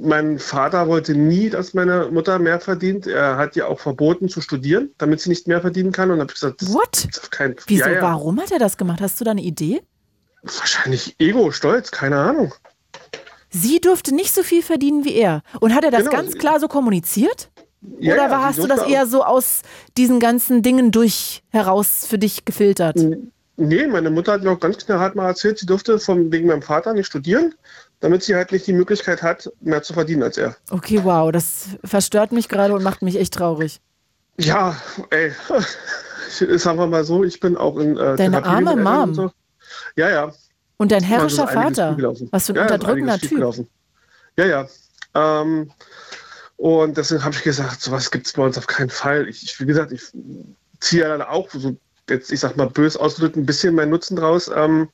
[0.00, 3.06] mein Vater wollte nie, dass meine Mutter mehr verdient.
[3.06, 6.10] Er hat ihr auch verboten zu studieren, damit sie nicht mehr verdienen kann.
[6.10, 7.08] Und habe ich gesagt, What?
[7.30, 7.84] Kein, Wieso?
[7.84, 8.02] Ja, ja.
[8.02, 9.00] Warum hat er das gemacht?
[9.00, 9.82] Hast du da eine Idee?
[10.44, 12.54] Wahrscheinlich Ego, Stolz, keine Ahnung.
[13.50, 15.42] Sie durfte nicht so viel verdienen wie er.
[15.60, 16.12] Und hat er das genau.
[16.12, 17.50] ganz klar so kommuniziert?
[18.00, 19.62] Ja, Oder war, ja, hast du das eher so aus
[19.96, 22.96] diesen ganzen Dingen durch heraus für dich gefiltert?
[23.56, 26.62] Nee, meine Mutter hat mir auch ganz knallhart mal erzählt, sie durfte von, wegen meinem
[26.62, 27.54] Vater nicht studieren,
[28.00, 30.56] damit sie halt nicht die Möglichkeit hat, mehr zu verdienen als er.
[30.70, 33.80] Okay, wow, das verstört mich gerade und macht mich echt traurig.
[34.38, 34.76] Ja,
[35.10, 35.30] ey,
[36.58, 39.14] sagen wir mal so, ich bin auch in äh, Deine arme Mom.
[39.14, 39.30] So.
[39.96, 40.32] Ja, ja.
[40.76, 41.96] Und dein herrischer Vater.
[42.30, 43.66] Was für ein ja, unterdrückender Typ.
[44.36, 44.68] Ja, ja.
[45.14, 45.70] Ähm,
[46.56, 49.28] und deswegen habe ich gesagt, sowas gibt es bei uns auf keinen Fall.
[49.28, 50.02] Ich, ich wie gesagt, ich
[50.80, 51.76] ziehe ja dann auch so,
[52.08, 54.50] jetzt, ich sag mal, bös ausgedrückt, ein bisschen meinen Nutzen draus.
[54.54, 54.88] Ähm,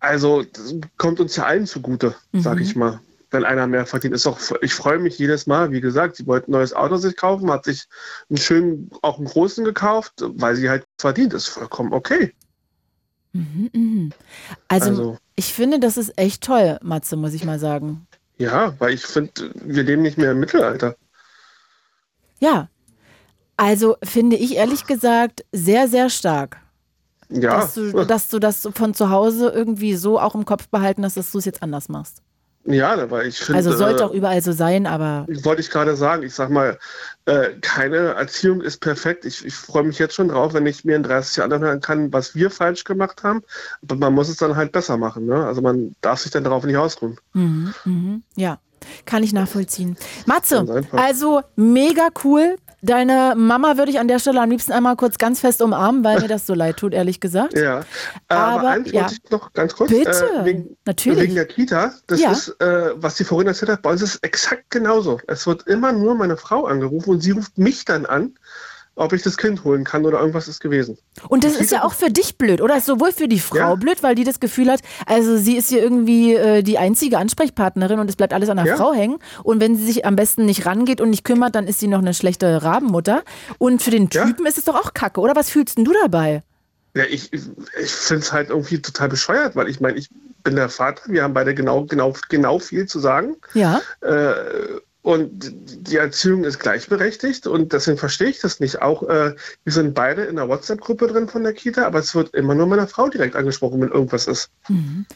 [0.00, 2.42] also, das kommt uns ja allen zugute, mhm.
[2.42, 3.00] sag ich mal
[3.32, 4.14] wenn einer mehr verdient.
[4.14, 7.16] Ist auch, ich freue mich jedes Mal, wie gesagt, sie wollten ein neues Auto sich
[7.16, 7.86] kaufen, hat sich
[8.28, 11.32] einen schönen, auch einen großen gekauft, weil sie halt verdient.
[11.32, 12.34] Ist vollkommen okay.
[13.32, 14.10] Mhm, mh.
[14.68, 18.06] also, also, ich finde, das ist echt toll, Matze, muss ich mal sagen.
[18.36, 20.96] Ja, weil ich finde, wir leben nicht mehr im Mittelalter.
[22.40, 22.68] Ja,
[23.56, 26.58] also finde ich ehrlich gesagt sehr, sehr stark.
[27.28, 27.60] Ja.
[27.60, 31.16] Dass du, dass du das von zu Hause irgendwie so auch im Kopf behalten hast,
[31.16, 32.22] dass du es jetzt anders machst.
[32.64, 33.56] Ja, aber ich finde.
[33.56, 35.26] Also sollte äh, auch überall so sein, aber.
[35.42, 36.22] Wollte ich gerade sagen.
[36.22, 36.78] Ich sag mal,
[37.26, 39.24] äh, keine Erziehung ist perfekt.
[39.24, 42.12] Ich, ich freue mich jetzt schon drauf, wenn ich mir in 30 Jahren anhören kann,
[42.12, 43.42] was wir falsch gemacht haben.
[43.82, 45.26] Aber man muss es dann halt besser machen.
[45.26, 45.44] Ne?
[45.44, 47.18] Also man darf sich dann darauf nicht ausruhen.
[47.32, 48.58] Mhm, mhm, ja.
[49.06, 49.96] Kann ich nachvollziehen.
[50.26, 52.56] Matze, also mega cool.
[52.84, 56.20] Deine Mama würde ich an der Stelle am liebsten einmal kurz ganz fest umarmen, weil
[56.20, 57.56] mir das so leid tut, ehrlich gesagt.
[57.56, 57.84] Ja,
[58.26, 59.02] aber, aber eins ja.
[59.02, 59.90] wollte ich noch ganz kurz.
[59.90, 61.22] Bitte, äh, wegen, natürlich.
[61.22, 62.32] Wegen der Kita, das ja.
[62.32, 65.20] ist, äh, was die vorhin erzählt hat, bei uns ist es exakt genauso.
[65.28, 68.34] Es wird immer nur meine Frau angerufen und sie ruft mich dann an
[68.94, 70.98] ob ich das Kind holen kann oder irgendwas ist gewesen.
[71.28, 72.76] Und das, das ist ja auch für dich blöd, oder?
[72.76, 73.74] Ist sowohl für die Frau ja.
[73.74, 77.98] blöd, weil die das Gefühl hat, also sie ist hier irgendwie äh, die einzige Ansprechpartnerin
[77.98, 78.76] und es bleibt alles an der ja.
[78.76, 79.18] Frau hängen.
[79.42, 82.00] Und wenn sie sich am besten nicht rangeht und nicht kümmert, dann ist sie noch
[82.00, 83.22] eine schlechte Rabenmutter.
[83.58, 84.48] Und für den Typen ja.
[84.48, 85.34] ist es doch auch kacke, oder?
[85.34, 86.42] Was fühlst denn du dabei?
[86.94, 87.40] Ja, ich, ich
[87.90, 90.10] finde es halt irgendwie total bescheuert, weil ich meine, ich
[90.42, 93.36] bin der Vater, wir haben beide genau, genau, genau viel zu sagen.
[93.54, 93.80] Ja.
[94.02, 94.34] Äh,
[95.02, 95.52] und
[95.88, 98.80] die Erziehung ist gleichberechtigt und deswegen verstehe ich das nicht.
[98.80, 99.34] Auch äh,
[99.64, 102.66] wir sind beide in der WhatsApp-Gruppe drin von der Kita, aber es wird immer nur
[102.66, 104.50] meiner Frau direkt angesprochen, wenn irgendwas ist.
[104.68, 105.06] Mhm.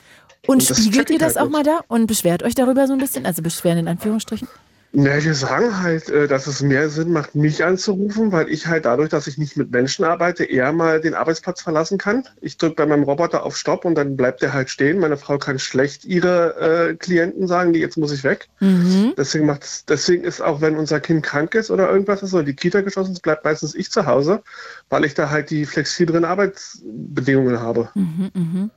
[0.47, 1.53] Und, und spiegelt ihr das halt auch nicht.
[1.53, 3.27] mal da und beschwert euch darüber so ein bisschen?
[3.27, 4.49] Also beschweren in Anführungsstrichen?
[4.98, 8.86] Na, wir sagen halt, äh, dass es mehr Sinn macht, mich anzurufen, weil ich halt
[8.86, 12.27] dadurch, dass ich nicht mit Menschen arbeite, eher mal den Arbeitsplatz verlassen kann.
[12.40, 14.98] Ich drücke bei meinem Roboter auf Stopp und dann bleibt der halt stehen.
[14.98, 18.48] Meine Frau kann schlecht ihre äh, Klienten sagen, die jetzt muss ich weg.
[18.60, 19.12] Mhm.
[19.18, 22.81] Deswegen deswegen ist auch, wenn unser Kind krank ist oder irgendwas ist oder die Kita
[22.81, 24.43] geschlossen ist, bleibt meistens ich zu Hause,
[24.89, 27.90] weil ich da halt die flexibleren Arbeitsbedingungen habe.
[27.93, 28.70] Mhm, mh.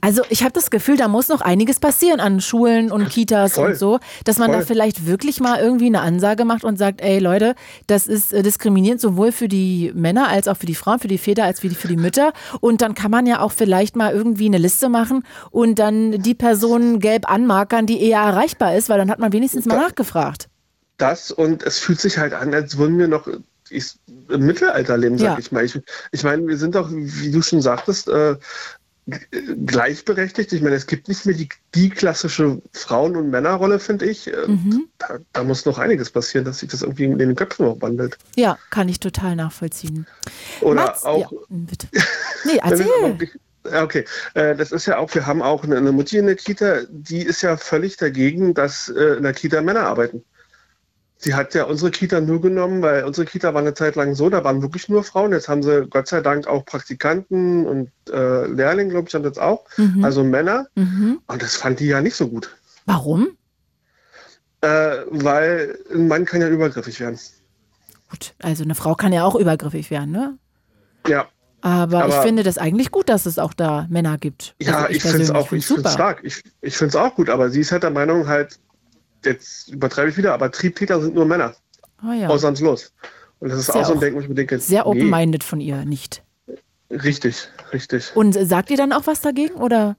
[0.00, 3.70] Also ich habe das Gefühl, da muss noch einiges passieren an Schulen und Kitas Voll.
[3.70, 4.60] und so, dass man Voll.
[4.60, 7.54] da vielleicht wirklich mal irgendwie eine Ansage macht und sagt, ey Leute,
[7.86, 11.18] das ist äh, diskriminierend sowohl für die Männer als auch für die Frauen, für die
[11.18, 12.32] Väter als für die Mütter.
[12.60, 16.34] Und dann kann man ja auch vielleicht mal irgendwie eine Liste machen und dann die
[16.34, 20.48] Person gelb anmarkern, die eher erreichbar ist, weil dann hat man wenigstens mal das, nachgefragt.
[20.98, 25.26] Das und es fühlt sich halt an, als würden wir noch im Mittelalter leben, sag
[25.26, 25.38] ja.
[25.38, 25.64] ich mal.
[25.64, 25.80] Ich,
[26.12, 28.36] ich meine, wir sind doch, wie du schon sagtest, äh,
[29.06, 30.52] gleichberechtigt.
[30.52, 34.32] Ich meine, es gibt nicht mehr die, die klassische Frauen- und Männerrolle, finde ich.
[34.32, 34.88] Äh, mhm.
[34.98, 38.16] Da, da, muss noch einiges passieren, dass sich das irgendwie in den Köpfen noch wandelt.
[38.36, 40.06] Ja, kann ich total nachvollziehen.
[40.62, 41.32] Oder Mats, auch.
[41.32, 41.88] Ja, bitte.
[42.44, 43.18] Nee, erzähl.
[43.72, 44.04] Okay,
[44.34, 47.40] äh, das ist ja auch, wir haben auch eine, Mutti in der Kita, die ist
[47.40, 50.22] ja völlig dagegen, dass äh, in der Kita Männer arbeiten.
[51.24, 54.28] Sie hat ja unsere Kita nur genommen, weil unsere Kita war eine Zeit lang so,
[54.28, 55.32] da waren wirklich nur Frauen.
[55.32, 59.40] Jetzt haben sie Gott sei Dank auch Praktikanten und äh, Lehrlinge, glaube ich, haben jetzt
[59.40, 59.64] auch.
[59.78, 60.04] Mhm.
[60.04, 60.66] Also Männer.
[60.74, 61.20] Mhm.
[61.26, 62.54] Und das fand die ja nicht so gut.
[62.84, 63.38] Warum?
[64.60, 67.18] Äh, weil ein Mann kann ja übergriffig werden.
[68.10, 70.36] Gut, also eine Frau kann ja auch übergriffig werden, ne?
[71.06, 71.26] Ja.
[71.62, 74.56] Aber, aber, ich finde das eigentlich gut, dass es auch da Männer gibt.
[74.60, 76.20] Ja, also ich, ich finde es auch ich find's stark.
[76.22, 78.58] Ich, ich finde es auch gut, aber sie ist halt der Meinung, halt,
[79.26, 81.54] jetzt übertreibe ich wieder, aber Triebtäter sind nur Männer.
[82.02, 82.28] Oh ja.
[82.28, 82.92] Ausnahmslos.
[83.40, 85.60] Und das ist, ist auch so ein Denken, wo ich mir denke, sehr open-minded von
[85.60, 86.22] ihr, nicht?
[86.90, 88.12] Richtig, richtig.
[88.14, 89.96] Und sagt ihr dann auch was dagegen, oder?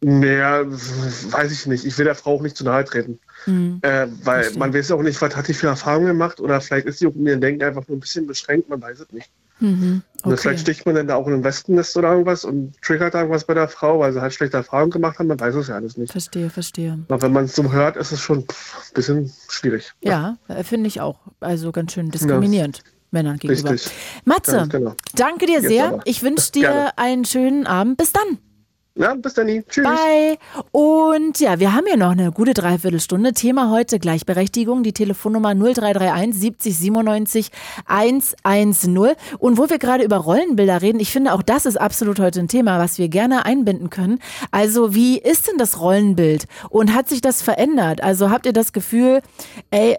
[0.00, 1.84] Naja, weiß ich nicht.
[1.84, 3.20] Ich will der Frau auch nicht zu nahe treten.
[3.46, 3.78] Mhm.
[3.82, 6.98] Äh, weil man weiß auch nicht, was hat sie für Erfahrungen gemacht oder vielleicht ist
[6.98, 9.30] sie auch in ihrem Denken einfach nur ein bisschen beschränkt, man weiß es nicht.
[9.60, 10.02] Mhm.
[10.22, 10.36] Okay.
[10.36, 13.54] vielleicht sticht man dann da auch in ein Wespennest oder irgendwas und triggert irgendwas bei
[13.54, 16.12] der Frau, weil sie halt schlechte Erfahrungen gemacht haben, man weiß es ja alles nicht.
[16.12, 16.98] Verstehe, verstehe.
[17.08, 18.46] Aber wenn man es so hört, ist es schon ein
[18.94, 19.92] bisschen schwierig.
[20.00, 20.54] Ja, ja.
[20.56, 21.20] Äh, finde ich auch.
[21.40, 22.78] Also ganz schön diskriminierend.
[22.78, 22.84] Ja.
[23.10, 23.70] Männern gegenüber.
[23.70, 23.92] Richtig.
[24.24, 24.96] Matze, genau.
[25.14, 25.86] danke dir Jetzt sehr.
[25.86, 26.02] Aber.
[26.04, 26.98] Ich wünsche dir Gerne.
[26.98, 27.96] einen schönen Abend.
[27.96, 28.38] Bis dann.
[28.96, 29.48] Ja, bis dann.
[29.68, 29.82] Tschüss.
[29.82, 30.38] Bye.
[30.70, 33.32] Und ja, wir haben ja noch eine gute Dreiviertelstunde.
[33.32, 34.84] Thema heute Gleichberechtigung.
[34.84, 37.50] Die Telefonnummer 0331 70 97
[37.86, 39.16] 110.
[39.40, 42.46] Und wo wir gerade über Rollenbilder reden, ich finde auch das ist absolut heute ein
[42.46, 44.20] Thema, was wir gerne einbinden können.
[44.52, 46.46] Also wie ist denn das Rollenbild?
[46.70, 48.00] Und hat sich das verändert?
[48.00, 49.22] Also habt ihr das Gefühl,
[49.72, 49.96] ey,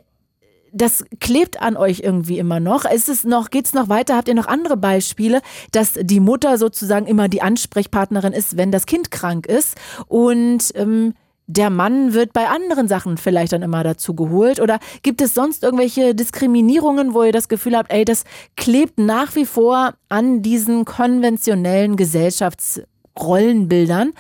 [0.76, 2.86] das klebt an euch irgendwie immer noch.
[2.86, 4.18] Ist es noch, geht's noch weiter?
[4.18, 5.42] Habt ihr noch andere Beispiele,
[5.72, 9.76] dass die Mutter sozusagen immer die Ansprechpartnerin ist, wenn das Kind krank ist
[10.08, 11.14] und ähm,
[11.48, 14.60] der Mann wird bei anderen Sachen vielleicht dann immer dazu geholt?
[14.60, 18.24] Oder gibt es sonst irgendwelche Diskriminierungen, wo ihr das Gefühl habt, ey, das
[18.58, 22.82] klebt nach wie vor an diesen konventionellen Gesellschafts
[23.20, 24.14] Rollenbildern.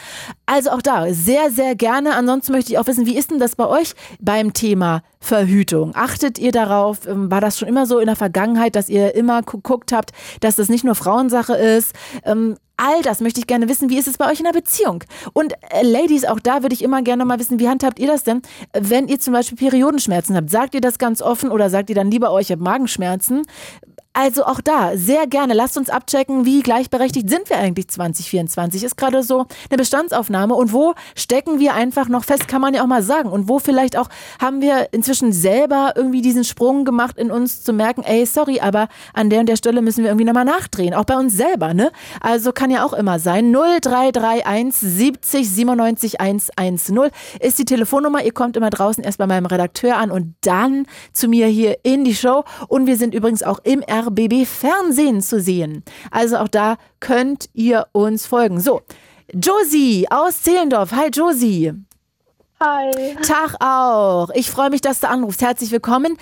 [0.45, 2.15] Also auch da sehr, sehr gerne.
[2.15, 5.91] Ansonsten möchte ich auch wissen, wie ist denn das bei euch beim Thema Verhütung?
[5.95, 7.07] Achtet ihr darauf?
[7.07, 10.55] Ähm, war das schon immer so in der Vergangenheit, dass ihr immer geguckt habt, dass
[10.55, 11.93] das nicht nur Frauensache ist?
[12.23, 13.89] Ähm, all das möchte ich gerne wissen.
[13.89, 15.03] Wie ist es bei euch in der Beziehung?
[15.33, 18.23] Und äh, Ladies, auch da würde ich immer gerne mal wissen, wie handhabt ihr das
[18.23, 18.41] denn,
[18.73, 20.49] wenn ihr zum Beispiel Periodenschmerzen habt?
[20.49, 23.43] Sagt ihr das ganz offen oder sagt ihr dann lieber euch, ihr habt Magenschmerzen?
[24.17, 25.53] Also auch da, sehr gerne.
[25.53, 28.85] Lasst uns abchecken, wie gleichberechtigt sind wir eigentlich 2024.
[28.85, 32.81] Ist gerade so eine Bestandsaufnahme und wo stecken wir einfach noch fest, kann man ja
[32.83, 33.29] auch mal sagen.
[33.29, 34.07] Und wo vielleicht auch
[34.39, 38.87] haben wir inzwischen selber irgendwie diesen Sprung gemacht in uns zu merken, ey, sorry, aber
[39.13, 40.93] an der und der Stelle müssen wir irgendwie nochmal nachdrehen.
[40.93, 41.91] Auch bei uns selber, ne?
[42.21, 43.51] Also kann ja auch immer sein.
[43.51, 48.23] 0331 70 97 110 ist die Telefonnummer.
[48.23, 52.03] Ihr kommt immer draußen erst bei meinem Redakteur an und dann zu mir hier in
[52.03, 52.43] die Show.
[52.67, 55.83] Und wir sind übrigens auch im RBB Fernsehen zu sehen.
[56.11, 58.59] Also auch da könnt ihr uns folgen.
[58.59, 58.81] So,
[59.33, 60.91] Josie aus Zehlendorf.
[60.91, 61.73] Hi Josie.
[62.59, 63.15] Hi.
[63.21, 64.29] Tag auch.
[64.33, 65.41] Ich freue mich, dass du anrufst.
[65.41, 66.17] Herzlich willkommen.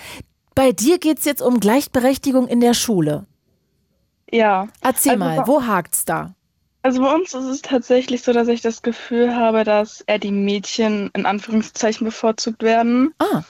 [0.54, 3.26] Bei dir geht es jetzt um Gleichberechtigung in der Schule.
[4.30, 4.68] Ja.
[4.80, 6.34] Erzähl also, mal, wo hakt's da?
[6.82, 10.32] Also bei uns ist es tatsächlich so, dass ich das Gefühl habe, dass eher die
[10.32, 13.14] Mädchen in Anführungszeichen bevorzugt werden.
[13.18, 13.42] Ah.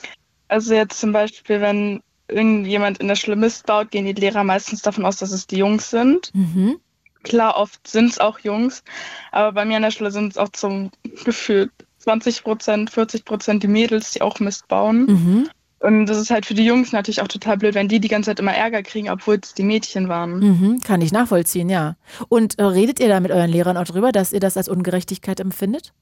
[0.48, 4.82] Also jetzt zum Beispiel, wenn irgendjemand in der Schule Mist baut, gehen die Lehrer meistens
[4.82, 6.32] davon aus, dass es die Jungs sind.
[6.34, 6.78] Mhm.
[7.22, 8.84] Klar, oft sind es auch Jungs,
[9.32, 10.90] aber bei mir an der Schule sind es auch zum
[11.24, 11.70] Gefühl
[12.04, 15.06] 20 Prozent, 40 Prozent die Mädels, die auch Mist bauen.
[15.06, 15.48] Mhm.
[15.80, 18.30] Und das ist halt für die Jungs natürlich auch total blöd, wenn die die ganze
[18.30, 20.38] Zeit immer Ärger kriegen, obwohl es die Mädchen waren.
[20.38, 21.96] Mhm, kann ich nachvollziehen, ja.
[22.28, 25.40] Und äh, redet ihr da mit euren Lehrern auch drüber, dass ihr das als Ungerechtigkeit
[25.40, 25.92] empfindet?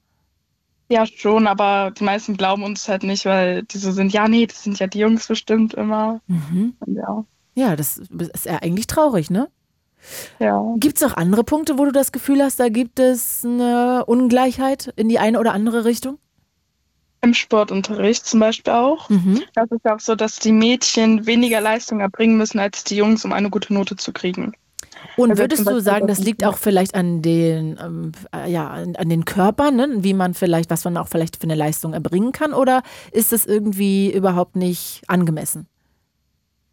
[0.89, 4.45] Ja, schon, aber die meisten glauben uns halt nicht, weil die so sind, ja, nee,
[4.45, 6.21] das sind ja die Jungs bestimmt immer.
[6.27, 6.75] Mhm.
[6.85, 7.25] ja.
[7.55, 9.49] ja, das ist ja eigentlich traurig, ne?
[10.39, 10.73] Ja.
[10.77, 14.93] Gibt es auch andere Punkte, wo du das Gefühl hast, da gibt es eine Ungleichheit
[14.95, 16.17] in die eine oder andere Richtung?
[17.21, 19.09] Im Sportunterricht zum Beispiel auch.
[19.09, 19.41] Mhm.
[19.55, 23.31] Das ist auch so, dass die Mädchen weniger Leistung erbringen müssen als die Jungs, um
[23.31, 24.53] eine gute Note zu kriegen.
[25.15, 28.95] Und also würdest du sagen, das liegt auch vielleicht an den, ähm, äh, ja, an,
[28.95, 29.89] an, den Körpern, ne?
[29.99, 33.45] wie man vielleicht, was man auch vielleicht für eine Leistung erbringen kann, oder ist es
[33.45, 35.67] irgendwie überhaupt nicht angemessen?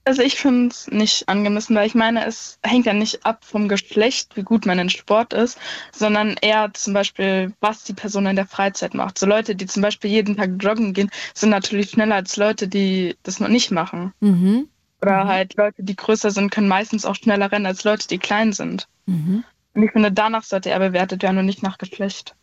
[0.04, 3.68] Also ich finde es nicht angemessen, weil ich meine, es hängt ja nicht ab vom
[3.68, 5.58] Geschlecht, wie gut man in Sport ist,
[5.92, 9.18] sondern eher zum Beispiel, was die Person in der Freizeit macht.
[9.18, 13.16] So Leute, die zum Beispiel jeden Tag joggen gehen, sind natürlich schneller als Leute, die
[13.22, 14.14] das noch nicht machen.
[14.20, 14.68] Mhm.
[15.02, 15.28] Oder mhm.
[15.28, 18.88] halt Leute, die größer sind, können meistens auch schneller rennen als Leute, die klein sind.
[19.06, 19.44] Mhm.
[19.74, 22.34] Und ich finde, danach sollte er bewertet werden und nicht nach Geschlecht.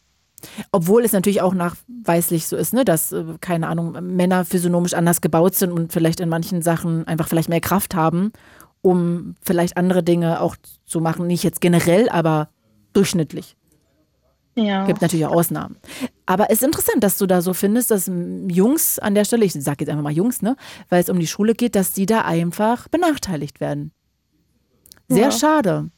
[0.72, 5.22] Obwohl es natürlich auch nachweislich so ist, ne, dass, äh, keine Ahnung, Männer physiognomisch anders
[5.22, 8.32] gebaut sind und vielleicht in manchen Sachen einfach vielleicht mehr Kraft haben,
[8.82, 10.56] um vielleicht andere Dinge auch
[10.86, 11.28] zu machen.
[11.28, 12.50] Nicht jetzt generell, aber
[12.94, 13.56] durchschnittlich.
[14.56, 14.86] Ja.
[14.86, 15.78] Gibt natürlich auch Ausnahmen.
[16.26, 18.10] Aber es ist interessant, dass du da so findest, dass
[18.48, 20.56] Jungs an der Stelle, ich sage jetzt einfach mal Jungs, ne,
[20.90, 23.92] weil es um die Schule geht, dass die da einfach benachteiligt werden.
[25.10, 25.32] Sehr ja.
[25.32, 25.90] schade.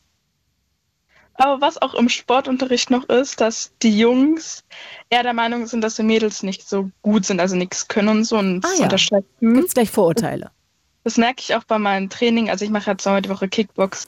[1.40, 4.64] Aber was auch im Sportunterricht noch ist, dass die Jungs
[5.10, 8.24] eher der Meinung sind, dass die Mädels nicht so gut sind, also nichts können und
[8.26, 8.84] so und ah, ja.
[8.84, 9.26] unterschätzen.
[9.40, 10.52] Gibt es gleich Vorurteile?
[11.04, 12.50] Das, das, merke ich auch bei meinem Training.
[12.50, 14.08] Also ich mache ja zweimal die Woche Kickbox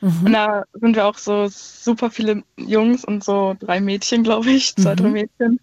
[0.00, 0.26] Mhm.
[0.26, 4.74] Und da sind wir auch so super viele Jungs und so drei Mädchen, glaube ich,
[4.74, 4.96] zwei, mhm.
[4.96, 5.60] drei Mädchen.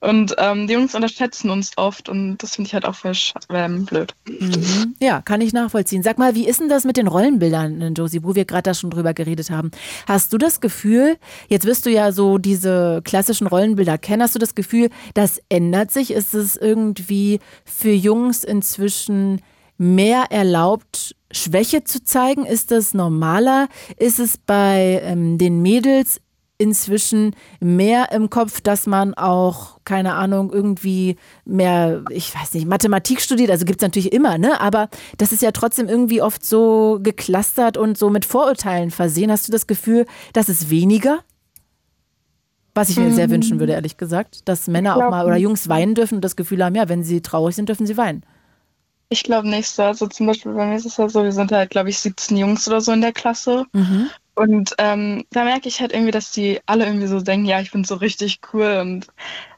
[0.00, 3.14] Und ähm, die Jungs unterschätzen uns oft und das finde ich halt auch voll
[3.50, 4.14] ähm, blöd.
[4.28, 4.94] Mhm.
[5.00, 6.02] Ja, kann ich nachvollziehen.
[6.04, 8.90] Sag mal, wie ist denn das mit den Rollenbildern, Josie, wo wir gerade da schon
[8.90, 9.72] drüber geredet haben?
[10.06, 11.16] Hast du das Gefühl,
[11.48, 15.90] jetzt wirst du ja so diese klassischen Rollenbilder kennen, hast du das Gefühl, das ändert
[15.90, 16.12] sich?
[16.12, 19.42] Ist es irgendwie für Jungs inzwischen
[19.78, 22.46] mehr erlaubt, Schwäche zu zeigen?
[22.46, 23.68] Ist das normaler?
[23.96, 26.20] Ist es bei ähm, den Mädels
[26.58, 33.20] inzwischen mehr im Kopf, dass man auch, keine Ahnung, irgendwie mehr, ich weiß nicht, Mathematik
[33.20, 34.60] studiert, also gibt es natürlich immer, ne?
[34.60, 39.30] Aber das ist ja trotzdem irgendwie oft so geklustert und so mit Vorurteilen versehen.
[39.30, 41.20] Hast du das Gefühl, dass es weniger?
[42.74, 43.14] Was ich mir mhm.
[43.14, 46.36] sehr wünschen würde, ehrlich gesagt, dass Männer auch mal oder Jungs weinen dürfen und das
[46.36, 48.24] Gefühl haben, ja, wenn sie traurig sind, dürfen sie weinen.
[49.08, 49.82] Ich glaube nicht so.
[49.82, 52.36] Also zum Beispiel bei mir ist es ja so, wir sind halt, glaube ich, 17
[52.36, 53.64] Jungs oder so in der Klasse.
[53.72, 54.10] Mhm.
[54.38, 57.72] Und ähm, da merke ich halt irgendwie, dass die alle irgendwie so denken, ja, ich
[57.72, 59.08] bin so richtig cool und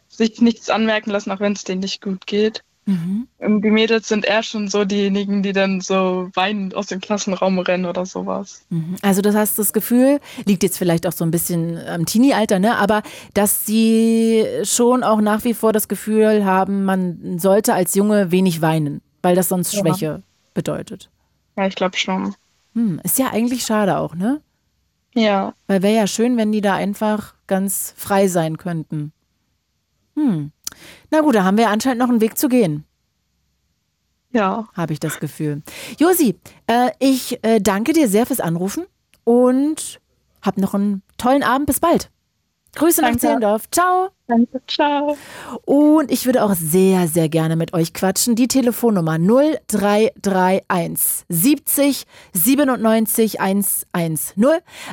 [0.08, 2.62] sich nichts anmerken lassen, auch wenn es denen nicht gut geht.
[2.86, 3.28] Mhm.
[3.38, 7.58] Und die Mädels sind eher schon so diejenigen, die dann so weinend aus dem Klassenraum
[7.58, 8.62] rennen oder sowas.
[8.70, 8.96] Mhm.
[9.02, 12.78] Also das heißt, das Gefühl liegt jetzt vielleicht auch so ein bisschen am Teenie-Alter, ne?
[12.78, 13.02] aber
[13.34, 18.62] dass sie schon auch nach wie vor das Gefühl haben, man sollte als Junge wenig
[18.62, 19.80] weinen, weil das sonst ja.
[19.80, 20.22] Schwäche
[20.54, 21.10] bedeutet.
[21.58, 22.34] Ja, ich glaube schon.
[22.74, 24.40] Hm, ist ja eigentlich schade auch, ne?
[25.14, 25.54] Ja.
[25.66, 29.12] Weil wäre ja schön, wenn die da einfach ganz frei sein könnten.
[30.14, 30.52] Hm.
[31.10, 32.84] Na gut, da haben wir anscheinend noch einen Weg zu gehen.
[34.32, 34.68] Ja.
[34.74, 35.62] Habe ich das Gefühl.
[35.98, 38.86] Josi, äh, ich äh, danke dir sehr fürs Anrufen
[39.24, 40.00] und
[40.42, 41.66] hab noch einen tollen Abend.
[41.66, 42.10] Bis bald.
[42.74, 43.16] Grüße Danke.
[43.16, 43.70] nach Zehlendorf.
[43.70, 44.10] Ciao.
[44.28, 45.16] Danke, ciao.
[45.64, 48.36] Und ich würde auch sehr, sehr gerne mit euch quatschen.
[48.36, 54.16] Die Telefonnummer 0331 70 97 110.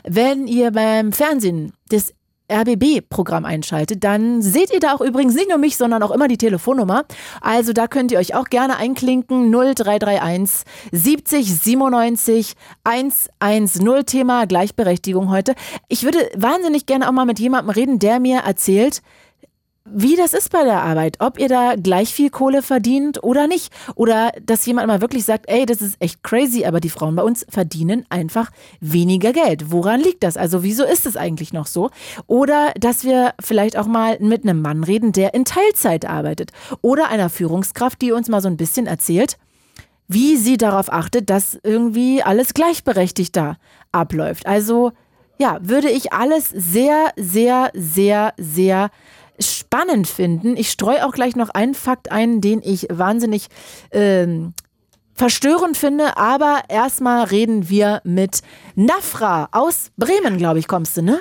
[0.04, 2.14] Wenn ihr beim Fernsehen das
[2.52, 6.38] RBB-Programm einschaltet, dann seht ihr da auch übrigens nicht nur mich, sondern auch immer die
[6.38, 7.06] Telefonnummer.
[7.42, 9.52] Also da könnt ihr euch auch gerne einklinken.
[9.52, 12.54] 0331 70 97
[12.84, 15.56] 110 Thema Gleichberechtigung heute.
[15.88, 19.02] Ich würde wahnsinnig gerne auch mal mit jemandem reden, der mir erzählt,
[19.94, 23.74] wie das ist bei der Arbeit, ob ihr da gleich viel Kohle verdient oder nicht.
[23.96, 27.24] Oder dass jemand mal wirklich sagt, ey, das ist echt crazy, aber die Frauen bei
[27.24, 29.72] uns verdienen einfach weniger Geld.
[29.72, 30.38] Woran liegt das?
[30.38, 31.90] Also wieso ist es eigentlich noch so?
[32.28, 36.52] Oder dass wir vielleicht auch mal mit einem Mann reden, der in Teilzeit arbeitet.
[36.82, 39.38] Oder einer Führungskraft, die uns mal so ein bisschen erzählt,
[40.08, 43.58] wie sie darauf achtet, dass irgendwie alles gleichberechtigt da
[43.92, 44.46] abläuft.
[44.46, 44.92] Also
[45.40, 48.90] ja, würde ich alles sehr, sehr, sehr, sehr
[49.68, 50.56] spannend finden.
[50.56, 53.48] Ich streue auch gleich noch einen Fakt ein, den ich wahnsinnig
[53.92, 54.54] ähm,
[55.14, 56.18] verstörend finde.
[56.18, 58.42] Aber erstmal reden wir mit
[58.76, 61.20] Nafra aus Bremen, glaube ich, kommst du, ne?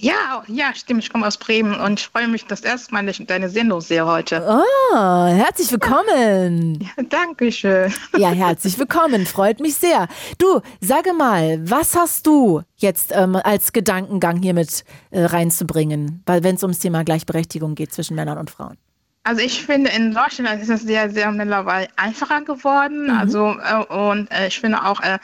[0.00, 1.04] Ja, ja, stimmt.
[1.04, 3.82] Ich komme aus Bremen und ich freue mich das erste Mal, dass ich deine Sendung
[3.82, 4.42] sehe heute.
[4.48, 6.80] Oh, herzlich willkommen.
[6.80, 7.92] Ja, danke schön.
[8.16, 9.26] Ja, herzlich willkommen.
[9.26, 10.08] Freut mich sehr.
[10.38, 16.54] Du, sage mal, was hast du jetzt ähm, als Gedankengang hier mit äh, reinzubringen, wenn
[16.54, 18.78] es ums Thema Gleichberechtigung geht zwischen Männern und Frauen?
[19.22, 23.04] Also ich finde, in Deutschland ist es sehr, sehr mittlerweile einfacher geworden.
[23.04, 23.10] Mhm.
[23.10, 25.18] Also äh, und äh, ich finde auch, äh,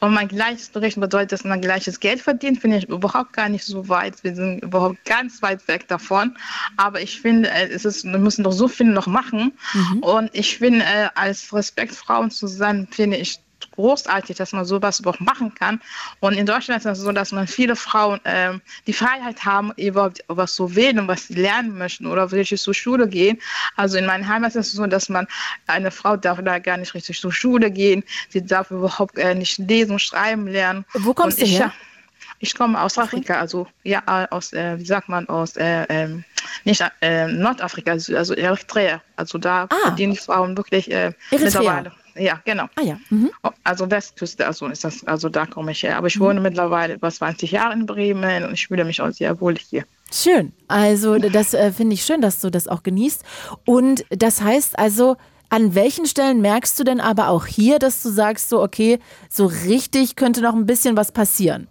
[0.00, 3.64] wenn man gleiches berichten bedeutet, dass man gleiches Geld verdient, finde ich überhaupt gar nicht
[3.64, 4.24] so weit.
[4.24, 6.36] Wir sind überhaupt ganz weit weg davon.
[6.78, 9.52] Aber ich finde, äh, es ist, wir müssen doch so viel noch machen.
[9.74, 9.98] Mhm.
[9.98, 13.38] Und ich finde, äh, als Respektfrauen zu sein, finde ich
[13.72, 15.80] großartig, dass man sowas überhaupt machen kann.
[16.20, 20.24] Und in Deutschland ist es so, dass man viele Frauen ähm, die Freiheit haben, überhaupt
[20.28, 23.40] was zu wählen, was sie lernen möchten oder welche zur Schule gehen.
[23.76, 25.26] Also in meinem Heimat ist es so, dass man
[25.66, 29.58] eine Frau darf da gar nicht richtig zur Schule gehen, sie darf überhaupt äh, nicht
[29.58, 30.84] lesen, schreiben lernen.
[30.94, 31.72] Wo kommst und du her?
[32.38, 36.24] Ich komme aus Afrika, also ja, aus, äh, wie sagt man, aus äh, ähm,
[36.64, 39.00] nicht äh, Nordafrika, also, also Eritrea.
[39.14, 39.76] Also da ah.
[39.84, 41.92] verdienen die Frauen wirklich äh, mittlerweile.
[42.14, 42.64] Ja, genau.
[42.76, 42.98] Ah ja.
[43.10, 43.30] Mhm.
[43.42, 45.96] Oh, also Westküste, also ist das, also da komme ich her.
[45.96, 46.44] Aber ich wohne mhm.
[46.44, 49.84] mittlerweile über 20 Jahre in Bremen und ich fühle mich auch sehr wohl hier.
[50.12, 50.52] Schön.
[50.68, 53.24] Also das äh, finde ich schön, dass du das auch genießt.
[53.64, 55.16] Und das heißt also,
[55.48, 58.98] an welchen Stellen merkst du denn aber auch hier, dass du sagst, so, okay,
[59.28, 61.68] so richtig könnte noch ein bisschen was passieren?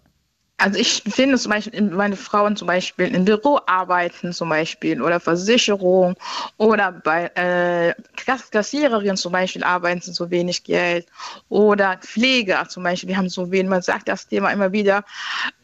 [0.62, 5.20] Also ich finde zum Beispiel, meine Frauen zum Beispiel im Büro arbeiten zum Beispiel oder
[5.20, 6.16] Versicherung
[6.58, 7.96] oder bei äh,
[8.52, 11.08] Kassiererinnen zum Beispiel arbeiten sie so wenig Geld
[11.50, 15.04] oder Pfleger zum Beispiel, wir haben so wenig, man sagt das Thema immer wieder,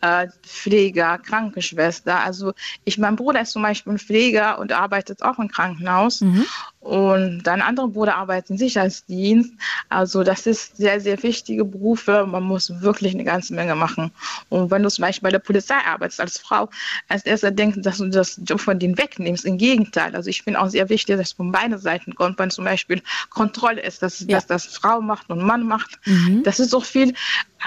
[0.01, 2.19] äh, Pfleger, Krankenschwester.
[2.19, 2.53] Also
[2.83, 6.21] ich, mein Bruder ist zum Beispiel ein Pfleger und arbeitet auch im Krankenhaus.
[6.21, 6.45] Mhm.
[6.79, 9.51] Und dein anderer Bruder arbeitet im Sicherheitsdienst.
[9.89, 12.25] Also das ist sehr, sehr wichtige Berufe.
[12.25, 14.11] Man muss wirklich eine ganze Menge machen.
[14.47, 16.69] Und wenn du zum Beispiel bei der Polizei arbeitest als Frau,
[17.07, 19.45] als erster denkst, dass du das Job von denen wegnimmst.
[19.45, 20.15] Im Gegenteil.
[20.15, 22.39] Also ich finde auch sehr wichtig, dass es von beiden Seiten kommt.
[22.39, 24.27] Wenn zum Beispiel Kontrolle ist, dass, ja.
[24.37, 25.99] dass das Frau macht und Mann macht.
[26.05, 26.43] Mhm.
[26.43, 27.13] Das ist auch viel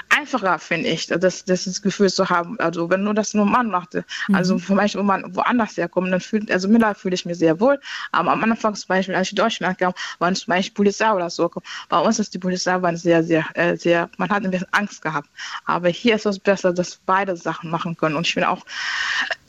[0.09, 2.59] einfacher, finde ich, das, das Gefühl zu haben.
[2.59, 4.05] Also wenn nur das nur Mann machte.
[4.27, 4.35] Mhm.
[4.35, 7.59] Also zum Beispiel, wenn man woanders herkommt, dann fühlt, also mittlerweile fühle ich mich sehr
[7.59, 7.79] wohl.
[8.11, 11.29] Aber am Anfang zum Beispiel, als ich in Deutschland kam, waren zum Beispiel Polizei oder
[11.29, 11.51] so.
[11.89, 15.01] Bei uns ist die Polizei waren sehr, sehr, äh, sehr, man hat ein bisschen Angst
[15.01, 15.29] gehabt.
[15.65, 18.15] Aber hier ist es besser, dass beide Sachen machen können.
[18.15, 18.63] Und ich finde auch,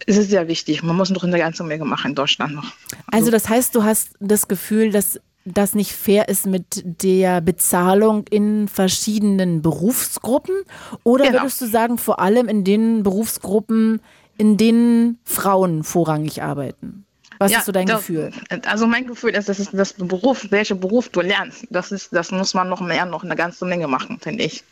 [0.04, 0.82] es ist sehr wichtig.
[0.82, 2.72] Man muss noch eine ganze Menge machen in Deutschland noch.
[3.06, 7.40] Also, also das heißt, du hast das Gefühl, dass das nicht fair ist mit der
[7.40, 10.54] Bezahlung in verschiedenen Berufsgruppen?
[11.04, 11.42] Oder genau.
[11.42, 14.00] würdest du sagen, vor allem in den Berufsgruppen,
[14.38, 17.04] in denen Frauen vorrangig arbeiten?
[17.42, 18.30] Was ja, ist so dein das, Gefühl?
[18.66, 21.66] Also mein Gefühl ist, das ist das Beruf, welcher Beruf du lernst.
[21.70, 24.62] Das ist, das muss man noch mehr, noch eine ganze Menge machen, finde ich.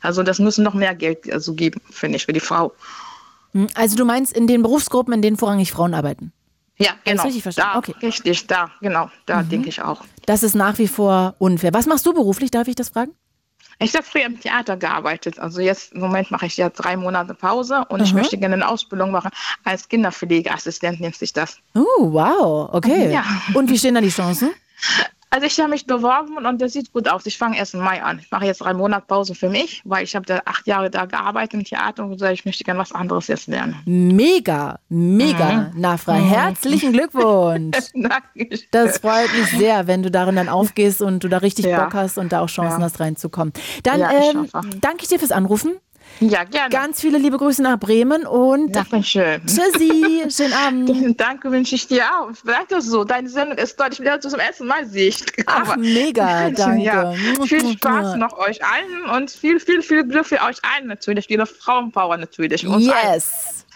[0.00, 2.72] Also das müssen noch mehr Geld also geben, finde ich, für die Frau.
[3.52, 6.32] Hm, also du meinst in den Berufsgruppen, in denen vorrangig Frauen arbeiten?
[6.78, 7.24] Ja, genau.
[7.24, 7.72] Richtig verstanden.
[7.74, 7.94] Da, okay.
[8.02, 9.50] Richtig, da, genau, da mhm.
[9.50, 10.02] denke ich auch.
[10.24, 11.74] Das ist nach wie vor unfair.
[11.74, 13.12] Was machst du beruflich, darf ich das fragen?
[13.82, 15.38] Ich habe früher im Theater gearbeitet.
[15.38, 18.04] Also jetzt im Moment mache ich ja drei Monate Pause und mhm.
[18.04, 19.30] ich möchte gerne eine Ausbildung machen
[19.64, 21.58] als Kinderpflegeassistent nennt sich das.
[21.74, 23.12] Oh, wow, okay.
[23.12, 23.24] Ja.
[23.54, 24.50] Und wie stehen da die Chancen?
[25.32, 27.24] Also ich habe mich beworben und das sieht gut aus.
[27.24, 28.18] Ich fange erst im Mai an.
[28.18, 31.04] Ich mache jetzt drei Monate Pause für mich, weil ich habe da acht Jahre da
[31.04, 33.76] gearbeitet im Theater und gesagt, ich möchte gerne was anderes jetzt lernen.
[33.84, 35.80] Mega, mega, mhm.
[35.80, 36.14] Nafra.
[36.14, 36.28] Mhm.
[36.28, 37.76] Herzlichen Glückwunsch.
[37.94, 38.66] Dankeschön.
[38.72, 41.84] Das freut mich sehr, wenn du darin dann aufgehst und du da richtig ja.
[41.84, 42.86] Bock hast und da auch Chancen ja.
[42.86, 43.52] hast reinzukommen.
[43.84, 44.48] Dann ja, ähm,
[44.80, 45.76] danke ich dir fürs Anrufen.
[46.20, 46.68] Ja, gerne.
[46.68, 49.40] Ganz viele liebe Grüße nach Bremen und Dankeschön.
[49.46, 51.20] Tschüssi, schönen Abend.
[51.20, 52.30] Danke wünsche ich dir auch.
[52.44, 53.04] Danke so.
[53.04, 55.24] Deine Sendung ist deutlich wieder zum ersten Mal sehe ich.
[55.46, 56.80] Ach, mega, danke.
[56.90, 57.12] Ja,
[57.44, 61.26] viel Spaß noch euch allen und viel, viel, viel Glück für euch allen natürlich.
[61.26, 62.66] Viele Frauenpower natürlich.
[62.66, 62.94] Uns yes.
[62.94, 63.22] Allen.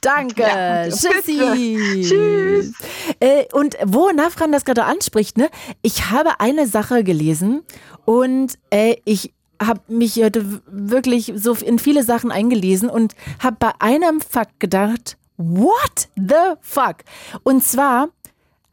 [0.04, 0.42] Danke.
[0.42, 2.02] Ja, Tschüssi.
[2.02, 2.72] Tschüss.
[3.20, 5.48] Äh, und wo Nafran das gerade anspricht, ne?
[5.82, 7.62] Ich habe eine Sache gelesen
[8.04, 13.72] und äh, ich habe mich heute wirklich so in viele Sachen eingelesen und habe bei
[13.78, 16.96] einem Fakt gedacht, what the fuck?
[17.42, 18.08] Und zwar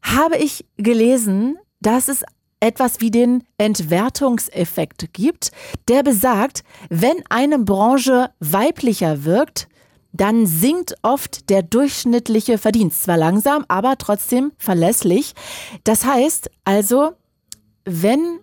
[0.02, 2.24] habe ich gelesen, dass es
[2.60, 5.52] etwas wie den Entwertungseffekt gibt,
[5.88, 9.68] der besagt, wenn eine Branche weiblicher wirkt,
[10.14, 13.03] dann sinkt oft der durchschnittliche Verdienst.
[13.03, 15.34] Zwar langsam, aber trotzdem verlässlich.
[15.84, 17.12] Das heißt also,
[17.86, 18.40] wenn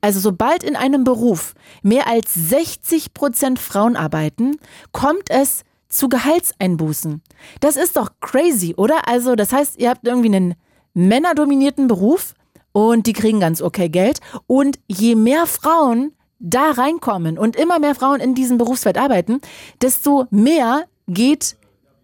[0.00, 4.56] also sobald in einem Beruf mehr als 60 Prozent Frauen arbeiten,
[4.92, 7.22] kommt es zu Gehaltseinbußen.
[7.60, 9.08] Das ist doch crazy, oder?
[9.08, 10.54] Also das heißt, ihr habt irgendwie einen
[10.94, 12.34] männerdominierten Beruf
[12.72, 14.20] und die kriegen ganz okay Geld.
[14.46, 19.40] Und je mehr Frauen da reinkommen und immer mehr Frauen in diesem Berufsfeld arbeiten,
[19.82, 21.56] desto mehr geht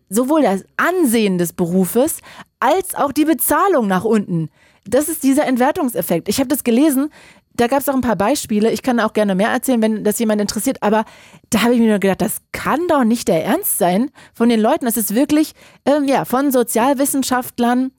[0.08, 2.18] sowohl das Ansehen des Berufes
[2.60, 4.50] als auch die Bezahlung nach unten.
[4.86, 6.28] Das ist dieser Entwertungseffekt.
[6.28, 7.10] Ich habe das gelesen,
[7.56, 8.70] da gab es auch ein paar Beispiele.
[8.70, 10.82] Ich kann auch gerne mehr erzählen, wenn das jemand interessiert.
[10.82, 11.04] Aber
[11.50, 14.60] da habe ich mir nur gedacht, das kann doch nicht der Ernst sein von den
[14.60, 14.84] Leuten.
[14.84, 15.52] Das ist wirklich
[15.86, 17.92] ähm, ja, von Sozialwissenschaftlern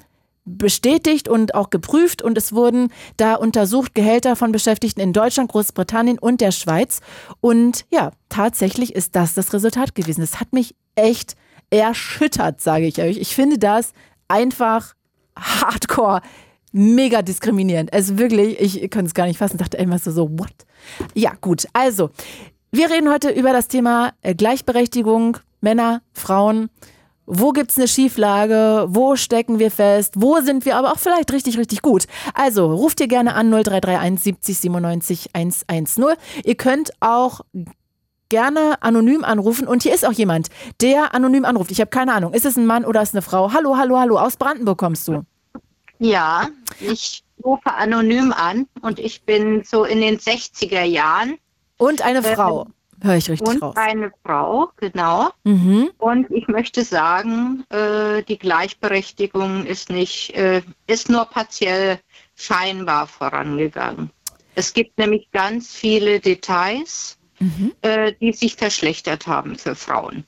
[0.43, 2.21] bestätigt und auch geprüft.
[2.21, 6.99] Und es wurden da untersucht Gehälter von Beschäftigten in Deutschland, Großbritannien und der Schweiz.
[7.39, 10.21] Und ja, tatsächlich ist das das Resultat gewesen.
[10.21, 11.35] Das hat mich echt
[11.69, 13.17] erschüttert, sage ich euch.
[13.17, 13.93] Ich finde das
[14.27, 14.93] einfach
[15.37, 16.21] hardcore
[16.75, 17.93] mega diskriminierend.
[17.93, 19.57] Also wirklich, ich kann es gar nicht fassen.
[19.57, 20.53] Dachte immer so, so, what?
[21.13, 21.65] Ja, gut.
[21.71, 22.09] Also,
[22.71, 26.69] wir reden heute über das Thema äh, Gleichberechtigung, Männer, Frauen.
[27.25, 28.87] Wo gibt es eine Schieflage?
[28.89, 30.15] Wo stecken wir fest?
[30.17, 32.07] Wo sind wir aber auch vielleicht richtig, richtig gut?
[32.33, 36.05] Also ruft ihr gerne an 0331 70 97 110.
[36.43, 37.39] Ihr könnt auch
[38.27, 40.49] gerne anonym anrufen und hier ist auch jemand,
[40.81, 41.71] der anonym anruft.
[41.71, 42.33] Ich habe keine Ahnung.
[42.33, 43.53] Ist es ein Mann oder ist es eine Frau?
[43.53, 44.19] Hallo, hallo, hallo.
[44.19, 45.23] Aus Brandenburg kommst du.
[45.99, 46.49] Ja,
[46.79, 51.37] ich rufe anonym an und ich bin so in den 60er Jahren.
[51.77, 52.67] Und eine äh, Frau.
[53.01, 53.75] Höre ich richtig und raus.
[53.77, 55.29] Eine Frau, genau.
[55.43, 55.89] Mhm.
[55.97, 61.99] Und ich möchte sagen, äh, die Gleichberechtigung ist nicht, äh, ist nur partiell
[62.35, 64.11] scheinbar vorangegangen.
[64.55, 67.73] Es gibt nämlich ganz viele Details, mhm.
[67.81, 70.23] äh, die sich verschlechtert haben für Frauen.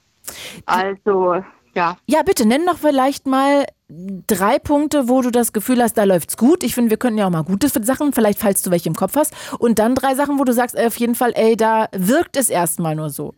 [0.66, 1.42] Also
[1.78, 1.98] ja.
[2.08, 6.36] Ja, bitte nenn doch vielleicht mal drei Punkte, wo du das Gefühl hast, da läuft's
[6.36, 6.64] gut.
[6.64, 9.16] Ich finde, wir können ja auch mal gute Sachen, vielleicht falls du welche im Kopf
[9.16, 9.34] hast.
[9.60, 12.50] Und dann drei Sachen, wo du sagst, ey, auf jeden Fall, ey, da wirkt es
[12.50, 13.36] erstmal nur so.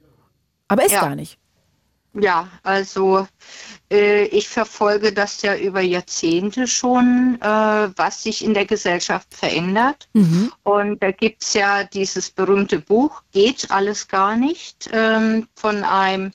[0.70, 1.02] Aber ist ja.
[1.02, 1.38] gar nicht.
[2.14, 3.28] Ja, also
[3.92, 10.08] äh, ich verfolge das ja über Jahrzehnte schon, äh, was sich in der Gesellschaft verändert.
[10.14, 10.52] Mhm.
[10.64, 16.32] Und da gibt es ja dieses berühmte Buch, Geht alles gar nicht, ähm, von einem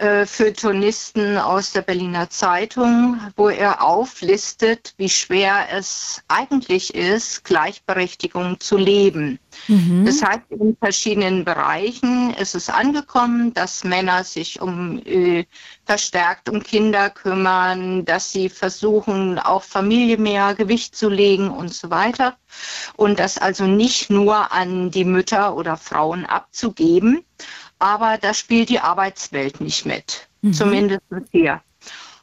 [0.00, 8.58] äh, Feuilletonisten aus der Berliner Zeitung, wo er auflistet, wie schwer es eigentlich ist, Gleichberechtigung
[8.60, 9.38] zu leben.
[9.68, 10.06] Mhm.
[10.06, 15.44] Das heißt, in verschiedenen Bereichen ist es angekommen, dass Männer sich um äh,
[15.84, 21.90] verstärkt um Kinder kümmern, dass sie versuchen, auf Familie mehr Gewicht zu legen und so
[21.90, 22.36] weiter.
[22.96, 27.24] Und das also nicht nur an die Mütter oder Frauen abzugeben,
[27.80, 30.52] aber da spielt die Arbeitswelt nicht mit, mhm.
[30.52, 31.02] zumindest
[31.32, 31.60] hier.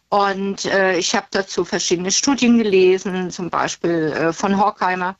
[0.09, 5.17] Und äh, ich habe dazu verschiedene Studien gelesen, zum Beispiel äh, von Horkheimer.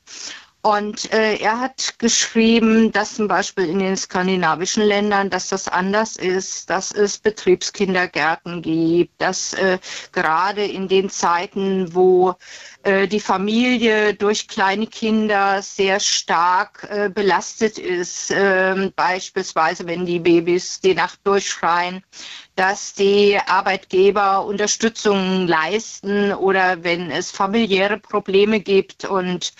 [0.60, 6.16] Und äh, er hat geschrieben, dass zum Beispiel in den skandinavischen Ländern, dass das anders
[6.16, 9.78] ist, dass es Betriebskindergärten gibt, dass äh,
[10.10, 12.34] gerade in den Zeiten, wo
[12.82, 20.18] äh, die Familie durch kleine Kinder sehr stark äh, belastet ist, ähm, beispielsweise wenn die
[20.18, 22.02] Babys die Nacht durchschreien,
[22.58, 29.52] dass die Arbeitgeber Unterstützung leisten oder wenn es familiäre Probleme gibt und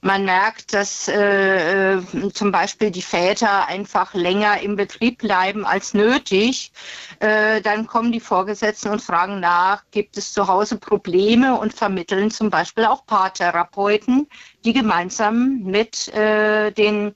[0.00, 2.02] man merkt, dass äh, äh,
[2.32, 6.72] zum Beispiel die Väter einfach länger im Betrieb bleiben als nötig,
[7.20, 12.30] äh, dann kommen die Vorgesetzten und fragen nach, gibt es zu Hause Probleme und vermitteln
[12.30, 14.28] zum Beispiel auch Paartherapeuten,
[14.64, 17.14] die gemeinsam mit äh, den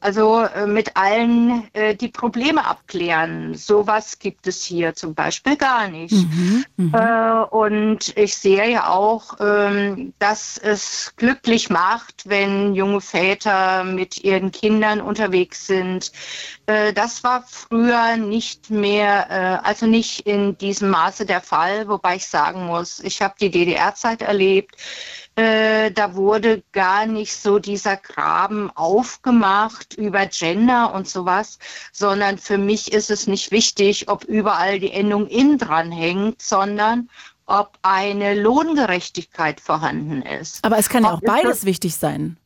[0.00, 3.54] also äh, mit allen äh, die Probleme abklären.
[3.54, 6.12] Sowas gibt es hier zum Beispiel gar nicht.
[6.12, 6.94] Mhm, mhm.
[6.94, 14.22] äh, und ich sehe ja auch, ähm, dass es glücklich macht, wenn junge Väter mit
[14.22, 16.12] ihren Kindern unterwegs sind.
[16.66, 22.16] Äh, das war früher nicht mehr, äh, also nicht in diesem Maße der Fall, wobei
[22.16, 24.76] ich sagen muss, ich habe die DDR-Zeit erlebt.
[25.36, 31.58] Äh, da wurde gar nicht so dieser Graben aufgemacht über Gender und sowas,
[31.92, 37.10] sondern für mich ist es nicht wichtig, ob überall die Endung in dran hängt, sondern
[37.44, 40.64] ob eine Lohngerechtigkeit vorhanden ist.
[40.64, 42.38] Aber es kann ja auch beides wichtig sein.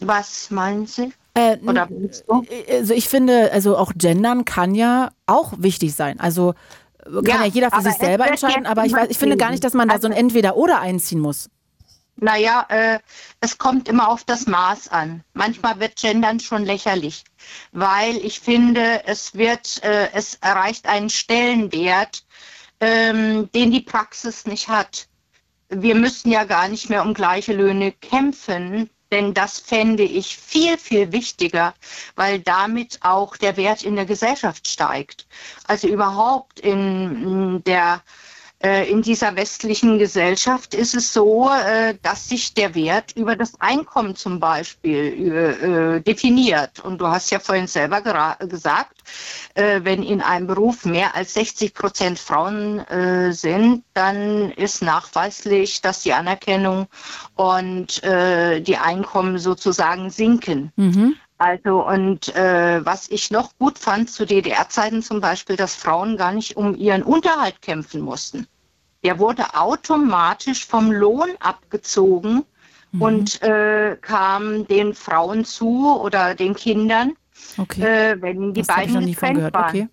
[0.00, 1.12] Was meinen Sie?
[1.36, 6.18] Äh, Oder äh, also ich finde, also auch Gendern kann ja auch wichtig sein.
[6.18, 6.54] Also
[7.04, 9.62] kann ja, ja jeder für sich selber entscheiden, aber ich, weiß, ich finde gar nicht,
[9.62, 11.50] dass man da so ein also Entweder-Oder einziehen muss.
[12.16, 12.98] Naja, äh,
[13.40, 15.22] es kommt immer auf das Maß an.
[15.34, 17.24] Manchmal wird Gendern schon lächerlich,
[17.72, 22.24] weil ich finde, es wird, äh, es erreicht einen Stellenwert,
[22.80, 25.06] ähm, den die Praxis nicht hat.
[25.68, 30.78] Wir müssen ja gar nicht mehr um gleiche Löhne kämpfen, denn das fände ich viel,
[30.78, 31.74] viel wichtiger,
[32.14, 35.26] weil damit auch der Wert in der Gesellschaft steigt.
[35.66, 38.02] Also überhaupt in der
[38.60, 44.16] in dieser westlichen Gesellschaft ist es so, äh, dass sich der Wert über das Einkommen
[44.16, 46.80] zum Beispiel äh, definiert.
[46.80, 48.00] Und du hast ja vorhin selber
[48.40, 49.02] gesagt,
[49.54, 52.84] wenn in einem Beruf mehr als 60 Prozent Frauen
[53.32, 56.88] sind, dann ist nachweislich, dass die Anerkennung
[57.36, 60.72] und die Einkommen sozusagen sinken.
[60.76, 61.16] Mhm.
[61.38, 66.32] Also und äh, was ich noch gut fand zu DDR-Zeiten zum Beispiel, dass Frauen gar
[66.32, 68.46] nicht um ihren Unterhalt kämpfen mussten.
[69.04, 72.44] Der wurde automatisch vom Lohn abgezogen
[72.92, 73.02] mhm.
[73.02, 77.12] und äh, kam den Frauen zu oder den Kindern,
[77.58, 77.82] okay.
[77.82, 79.68] äh, wenn die das beiden getrennt waren.
[79.68, 79.88] Okay.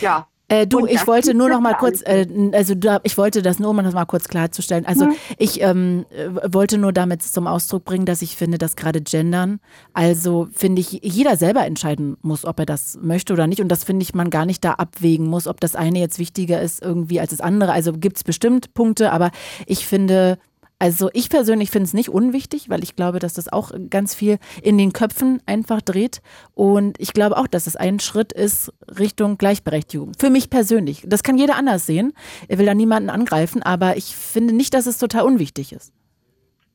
[0.00, 0.26] Ja.
[0.48, 3.70] Äh, du, ich wollte nur noch mal kurz, äh, also du, ich wollte das nur,
[3.70, 4.84] um das mal kurz klarzustellen.
[4.84, 5.14] Also mhm.
[5.38, 6.04] ich ähm,
[6.46, 9.60] wollte nur damit zum Ausdruck bringen, dass ich finde, dass gerade Gendern,
[9.94, 13.62] also finde ich, jeder selber entscheiden muss, ob er das möchte oder nicht.
[13.62, 16.60] Und das finde ich, man gar nicht da abwägen muss, ob das eine jetzt wichtiger
[16.60, 17.72] ist irgendwie als das andere.
[17.72, 19.30] Also gibt es bestimmt Punkte, aber
[19.66, 20.38] ich finde,
[20.84, 24.38] also ich persönlich finde es nicht unwichtig, weil ich glaube, dass das auch ganz viel
[24.60, 26.20] in den Köpfen einfach dreht.
[26.52, 30.12] Und ich glaube auch, dass es ein Schritt ist Richtung Gleichberechtigung.
[30.18, 31.02] Für mich persönlich.
[31.06, 32.12] Das kann jeder anders sehen.
[32.48, 35.90] Er will da niemanden angreifen, aber ich finde nicht, dass es total unwichtig ist.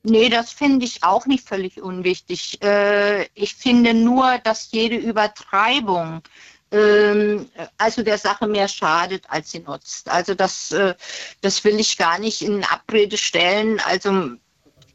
[0.02, 2.64] Nee, das finde ich auch nicht völlig unwichtig.
[2.64, 6.24] Äh, ich finde nur, dass jede Übertreibung
[6.72, 10.10] ähm, also der Sache mehr schadet, als sie nutzt.
[10.10, 10.94] Also das, äh,
[11.42, 13.80] das will ich gar nicht in Abrede stellen.
[13.86, 14.32] Also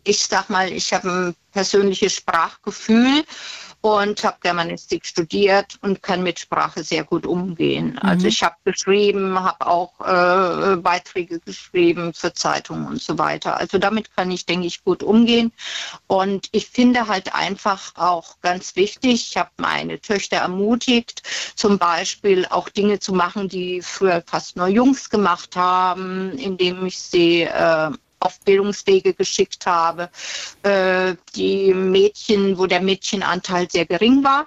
[0.05, 3.25] ich sag mal, ich habe ein persönliches Sprachgefühl
[3.85, 7.91] und habe Germanistik studiert und kann mit Sprache sehr gut umgehen.
[7.91, 7.99] Mhm.
[7.99, 13.59] Also ich habe geschrieben, habe auch äh, Beiträge geschrieben für Zeitungen und so weiter.
[13.59, 15.53] Also damit kann ich, denke ich, gut umgehen.
[16.07, 21.23] Und ich finde halt einfach auch ganz wichtig, ich habe meine Töchter ermutigt,
[21.55, 26.99] zum Beispiel auch Dinge zu machen, die früher fast nur Jungs gemacht haben, indem ich
[26.99, 27.91] sie äh,
[28.25, 30.11] auf Bildungswege geschickt habe.
[30.63, 34.47] Äh, die Mädchen, wo der Mädchenanteil sehr gering war.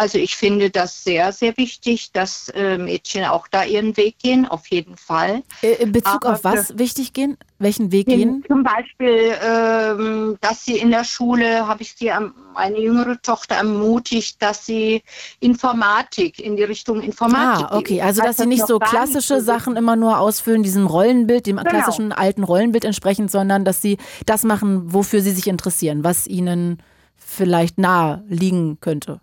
[0.00, 4.46] Also ich finde das sehr, sehr wichtig, dass äh, Mädchen auch da ihren Weg gehen,
[4.46, 5.42] auf jeden Fall.
[5.60, 7.36] Äh, in Bezug Aber auf was für- wichtig gehen?
[7.58, 8.44] Welchen Weg gehen?
[8.46, 13.56] Zum Beispiel, ähm, dass sie in der Schule, habe ich sie, am- meine jüngere Tochter
[13.56, 15.02] ermutigt, dass sie
[15.40, 18.00] Informatik, in die Richtung Informatik Ah, okay.
[18.00, 21.56] Also, dass Als sie nicht so klassische so Sachen immer nur ausfüllen, diesem Rollenbild, dem
[21.56, 21.68] Genau.
[21.70, 26.78] klassischen alten Rollenbild entsprechend, sondern dass sie das machen, wofür sie sich interessieren, was ihnen
[27.16, 29.18] vielleicht nahe liegen könnte.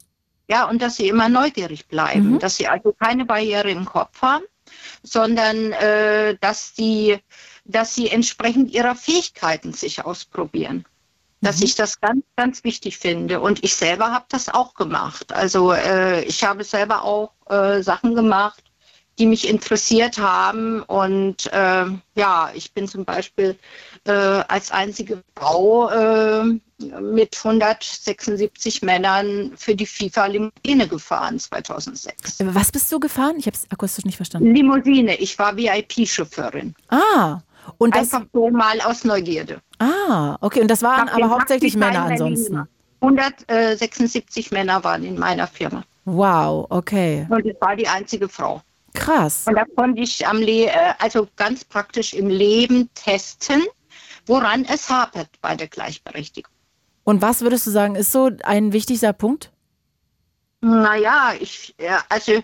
[0.48, 2.40] Ja, und dass sie immer neugierig bleiben, Mhm.
[2.40, 4.44] dass sie also keine Barriere im Kopf haben,
[5.04, 7.18] sondern äh, dass, die,
[7.66, 10.86] dass sie entsprechend ihrer Fähigkeiten sich ausprobieren.
[11.42, 13.40] Dass ich das ganz, ganz wichtig finde.
[13.40, 15.32] Und ich selber habe das auch gemacht.
[15.32, 18.64] Also äh, ich habe selber auch äh, Sachen gemacht,
[19.18, 20.82] die mich interessiert haben.
[20.84, 21.86] Und äh,
[22.16, 23.58] ja, ich bin zum Beispiel
[24.06, 26.44] äh, als einzige Frau äh,
[27.02, 32.40] mit 176 Männern für die FIFA Limousine gefahren 2006.
[32.40, 33.36] Äh, Was bist du gefahren?
[33.38, 34.54] Ich habe es akustisch nicht verstanden.
[34.54, 36.76] Limousine, ich war VIP-Chauffeurin.
[36.90, 37.40] Ah,
[37.78, 38.14] und das.
[38.14, 39.60] Einfach so mal aus Neugierde.
[39.80, 40.62] Ah, okay.
[40.62, 42.52] Und das waren aber hauptsächlich Männer ansonsten.
[42.54, 42.70] gemacht.
[43.02, 45.84] 176 Männer waren in meiner Firma.
[46.06, 47.28] Wow, okay.
[47.30, 48.62] Und ich war die einzige Frau.
[48.96, 49.44] Krass.
[49.46, 53.64] Und da konnte ich am Le äh, also ganz praktisch im Leben testen,
[54.26, 56.52] woran es hapert bei der Gleichberechtigung.
[57.04, 59.52] Und was würdest du sagen, ist so ein wichtiger Punkt?
[60.62, 62.42] Naja, ich, ja, also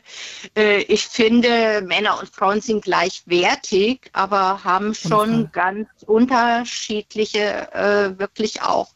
[0.56, 8.62] äh, ich finde, Männer und Frauen sind gleichwertig, aber haben schon ganz unterschiedliche, äh, wirklich
[8.62, 8.90] auch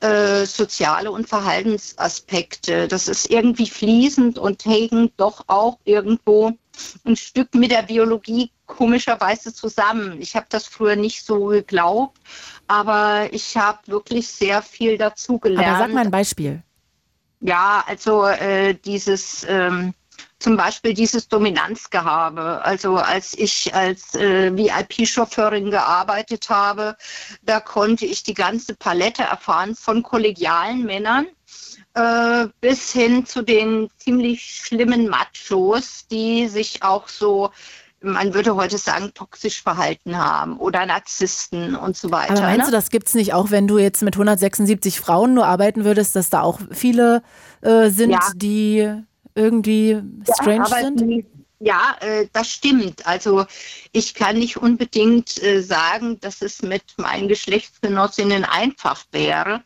[0.00, 2.88] äh, soziale und Verhaltensaspekte.
[2.88, 6.50] Das ist irgendwie fließend und hängt doch auch irgendwo
[7.04, 10.20] ein Stück mit der Biologie komischerweise zusammen.
[10.20, 12.18] Ich habe das früher nicht so geglaubt,
[12.66, 15.68] aber ich habe wirklich sehr viel dazu gelernt.
[15.68, 16.62] Aber sag mal ein Beispiel.
[17.40, 19.92] Ja, also äh, dieses ähm,
[20.38, 22.62] zum Beispiel dieses Dominanzgehabe.
[22.62, 26.96] Also als ich als äh, VIP-Chauffeurin gearbeitet habe,
[27.42, 31.26] da konnte ich die ganze Palette erfahren von kollegialen Männern
[31.94, 37.50] äh, bis hin zu den ziemlich schlimmen Machos, die sich auch so,
[38.00, 42.32] man würde heute sagen, toxisch verhalten haben oder Narzissten und so weiter.
[42.32, 42.66] Aber meinst ne?
[42.66, 46.16] du, das gibt es nicht auch, wenn du jetzt mit 176 Frauen nur arbeiten würdest,
[46.16, 47.22] dass da auch viele
[47.62, 48.20] äh, sind, Ja.
[48.34, 48.92] die
[49.34, 50.02] irgendwie
[50.32, 51.00] strange aber sind?
[51.00, 51.26] Die,
[51.60, 53.06] ja, äh, das stimmt.
[53.06, 53.46] Also
[53.92, 59.62] ich kann nicht unbedingt äh, sagen, dass es mit meinen Geschlechtsgenossinnen einfach wäre.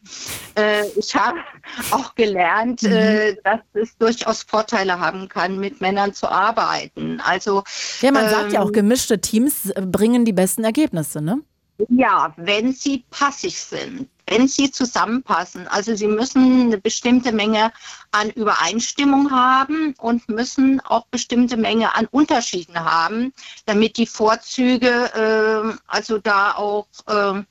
[0.56, 1.38] Äh, ich habe
[1.90, 2.92] auch gelernt, Mhm.
[2.92, 7.20] äh, dass es durchaus Vorteile haben kann, mit Männern zu arbeiten.
[7.20, 7.64] Also
[8.00, 11.40] Ja, man sagt ja auch, ähm, gemischte Teams äh, bringen die besten Ergebnisse, ne?
[11.90, 15.68] Ja, wenn sie passig sind, wenn sie zusammenpassen.
[15.68, 17.72] Also sie müssen eine bestimmte Menge
[18.10, 23.32] an Übereinstimmung haben und müssen auch bestimmte Menge an Unterschieden haben,
[23.66, 27.42] damit die Vorzüge, äh, also da auch, äh,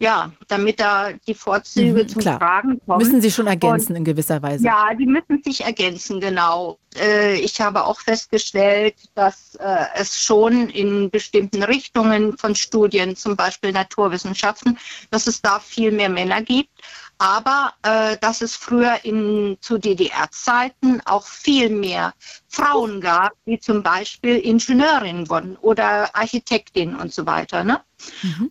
[0.00, 2.38] ja, damit da die Vorzüge Mhm, zum klar.
[2.38, 2.98] Tragen kommen.
[2.98, 4.64] Müssen sie schon ergänzen Und- in gewisser Weise.
[4.64, 6.78] ja, die müssen sich ergänzen, genau.
[6.98, 13.34] Äh, ich habe auch festgestellt, dass äh, es schon in bestimmten Richtungen von Studien, zum
[13.36, 14.78] Beispiel Naturwissenschaften,
[15.10, 16.70] dass es da viel mehr Männer gibt.
[17.18, 22.14] Aber äh, dass es früher in, zu DDR-Zeiten auch viel mehr
[22.48, 27.64] Frauen gab, die zum Beispiel Ingenieurinnen wurden oder Architektinnen und so weiter.
[27.64, 27.80] Ne?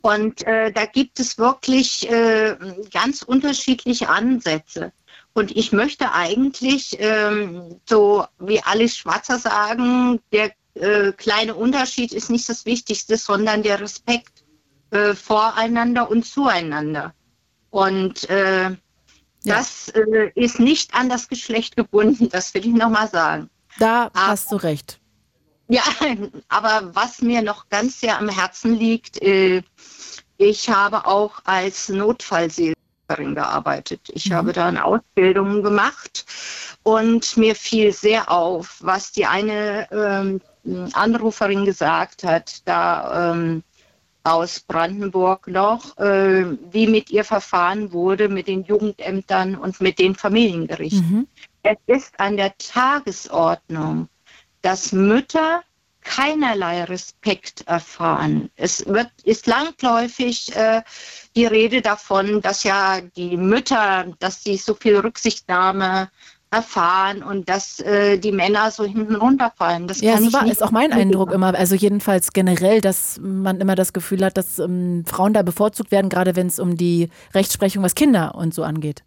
[0.02, 2.58] Und äh, da gibt es wirklich äh,
[2.92, 4.92] ganz unterschiedliche Ansätze.
[5.34, 12.30] Und ich möchte eigentlich, ähm, so wie Alice Schwarzer sagen, der äh, kleine Unterschied ist
[12.30, 14.44] nicht das Wichtigste, sondern der Respekt
[14.92, 17.14] äh, voreinander und zueinander.
[17.78, 18.72] Und äh,
[19.46, 23.52] das äh, ist nicht an das Geschlecht gebunden, das will ich nochmal sagen.
[23.78, 25.00] Da hast du recht.
[25.68, 25.84] Ja,
[26.50, 29.62] aber was mir noch ganz sehr am Herzen liegt, äh,
[30.38, 34.02] ich habe auch als Notfallseelsorgerin gearbeitet.
[34.12, 36.26] Ich habe da eine Ausbildung gemacht
[36.82, 40.42] und mir fiel sehr auf, was die eine ähm,
[40.94, 42.68] Anruferin gesagt hat.
[42.68, 43.62] Da ähm,
[44.28, 50.16] aus Brandenburg noch, äh, wie mit ihr verfahren wurde, mit den Jugendämtern und mit den
[50.16, 51.10] Familiengerichten.
[51.10, 51.28] Mhm.
[51.64, 54.10] Es ist an der Tagesordnung,
[54.62, 55.64] dass Mütter
[56.02, 58.50] keinerlei Respekt erfahren.
[58.56, 60.82] Es wird, ist langläufig äh,
[61.36, 66.10] die Rede davon, dass ja die Mütter, dass sie so viel Rücksichtnahme
[66.50, 69.88] erfahren und dass äh, die Männer so hinten runterfallen.
[69.88, 71.54] Das ja, das war, ist auch mein Eindruck immer.
[71.54, 76.10] Also jedenfalls generell, dass man immer das Gefühl hat, dass ähm, Frauen da bevorzugt werden,
[76.10, 79.04] gerade wenn es um die Rechtsprechung, was Kinder und so angeht.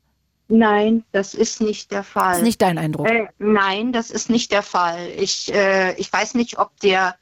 [0.49, 2.31] Nein, das ist nicht der Fall.
[2.31, 3.09] Das ist nicht dein Eindruck?
[3.09, 5.09] Äh, nein, das ist nicht der Fall.
[5.17, 7.15] Ich, äh, ich weiß nicht, ob der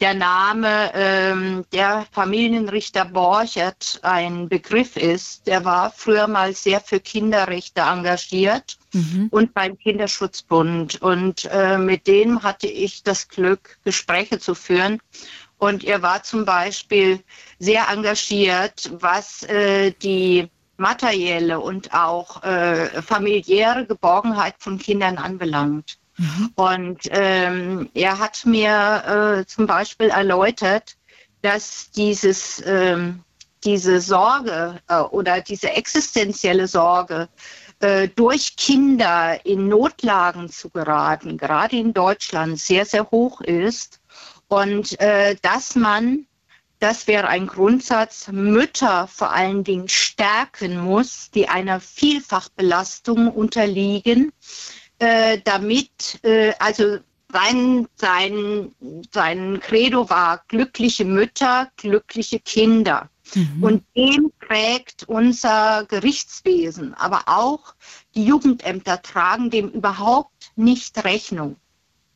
[0.00, 5.46] der Name ähm, der Familienrichter Borchert ein Begriff ist.
[5.46, 9.28] Der war früher mal sehr für Kinderrechte engagiert mhm.
[9.30, 11.02] und beim Kinderschutzbund.
[11.02, 15.00] Und äh, mit dem hatte ich das Glück, Gespräche zu führen.
[15.58, 17.20] Und er war zum Beispiel
[17.58, 20.48] sehr engagiert, was äh, die
[20.78, 25.99] materielle und auch äh, familiäre Geborgenheit von Kindern anbelangt.
[26.20, 26.52] Mhm.
[26.54, 30.96] Und ähm, er hat mir äh, zum Beispiel erläutert,
[31.40, 33.20] dass dieses, ähm,
[33.64, 37.30] diese Sorge äh, oder diese existenzielle Sorge,
[37.78, 43.98] äh, durch Kinder in Notlagen zu geraten, gerade in Deutschland, sehr, sehr hoch ist.
[44.48, 46.26] Und äh, dass man,
[46.80, 54.32] das wäre ein Grundsatz, Mütter vor allen Dingen stärken muss, die einer Vielfachbelastung unterliegen,
[55.00, 56.98] äh, damit, äh, also
[57.32, 58.72] sein, sein,
[59.12, 63.08] sein Credo war glückliche Mütter, glückliche Kinder.
[63.34, 63.62] Mhm.
[63.62, 67.74] Und dem prägt unser Gerichtswesen, aber auch
[68.14, 71.56] die Jugendämter tragen dem überhaupt nicht Rechnung.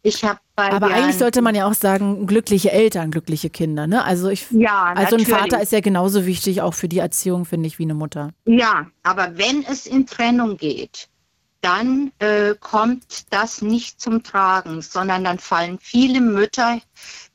[0.02, 3.86] Ich habe aber eigentlich sollte man ja auch sagen, glückliche Eltern, glückliche Kinder.
[3.86, 4.05] Ne?
[4.05, 7.69] Also ich, ja, also ein Vater ist ja genauso wichtig auch für die Erziehung, finde
[7.69, 8.32] ich, wie eine Mutter.
[8.44, 11.09] Ja, aber wenn es in Trennung geht,
[11.65, 16.78] dann äh, kommt das nicht zum Tragen, sondern dann fallen viele Mütter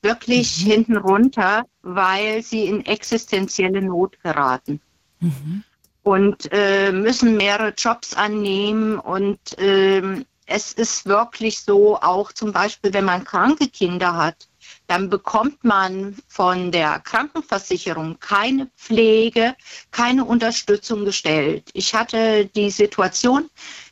[0.03, 0.69] wirklich mhm.
[0.69, 4.80] hinten runter, weil sie in existenzielle Not geraten.
[5.19, 5.64] Mhm.
[6.03, 8.99] Und äh, müssen mehrere Jobs annehmen.
[8.99, 14.47] Und äh, es ist wirklich so, auch zum Beispiel, wenn man kranke Kinder hat,
[14.85, 19.56] dann bekommt man von der Krankenversicherung keine Pflege,
[19.91, 21.69] keine Unterstützung gestellt.
[21.73, 23.49] Ich hatte die Situation,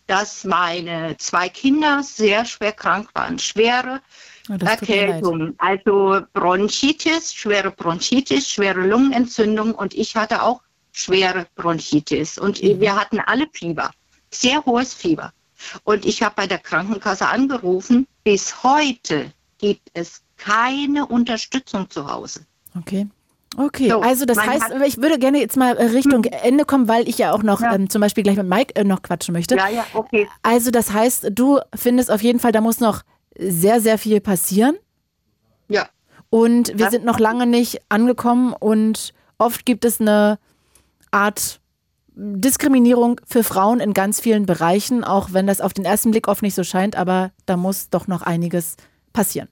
[0.07, 4.01] dass meine zwei Kinder sehr schwer krank waren, schwere
[4.49, 10.61] oh, Erkältung, also Bronchitis, schwere Bronchitis, schwere Lungenentzündung und ich hatte auch
[10.93, 12.79] schwere Bronchitis und mhm.
[12.79, 13.91] wir hatten alle Fieber,
[14.31, 15.31] sehr hohes Fieber.
[15.83, 22.45] Und ich habe bei der Krankenkasse angerufen, bis heute gibt es keine Unterstützung zu Hause.
[22.77, 23.07] Okay.
[23.55, 26.31] Okay, so, also das heißt, ich würde gerne jetzt mal Richtung hm.
[26.43, 27.73] Ende kommen, weil ich ja auch noch ja.
[27.73, 29.55] ähm, zum Beispiel gleich mit Mike äh, noch quatschen möchte.
[29.55, 30.27] Ja, ja, okay.
[30.43, 33.03] Also das heißt, du findest auf jeden Fall, da muss noch
[33.37, 34.75] sehr, sehr viel passieren.
[35.69, 35.87] Ja.
[36.29, 40.39] Und wir das sind noch lange nicht angekommen und oft gibt es eine
[41.11, 41.61] Art
[42.19, 46.41] Diskriminierung für Frauen in ganz vielen Bereichen, auch wenn das auf den ersten Blick oft
[46.41, 48.75] nicht so scheint, aber da muss doch noch einiges
[49.13, 49.47] passieren.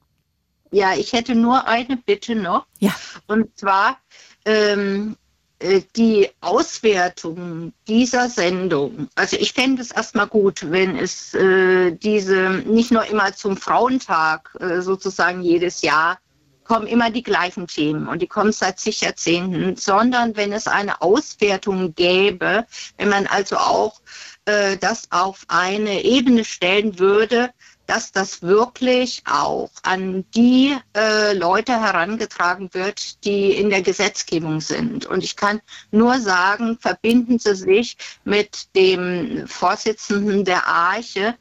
[0.75, 2.65] Ja, ich hätte nur eine Bitte noch.
[2.79, 2.93] Ja.
[3.27, 3.97] Und zwar
[4.43, 5.15] ähm,
[5.59, 9.07] äh, die Auswertung dieser Sendung.
[9.15, 14.53] Also ich fände es erstmal gut, wenn es äh, diese nicht nur immer zum Frauentag
[14.59, 16.19] äh, sozusagen jedes Jahr
[16.65, 21.01] kommen immer die gleichen Themen und die kommen seit zig Jahrzehnten, sondern wenn es eine
[21.01, 22.65] Auswertung gäbe,
[22.97, 24.01] wenn man also auch
[24.43, 27.51] äh, das auf eine Ebene stellen würde,
[27.87, 35.05] dass das wirklich auch an die äh, Leute herangetragen wird, die in der Gesetzgebung sind.
[35.05, 41.35] Und ich kann nur sagen, verbinden Sie sich mit dem Vorsitzenden der Arche,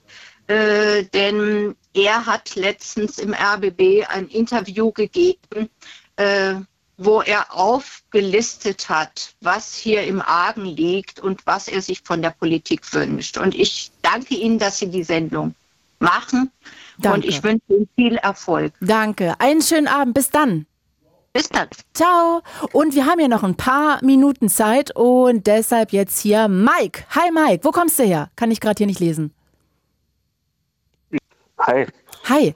[0.47, 5.71] äh, denn er hat letztens im RBB ein Interview gegeben,
[6.17, 6.55] äh,
[6.97, 12.31] wo er aufgelistet hat, was hier im Argen liegt und was er sich von der
[12.31, 13.37] Politik wünscht.
[13.37, 15.55] Und ich danke Ihnen, dass Sie die Sendung
[16.05, 16.53] machen.
[16.99, 17.17] Danke.
[17.17, 18.73] Und ich wünsche Ihnen viel Erfolg.
[18.81, 19.35] Danke.
[19.39, 20.15] Einen schönen Abend.
[20.15, 20.67] Bis dann.
[21.33, 21.67] Bis dann.
[21.95, 22.43] Ciao.
[22.73, 27.03] Und wir haben ja noch ein paar Minuten Zeit und deshalb jetzt hier Mike.
[27.11, 28.31] Hi Mike, wo kommst du her?
[28.37, 29.35] Kann ich gerade hier nicht lesen.
[31.59, 31.87] Hi.
[32.29, 32.55] Hi.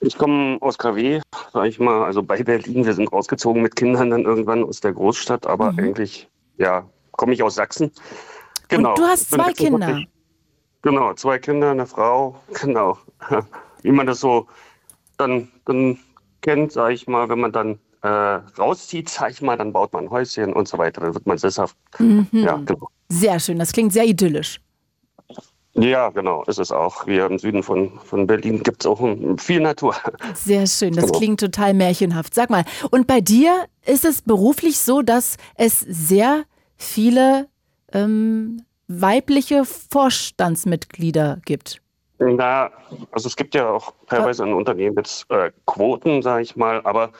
[0.00, 1.20] Ich komme aus KW,
[1.52, 2.84] sag ich mal, also bei Berlin.
[2.84, 5.78] Wir sind rausgezogen mit Kindern dann irgendwann aus der Großstadt, aber mhm.
[5.78, 7.92] eigentlich, ja, komme ich aus Sachsen.
[8.68, 8.90] Genau.
[8.90, 10.00] Und du hast zwei Kinder.
[10.82, 12.98] Genau, zwei Kinder, eine Frau, genau.
[13.82, 14.46] Wie man das so
[15.16, 15.98] dann, dann
[16.40, 20.04] kennt, sage ich mal, wenn man dann äh, rauszieht, sag ich mal, dann baut man
[20.04, 21.76] ein Häuschen und so weiter, dann wird man sesshaft.
[21.98, 22.26] Mhm.
[22.32, 22.88] Ja, genau.
[23.08, 24.60] Sehr schön, das klingt sehr idyllisch.
[25.74, 27.06] Ja, genau, ist es auch.
[27.06, 29.00] Wir im Süden von, von Berlin gibt es auch
[29.38, 29.94] viel Natur.
[30.34, 31.18] Sehr schön, das Genau.
[31.18, 32.34] klingt total märchenhaft.
[32.34, 36.42] Sag mal, und bei dir ist es beruflich so, dass es sehr
[36.76, 37.48] viele
[37.92, 41.80] ähm, weibliche Vorstandsmitglieder gibt?
[42.18, 42.70] Na,
[43.10, 47.10] also es gibt ja auch teilweise in Unternehmen jetzt äh, Quoten, sage ich mal, aber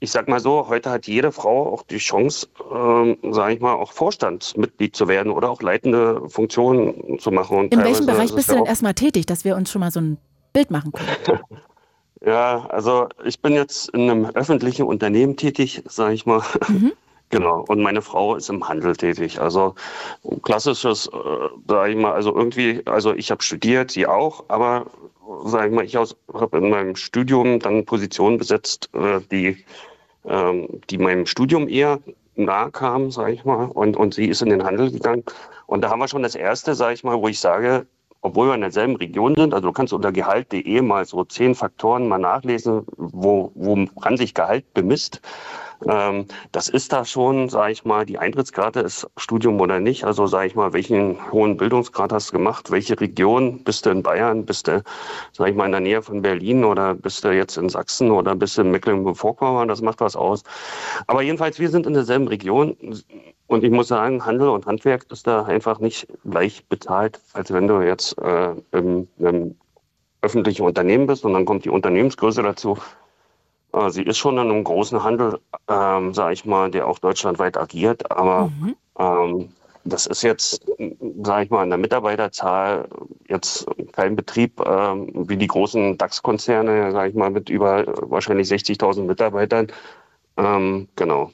[0.00, 3.74] ich sag mal so, heute hat jede Frau auch die Chance, ähm, sage ich mal,
[3.74, 7.58] auch Vorstandsmitglied zu werden oder auch leitende Funktionen zu machen.
[7.58, 10.00] Und In welchem Bereich bist du denn erstmal tätig, dass wir uns schon mal so
[10.00, 10.18] ein
[10.52, 11.40] Bild machen können?
[12.22, 16.42] Ja, also ich bin jetzt in einem öffentlichen Unternehmen tätig, sage ich mal.
[17.30, 17.64] Genau.
[17.68, 19.40] Und meine Frau ist im Handel tätig.
[19.40, 19.76] Also
[20.42, 24.86] klassisches, äh, sage ich mal, also irgendwie, also ich habe studiert, sie auch, aber
[25.44, 29.64] sage ich mal, ich habe in meinem Studium dann Positionen besetzt, äh, die,
[30.24, 32.00] ähm, die meinem Studium eher
[32.34, 33.66] nahe kamen, sage ich mal.
[33.66, 35.22] Und, und sie ist in den Handel gegangen.
[35.66, 37.86] Und da haben wir schon das erste, sage ich mal, wo ich sage,
[38.22, 42.08] obwohl wir in derselben Region sind, also du kannst unter gehalt.de mal so zehn Faktoren
[42.08, 45.20] mal nachlesen, wo, woran sich Gehalt bemisst.
[45.86, 50.04] Ähm, das ist da schon, sage ich mal, die Eintrittsgrade ist Studium oder nicht.
[50.04, 52.70] Also sage ich mal, welchen hohen Bildungsgrad hast du gemacht?
[52.70, 53.64] Welche Region?
[53.64, 54.44] Bist du in Bayern?
[54.44, 54.82] Bist du,
[55.32, 58.34] sage ich mal, in der Nähe von Berlin oder bist du jetzt in Sachsen oder
[58.34, 59.68] bist du in Mecklenburg-Vorpommern?
[59.68, 60.42] Das macht was aus.
[61.06, 62.76] Aber jedenfalls, wir sind in derselben Region.
[63.46, 67.66] Und ich muss sagen, Handel und Handwerk ist da einfach nicht gleich bezahlt, als wenn
[67.66, 69.56] du jetzt äh, im, im
[70.22, 72.78] öffentlichen Unternehmen bist und dann kommt die Unternehmensgröße dazu.
[73.72, 75.38] Äh, sie ist schon in einem großen Handel,
[75.68, 78.50] ähm, sage ich mal, der auch deutschlandweit agiert, aber
[78.98, 79.50] ähm,
[79.84, 80.66] das ist jetzt,
[81.22, 82.86] sage ich mal, in der Mitarbeiterzahl
[83.28, 89.04] jetzt kein Betrieb ähm, wie die großen DAX-Konzerne, sage ich mal, mit über wahrscheinlich 60.000
[89.04, 89.68] Mitarbeitern.
[90.36, 91.30] Ähm, genau.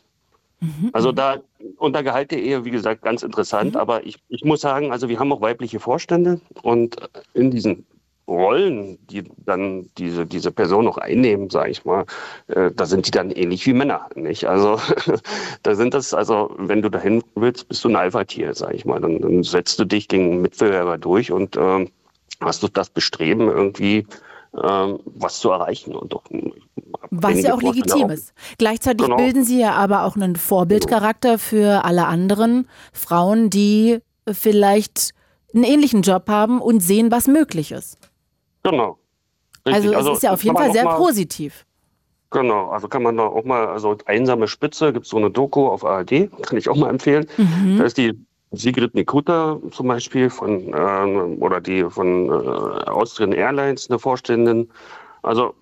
[0.92, 1.38] Also da
[1.76, 3.76] unter Gehalt der Ehe, wie gesagt, ganz interessant.
[3.76, 6.96] Aber ich, ich muss sagen, also wir haben auch weibliche Vorstände und
[7.34, 7.84] in diesen
[8.28, 12.04] Rollen, die dann diese, diese Person noch einnehmen, sage ich mal,
[12.48, 14.46] äh, da sind die dann ähnlich wie Männer, nicht?
[14.46, 14.80] Also
[15.62, 19.00] da sind das, also wenn du dahin willst, bist du ein Alpha-Tier, sage ich mal.
[19.00, 21.90] Dann, dann setzt du dich gegen Mitbewerber durch und ähm,
[22.40, 24.06] hast du das Bestreben, irgendwie
[24.62, 25.94] ähm, was zu erreichen.
[25.94, 26.24] Und doch,
[27.10, 28.32] Was ja auch legitim ist.
[28.58, 29.16] Gleichzeitig Genau.
[29.16, 34.00] bilden sie ja aber auch einen Vorbildcharakter für alle anderen Frauen, die
[34.30, 35.12] vielleicht
[35.54, 37.98] einen ähnlichen Job haben und sehen, was möglich ist.
[38.70, 38.98] Genau.
[39.64, 40.06] Also Richtig.
[40.06, 41.64] es ist ja auf jeden Fall sehr mal- positiv.
[42.30, 45.84] Genau, also kann man da auch mal, also Einsame Spitze, gibt so eine Doku auf
[45.84, 47.26] ARD, kann ich auch mal empfehlen.
[47.36, 47.78] Mhm.
[47.78, 48.18] Da ist die
[48.50, 54.68] Sigrid Nikuta zum Beispiel von, ähm, oder die von äh, Austrian Airlines, eine Vorständin.
[55.22, 55.54] Also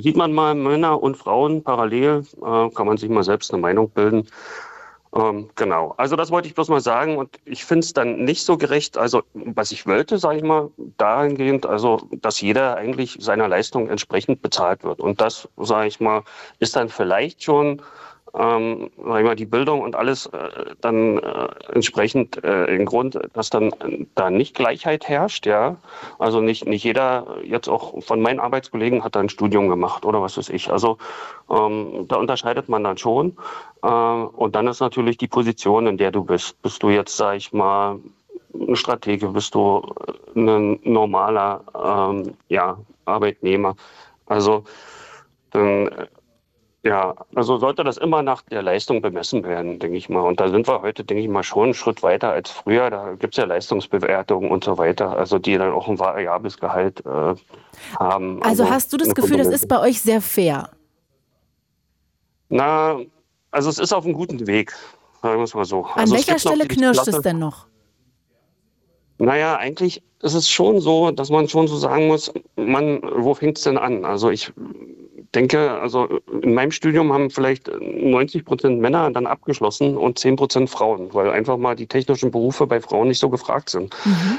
[0.00, 3.90] sieht man mal Männer und Frauen parallel, äh, kann man sich mal selbst eine Meinung
[3.90, 4.26] bilden.
[5.12, 8.44] Ähm, genau, also das wollte ich bloß mal sagen und ich finde es dann nicht
[8.44, 13.48] so gerecht, also was ich wollte, sage ich mal, dahingehend, also dass jeder eigentlich seiner
[13.48, 15.00] Leistung entsprechend bezahlt wird.
[15.00, 16.22] Und das, sage ich mal,
[16.60, 17.82] ist dann vielleicht schon,
[18.34, 23.18] ähm, sag ich mal, die Bildung und alles äh, dann äh, entsprechend äh, im Grund,
[23.32, 25.76] dass dann äh, da nicht Gleichheit herrscht, ja,
[26.18, 30.22] also nicht, nicht jeder, jetzt auch von meinen Arbeitskollegen hat da ein Studium gemacht oder
[30.22, 30.98] was weiß ich, also
[31.50, 33.36] ähm, da unterscheidet man dann schon.
[33.82, 36.60] Äh, und dann ist natürlich die Position, in der du bist.
[36.62, 37.98] Bist du jetzt, sag ich mal,
[38.54, 39.82] ein Stratege, bist du
[40.34, 43.76] ein normaler ähm, ja, Arbeitnehmer.
[44.26, 44.64] Also
[45.50, 46.06] dann, äh,
[46.82, 50.22] ja, also sollte das immer nach der Leistung bemessen werden, denke ich mal.
[50.22, 52.88] Und da sind wir heute, denke ich mal, schon einen Schritt weiter als früher.
[52.88, 57.04] Da gibt es ja Leistungsbewertungen und so weiter, also die dann auch ein variables Gehalt
[57.04, 57.34] äh,
[57.98, 58.42] haben.
[58.42, 60.70] Also hast du das Gefühl, das ist bei euch sehr fair?
[62.48, 62.98] Na,
[63.50, 64.72] also es ist auf einem guten Weg,
[65.20, 65.84] sagen wir es mal so.
[65.84, 67.66] An also welcher Stelle knirscht Klasse- es denn noch?
[69.18, 73.58] Naja, eigentlich ist es schon so, dass man schon so sagen muss, man, wo fängt
[73.58, 74.06] es denn an?
[74.06, 74.50] Also ich
[75.34, 76.08] denke, also
[76.42, 81.30] in meinem Studium haben vielleicht 90 Prozent Männer dann abgeschlossen und 10 Prozent Frauen, weil
[81.30, 83.94] einfach mal die technischen Berufe bei Frauen nicht so gefragt sind.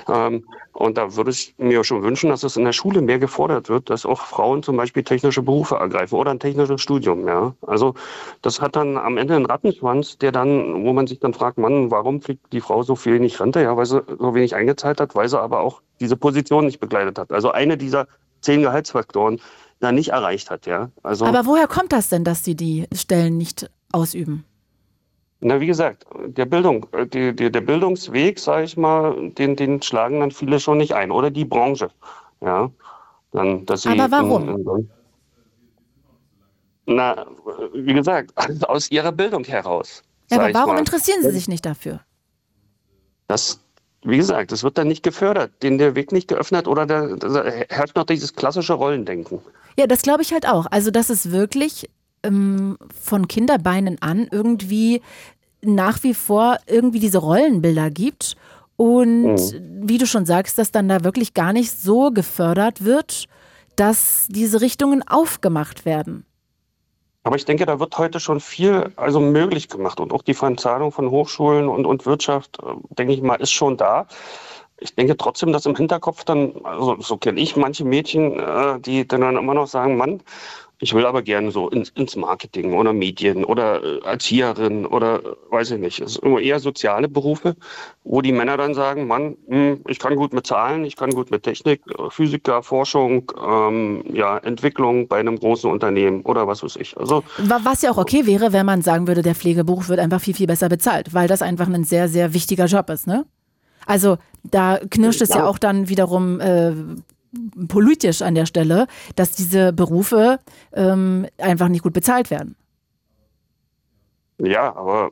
[0.10, 0.44] Ähm,
[0.74, 3.90] und da würde ich mir schon wünschen, dass es in der Schule mehr gefordert wird,
[3.90, 7.28] dass auch Frauen zum Beispiel technische Berufe ergreifen oder ein technisches Studium.
[7.28, 7.94] Ja, also
[8.42, 11.92] das hat dann am Ende einen Rattenschwanz, der dann, wo man sich dann fragt, Mann,
[11.92, 13.62] warum kriegt die Frau so viel nicht Rente?
[13.62, 17.20] Ja, weil sie so wenig eingezahlt hat, weil sie aber auch diese Position nicht begleitet
[17.20, 17.32] hat.
[17.32, 18.08] Also eine dieser
[18.42, 19.40] zehn Gehaltsfaktoren
[19.82, 20.66] da nicht erreicht hat.
[20.66, 24.46] Ja, also Aber woher kommt das denn, dass sie die Stellen nicht ausüben?
[25.42, 29.82] Na, wie gesagt, der Bildung, äh, die, die, der Bildungsweg, sage ich mal, den, den
[29.82, 31.12] schlagen dann viele schon nicht ein.
[31.12, 31.90] Oder die Branche.
[32.42, 32.70] Ja.
[33.32, 34.50] Dann, dass sie Aber warum?
[34.50, 34.90] In, in,
[36.86, 37.26] Na,
[37.74, 38.34] wie gesagt,
[38.68, 40.04] aus ihrer Bildung heraus.
[40.30, 42.00] Ja, aber warum interessieren Sie sich nicht dafür?
[43.28, 43.60] Das,
[44.04, 47.96] wie gesagt, es wird dann nicht gefördert, den der Weg nicht geöffnet oder da herrscht
[47.96, 49.42] noch dieses klassische Rollendenken.
[49.78, 50.68] Ja, das glaube ich halt auch.
[50.70, 51.90] Also, dass es wirklich
[52.24, 55.02] ähm, von Kinderbeinen an irgendwie
[55.62, 58.36] nach wie vor irgendwie diese Rollenbilder gibt
[58.76, 59.90] und mhm.
[59.90, 63.28] wie du schon sagst, dass dann da wirklich gar nicht so gefördert wird,
[63.76, 66.26] dass diese Richtungen aufgemacht werden.
[67.24, 70.92] Aber ich denke, da wird heute schon viel also möglich gemacht und auch die Verzahnung
[70.92, 74.08] von Hochschulen und, und Wirtschaft, äh, denke ich mal, ist schon da.
[74.82, 79.08] Ich denke trotzdem, dass im Hinterkopf dann, also so kenne ich manche Mädchen, äh, die
[79.08, 80.22] dann immer noch sagen, Mann,
[80.82, 85.36] ich will aber gerne so ins, ins Marketing oder Medien oder äh, Erzieherin oder äh,
[85.52, 86.00] weiß ich nicht.
[86.02, 87.56] Es sind immer eher soziale Berufe,
[88.04, 91.30] wo die Männer dann sagen, Mann, hm, ich kann gut mit Zahlen, ich kann gut
[91.30, 96.78] mit Technik, äh, Physiker, Forschung, ähm, ja, Entwicklung bei einem großen Unternehmen oder was weiß
[96.78, 96.98] ich.
[96.98, 100.34] Also, was ja auch okay wäre, wenn man sagen würde, der Pflegeberuf wird einfach viel,
[100.34, 103.26] viel besser bezahlt, weil das einfach ein sehr, sehr wichtiger Job ist, ne?
[103.86, 106.74] Also da knirscht es ja, auch dann wiederum äh,
[107.68, 110.40] politisch an der Stelle, dass diese Berufe
[110.74, 112.56] ähm, einfach nicht gut bezahlt werden.
[114.38, 115.12] Ja, aber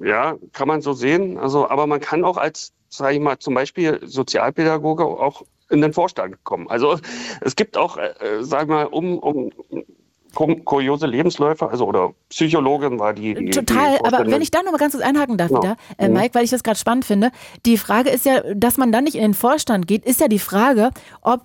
[0.00, 1.38] ja, kann man so sehen.
[1.38, 5.92] Also, aber man kann auch als, sage ich mal, zum Beispiel Sozialpädagoge auch in den
[5.92, 6.68] Vorstand kommen.
[6.68, 6.98] Also
[7.40, 9.50] es gibt auch, äh, sag mal, um, um
[10.32, 13.34] kuriose Lebensläufe, also oder Psychologin war die.
[13.34, 15.58] die Total, die aber wenn ich da noch mal ganz kurz einhaken darf ja.
[15.58, 16.14] wieder, äh, mhm.
[16.14, 17.30] Mike, weil ich das gerade spannend finde,
[17.66, 20.38] die Frage ist ja, dass man dann nicht in den Vorstand geht, ist ja die
[20.38, 20.90] Frage,
[21.22, 21.42] ob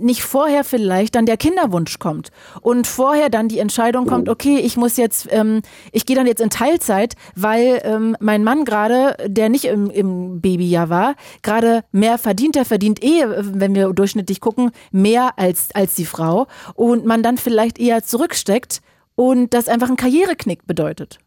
[0.00, 2.30] nicht vorher vielleicht dann der Kinderwunsch kommt
[2.60, 4.32] und vorher dann die Entscheidung kommt, oh.
[4.32, 5.62] okay, ich muss jetzt, ähm,
[5.92, 10.40] ich gehe dann jetzt in Teilzeit, weil ähm, mein Mann gerade, der nicht im, im
[10.40, 15.94] Babyjahr war, gerade mehr verdient, der verdient eh, wenn wir durchschnittlich gucken, mehr als, als
[15.94, 18.80] die Frau und man dann vielleicht eher zurücksteckt
[19.14, 21.18] und das einfach ein Karriereknick bedeutet.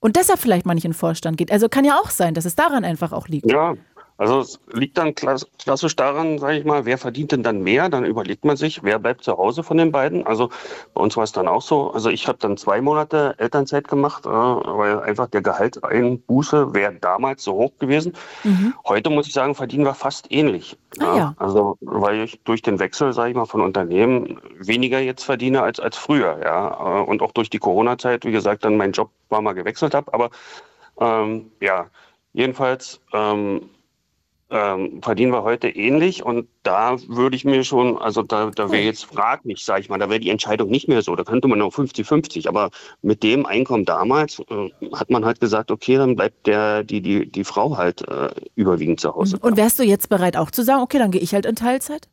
[0.00, 1.50] Und deshalb vielleicht mal nicht in den Vorstand geht.
[1.50, 3.50] Also kann ja auch sein, dass es daran einfach auch liegt.
[3.50, 3.74] Ja,
[4.16, 7.88] also es liegt dann klassisch daran, sage ich mal, wer verdient denn dann mehr?
[7.88, 10.24] Dann überlegt man sich, wer bleibt zu Hause von den beiden.
[10.24, 10.50] Also
[10.94, 11.90] bei uns war es dann auch so.
[11.90, 17.42] Also ich habe dann zwei Monate Elternzeit gemacht, äh, weil einfach der Gehaltseinbuße wäre damals
[17.42, 18.12] so hoch gewesen.
[18.44, 18.74] Mhm.
[18.86, 20.78] Heute muss ich sagen, verdienen wir fast ähnlich.
[21.00, 21.34] Ah, ja.
[21.38, 25.80] Also weil ich durch den Wechsel, sage ich mal, von Unternehmen weniger jetzt verdiene als,
[25.80, 26.38] als früher.
[26.40, 27.00] Ja.
[27.00, 30.14] Äh, und auch durch die Corona-Zeit, wie gesagt, dann meinen Job war mal gewechselt habe.
[30.14, 30.30] Aber
[31.00, 31.86] ähm, ja,
[32.32, 33.70] jedenfalls ähm,
[34.54, 38.84] ähm, verdienen wir heute ähnlich und da würde ich mir schon, also da, da wäre
[38.84, 41.58] jetzt fraglich, sage ich mal, da wäre die Entscheidung nicht mehr so, da könnte man
[41.58, 42.70] noch 50-50, aber
[43.02, 47.30] mit dem Einkommen damals äh, hat man halt gesagt, okay, dann bleibt der, die, die,
[47.30, 49.38] die Frau halt äh, überwiegend zu Hause.
[49.40, 52.08] Und wärst du jetzt bereit auch zu sagen, okay, dann gehe ich halt in Teilzeit?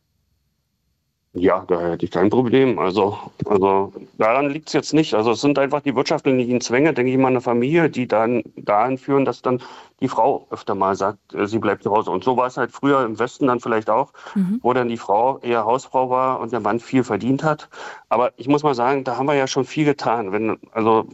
[1.34, 2.78] Ja, da hätte ich kein Problem.
[2.78, 5.14] Also, also daran liegt es jetzt nicht.
[5.14, 8.98] Also es sind einfach die wirtschaftlichen Zwänge, denke ich mal, eine Familie, die dann dahin
[8.98, 9.62] führen, dass dann
[10.02, 12.12] die Frau öfter mal sagt, äh, sie bleibt zu Hause.
[12.12, 14.60] Und so war es halt früher im Westen dann vielleicht auch, mhm.
[14.62, 17.70] wo dann die Frau eher Hausfrau war und der Mann viel verdient hat.
[18.10, 20.32] Aber ich muss mal sagen, da haben wir ja schon viel getan.
[20.32, 21.08] Wenn, also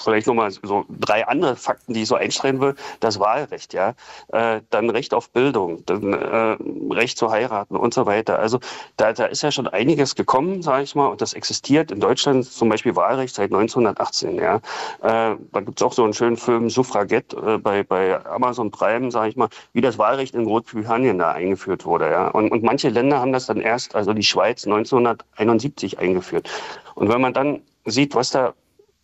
[0.00, 2.74] vielleicht nochmal so drei andere Fakten, die ich so einstreuen will.
[3.00, 3.94] Das Wahlrecht, ja.
[4.28, 6.56] Äh, dann Recht auf Bildung, dann äh,
[6.94, 8.38] Recht zu heiraten und so weiter.
[8.38, 8.58] Also
[8.96, 12.44] da, da ist ja schon einiges gekommen, sage ich mal, und das existiert in Deutschland
[12.44, 14.36] zum Beispiel Wahlrecht seit 1918.
[14.36, 14.56] Ja.
[14.56, 19.10] Äh, da gibt es auch so einen schönen Film Suffragette äh, bei, bei Amazon Prime,
[19.10, 22.10] sage ich mal, wie das Wahlrecht in Großbritannien da eingeführt wurde.
[22.10, 22.28] Ja.
[22.28, 26.48] Und, und manche Länder haben das dann erst, also die Schweiz 1971 eingeführt.
[26.94, 28.54] Und wenn man dann sieht, was da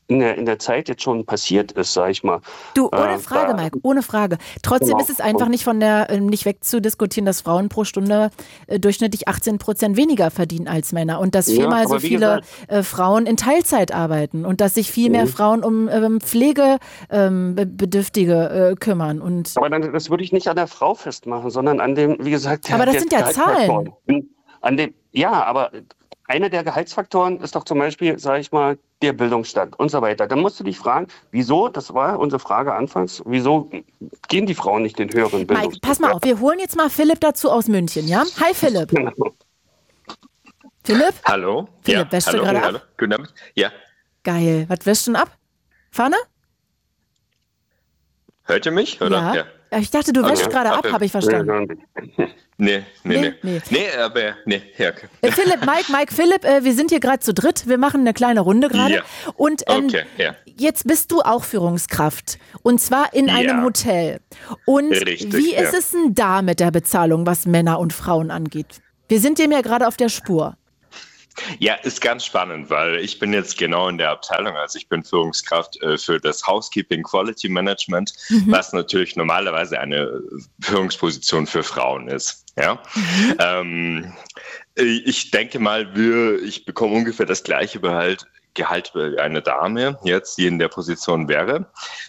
[0.09, 2.40] in der, in der Zeit jetzt schon passiert ist, sag ich mal.
[2.74, 4.39] Du, ohne äh, Frage, da, Mike, ohne Frage.
[4.62, 5.01] Trotzdem genau.
[5.01, 8.30] ist es einfach nicht von der, äh, nicht wegzudiskutieren, dass Frauen pro Stunde
[8.66, 12.82] äh, durchschnittlich 18 Prozent weniger verdienen als Männer und dass viermal ja, so viele äh,
[12.82, 15.28] Frauen in Teilzeit arbeiten und dass sich viel mehr mhm.
[15.28, 19.20] Frauen um ähm, Pflegebedürftige ähm, äh, kümmern.
[19.20, 22.30] Und aber dann, das würde ich nicht an der Frau festmachen, sondern an dem, wie
[22.30, 23.93] gesagt, der, Aber das der, sind ja Zahlen.
[24.62, 25.70] An dem, ja, aber
[26.28, 30.26] einer der Gehaltsfaktoren ist doch zum Beispiel, sage ich mal, der Bildungsstand und so weiter.
[30.26, 33.70] Dann musst du dich fragen, wieso, das war unsere Frage anfangs, wieso
[34.28, 35.72] gehen die Frauen nicht den höheren Bildungsstand?
[35.72, 38.24] Mike, pass mal auf, wir holen jetzt mal Philipp dazu aus München, ja?
[38.40, 38.90] Hi Philipp.
[40.84, 41.14] Philipp?
[41.24, 41.68] Hallo.
[41.82, 42.78] Philipp, ja, wäschst hallo, du gerade hallo.
[42.78, 42.88] ab?
[42.98, 43.34] Guten Abend.
[43.55, 43.72] Ja.
[44.22, 44.66] Geil.
[44.68, 45.36] Was wäschst du denn ab?
[45.90, 46.16] Pfanne?
[48.44, 49.00] Hört ihr mich?
[49.00, 49.16] Oder?
[49.16, 49.34] Ja.
[49.34, 49.44] ja.
[49.78, 50.52] Ich dachte, du wäschst okay.
[50.52, 51.78] gerade ab, habe ich verstanden.
[52.60, 53.34] Nee, nee, nee.
[53.42, 54.88] Nee, nee aber nee, ja.
[55.20, 57.68] Äh, Philipp, Mike, Mike, Philipp, äh, wir sind hier gerade zu dritt.
[57.68, 58.96] Wir machen eine kleine Runde gerade.
[58.96, 59.02] Ja.
[59.36, 60.34] Und ähm, okay, ja.
[60.56, 62.38] jetzt bist du auch Führungskraft.
[62.62, 63.34] Und zwar in ja.
[63.34, 64.20] einem Hotel.
[64.66, 68.80] Und Richtig, wie ist es denn da mit der Bezahlung, was Männer und Frauen angeht?
[69.06, 70.56] Wir sind dem ja gerade auf der Spur.
[71.59, 75.02] Ja, ist ganz spannend, weil ich bin jetzt genau in der Abteilung, also ich bin
[75.02, 78.44] Führungskraft äh, für das Housekeeping Quality Management, mhm.
[78.48, 80.23] was natürlich normalerweise eine
[80.60, 82.44] Führungsposition für Frauen ist.
[82.56, 82.82] Ja.
[82.94, 83.35] Mhm.
[83.39, 84.12] Ähm,
[84.74, 88.27] ich denke mal, wir, ich bekomme ungefähr das gleiche Gehalt,
[88.59, 91.66] Gehalt wie eine Dame jetzt, die in der Position wäre.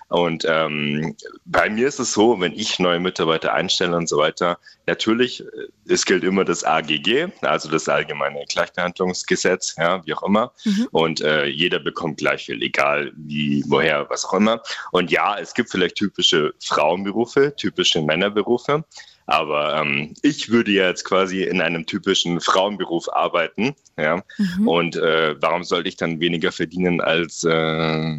[0.08, 1.16] Und ähm,
[1.46, 4.58] bei mir ist es so, wenn ich neue Mitarbeiter einstelle und so weiter,
[4.88, 10.52] natürlich, äh, es gilt immer das AGG, also das Allgemeine Gleichbehandlungsgesetz, ja, wie auch immer.
[10.66, 10.88] Mhm.
[10.92, 14.62] Und äh, jeder bekommt gleich viel, egal wie, woher, was auch immer.
[14.92, 18.84] Und ja, es gibt vielleicht typische Frauenberufe, typische Männerberufe.
[19.30, 23.76] Aber ähm, ich würde jetzt quasi in einem typischen Frauenberuf arbeiten.
[23.96, 24.24] Ja?
[24.38, 24.68] Mhm.
[24.68, 28.18] Und äh, warum sollte ich dann weniger verdienen als äh,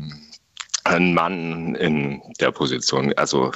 [0.84, 3.12] ein Mann in der Position?
[3.16, 3.50] Also,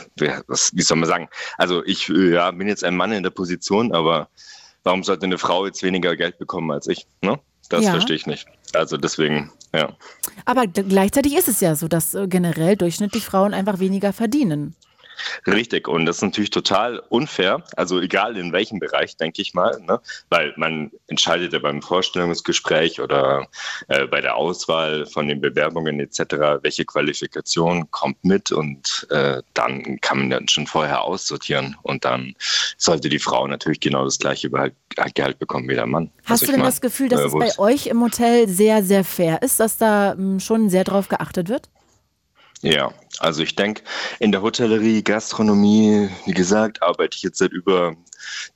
[0.48, 1.28] was, wie soll man sagen?
[1.56, 4.28] Also, ich ja, bin jetzt ein Mann in der Position, aber
[4.82, 7.06] warum sollte eine Frau jetzt weniger Geld bekommen als ich?
[7.22, 7.38] Ne?
[7.68, 7.92] Das ja.
[7.92, 8.48] verstehe ich nicht.
[8.72, 9.90] Also deswegen, ja.
[10.44, 14.74] Aber gleichzeitig ist es ja so, dass äh, generell durchschnittlich Frauen einfach weniger verdienen.
[15.46, 19.80] Richtig, und das ist natürlich total unfair, also egal in welchem Bereich, denke ich mal,
[19.80, 20.00] ne?
[20.30, 23.46] weil man entscheidet ja beim Vorstellungsgespräch oder
[23.88, 30.00] äh, bei der Auswahl von den Bewerbungen etc., welche Qualifikation kommt mit und äh, dann
[30.00, 32.34] kann man dann schon vorher aussortieren und dann
[32.76, 36.10] sollte die Frau natürlich genau das gleiche Gehalt bekommen wie der Mann.
[36.24, 39.04] Hast du denn mal, das Gefühl, dass äh, es bei euch im Hotel sehr, sehr
[39.04, 41.68] fair ist, dass da mh, hm, schon sehr drauf geachtet wird?
[42.64, 43.82] Ja, also ich denke,
[44.20, 47.94] in der Hotellerie, Gastronomie, wie gesagt, arbeite ich jetzt seit über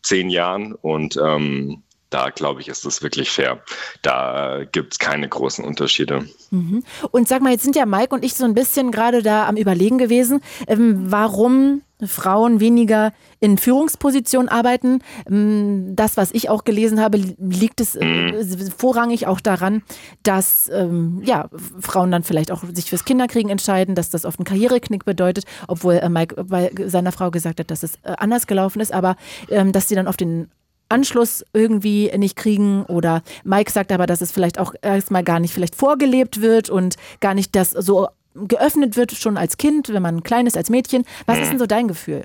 [0.02, 3.62] zehn Jahren und ähm, da glaube ich, ist es wirklich fair.
[4.02, 6.26] Da gibt es keine großen Unterschiede.
[6.50, 6.84] Mhm.
[7.10, 9.56] Und sag mal, jetzt sind ja Mike und ich so ein bisschen gerade da am
[9.56, 15.00] Überlegen gewesen, ähm, warum Frauen weniger in Führungspositionen arbeiten.
[15.28, 18.70] Ähm, das, was ich auch gelesen habe, liegt es äh, mhm.
[18.76, 19.82] vorrangig auch daran,
[20.22, 21.48] dass ähm, ja,
[21.80, 25.94] Frauen dann vielleicht auch sich fürs Kinderkriegen entscheiden, dass das oft einen Karriereknick bedeutet, obwohl
[25.94, 29.16] äh, Mike bei seiner Frau gesagt hat, dass es äh, anders gelaufen ist, aber
[29.50, 30.48] ähm, dass sie dann auf den
[30.88, 35.52] Anschluss irgendwie nicht kriegen oder Mike sagt aber, dass es vielleicht auch erstmal gar nicht
[35.52, 40.22] vielleicht vorgelebt wird und gar nicht das so geöffnet wird schon als Kind, wenn man
[40.22, 41.04] klein ist als Mädchen.
[41.26, 41.42] Was hm.
[41.42, 42.24] ist denn so dein Gefühl?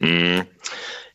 [0.00, 0.44] Hm.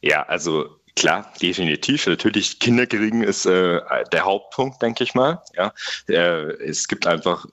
[0.02, 2.08] Ja, also Klar, definitiv.
[2.08, 3.80] Natürlich, Kinderkriegen ist äh,
[4.12, 5.42] der Hauptpunkt, denke ich mal.
[5.56, 5.72] Ja,
[6.10, 7.46] äh, es gibt einfach,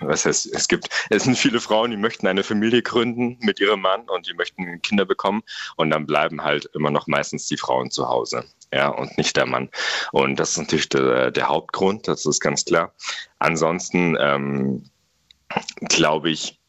[0.00, 3.80] was heißt, es gibt, es sind viele Frauen, die möchten eine Familie gründen mit ihrem
[3.80, 5.42] Mann und die möchten Kinder bekommen
[5.76, 8.44] und dann bleiben halt immer noch meistens die Frauen zu Hause.
[8.74, 9.70] Ja, und nicht der Mann.
[10.12, 12.92] Und das ist natürlich der, der Hauptgrund, das ist ganz klar.
[13.38, 14.90] Ansonsten ähm,
[15.80, 16.60] glaube ich,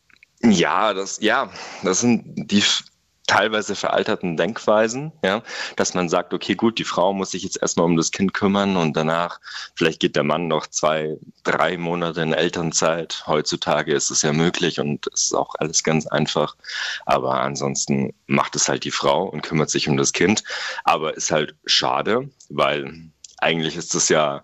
[0.41, 1.51] ja, das, ja,
[1.83, 2.63] das sind die
[3.27, 5.43] teilweise veralterten Denkweisen, ja,
[5.75, 8.77] dass man sagt, okay, gut, die Frau muss sich jetzt erstmal um das Kind kümmern
[8.77, 9.39] und danach
[9.75, 13.23] vielleicht geht der Mann noch zwei, drei Monate in Elternzeit.
[13.27, 16.55] Heutzutage ist es ja möglich und es ist auch alles ganz einfach.
[17.05, 20.43] Aber ansonsten macht es halt die Frau und kümmert sich um das Kind.
[20.85, 24.43] Aber ist halt schade, weil eigentlich ist es ja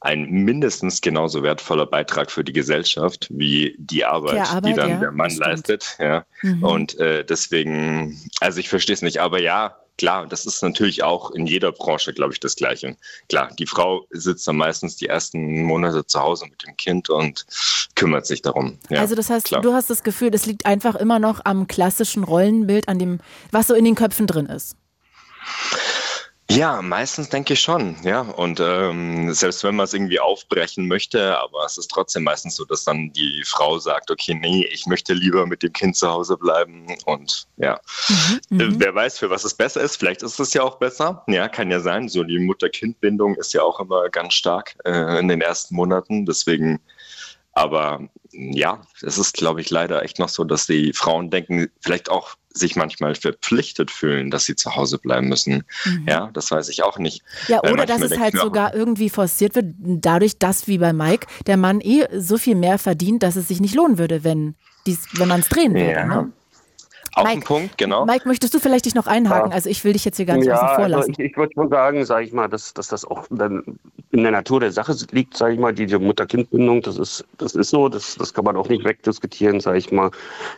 [0.00, 4.96] ein mindestens genauso wertvoller Beitrag für die Gesellschaft wie die Arbeit, Arbeit die dann ja,
[4.96, 5.96] der Mann leistet.
[5.98, 6.24] Ja.
[6.42, 6.62] Mhm.
[6.62, 11.30] Und äh, deswegen, also ich verstehe es nicht, aber ja, klar, das ist natürlich auch
[11.30, 12.96] in jeder Branche, glaube ich, das Gleiche.
[13.28, 17.46] Klar, die Frau sitzt dann meistens die ersten Monate zu Hause mit dem Kind und
[17.94, 18.78] kümmert sich darum.
[18.90, 19.60] Ja, also das heißt, klar.
[19.60, 23.20] du hast das Gefühl, das liegt einfach immer noch am klassischen Rollenbild, an dem,
[23.52, 24.76] was so in den Köpfen drin ist.
[26.56, 28.20] Ja, meistens denke ich schon, ja.
[28.20, 32.64] Und ähm, selbst wenn man es irgendwie aufbrechen möchte, aber es ist trotzdem meistens so,
[32.64, 36.36] dass dann die Frau sagt, okay, nee, ich möchte lieber mit dem Kind zu Hause
[36.36, 36.86] bleiben.
[37.06, 38.80] Und ja, mhm, äh, mhm.
[38.80, 39.96] wer weiß, für was es besser ist.
[39.96, 41.24] Vielleicht ist es ja auch besser.
[41.26, 42.08] Ja, kann ja sein.
[42.08, 46.26] So die Mutter-Kind-Bindung ist ja auch immer ganz stark äh, in den ersten Monaten.
[46.26, 46.80] Deswegen
[47.54, 52.10] aber ja, es ist, glaube ich, leider echt noch so, dass die Frauen denken, vielleicht
[52.10, 55.64] auch sich manchmal verpflichtet fühlen, dass sie zu Hause bleiben müssen.
[55.84, 56.06] Mhm.
[56.08, 57.22] Ja, das weiß ich auch nicht.
[57.48, 61.56] Ja, oder dass es halt sogar irgendwie forciert wird, dadurch, dass wie bei Mike der
[61.56, 64.54] Mann eh so viel mehr verdient, dass es sich nicht lohnen würde, wenn
[65.14, 65.92] wenn man es drehen würde.
[65.92, 66.06] Ja.
[66.06, 66.32] Ne?
[67.14, 68.06] Auf Mike, den Punkt, genau.
[68.06, 69.50] Mike, möchtest du vielleicht dich noch einhaken?
[69.50, 69.54] Ja.
[69.54, 71.10] Also ich will dich jetzt hier gar nicht ja, außen vor lassen.
[71.10, 73.78] Also ich, ich würde schon sagen, sage ich mal, dass, dass das auch dann
[74.12, 77.54] in der Natur der Sache liegt, sage ich mal, die, die Mutter-Kind-Bindung, das ist, das
[77.54, 80.10] ist so, das, das kann man auch nicht wegdiskutieren, sage ich mal.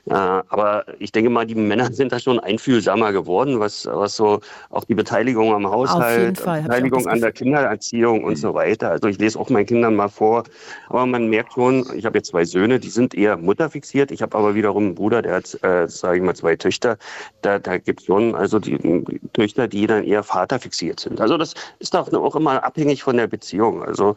[0.06, 4.40] Äh, aber ich denke mal, die Männer sind da schon einfühlsamer geworden, was, was so
[4.70, 8.90] auch die Beteiligung am Haushalt, Beteiligung an der Kindererziehung und so weiter.
[8.90, 10.44] Also ich lese auch meinen Kindern mal vor,
[10.89, 14.10] aber man merkt schon, ich habe jetzt zwei Söhne, die sind eher mutterfixiert.
[14.10, 16.98] Ich habe aber wiederum einen Bruder, der hat, äh, sage ich mal, zwei Töchter,
[17.40, 21.20] da, da gibt es schon also die, die, Töchter, die dann eher vaterfixiert sind.
[21.20, 23.82] Also das ist doch auch immer abhängig von der Beziehung.
[23.82, 24.16] Also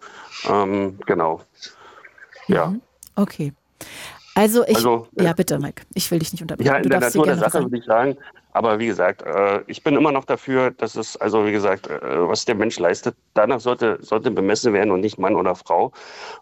[0.50, 1.42] ähm, genau.
[2.48, 2.68] Ja.
[2.68, 2.82] Mhm.
[3.16, 3.54] Okay.
[4.36, 6.68] Also ich, also, ja bitte, Mike, ich will dich nicht unterbrechen.
[6.68, 8.18] Ja, in der Natur der Sache würde ich sagen,
[8.58, 12.00] aber wie gesagt, äh, ich bin immer noch dafür, dass es, also wie gesagt, äh,
[12.02, 15.92] was der Mensch leistet, danach sollte, sollte bemessen werden und nicht Mann oder Frau.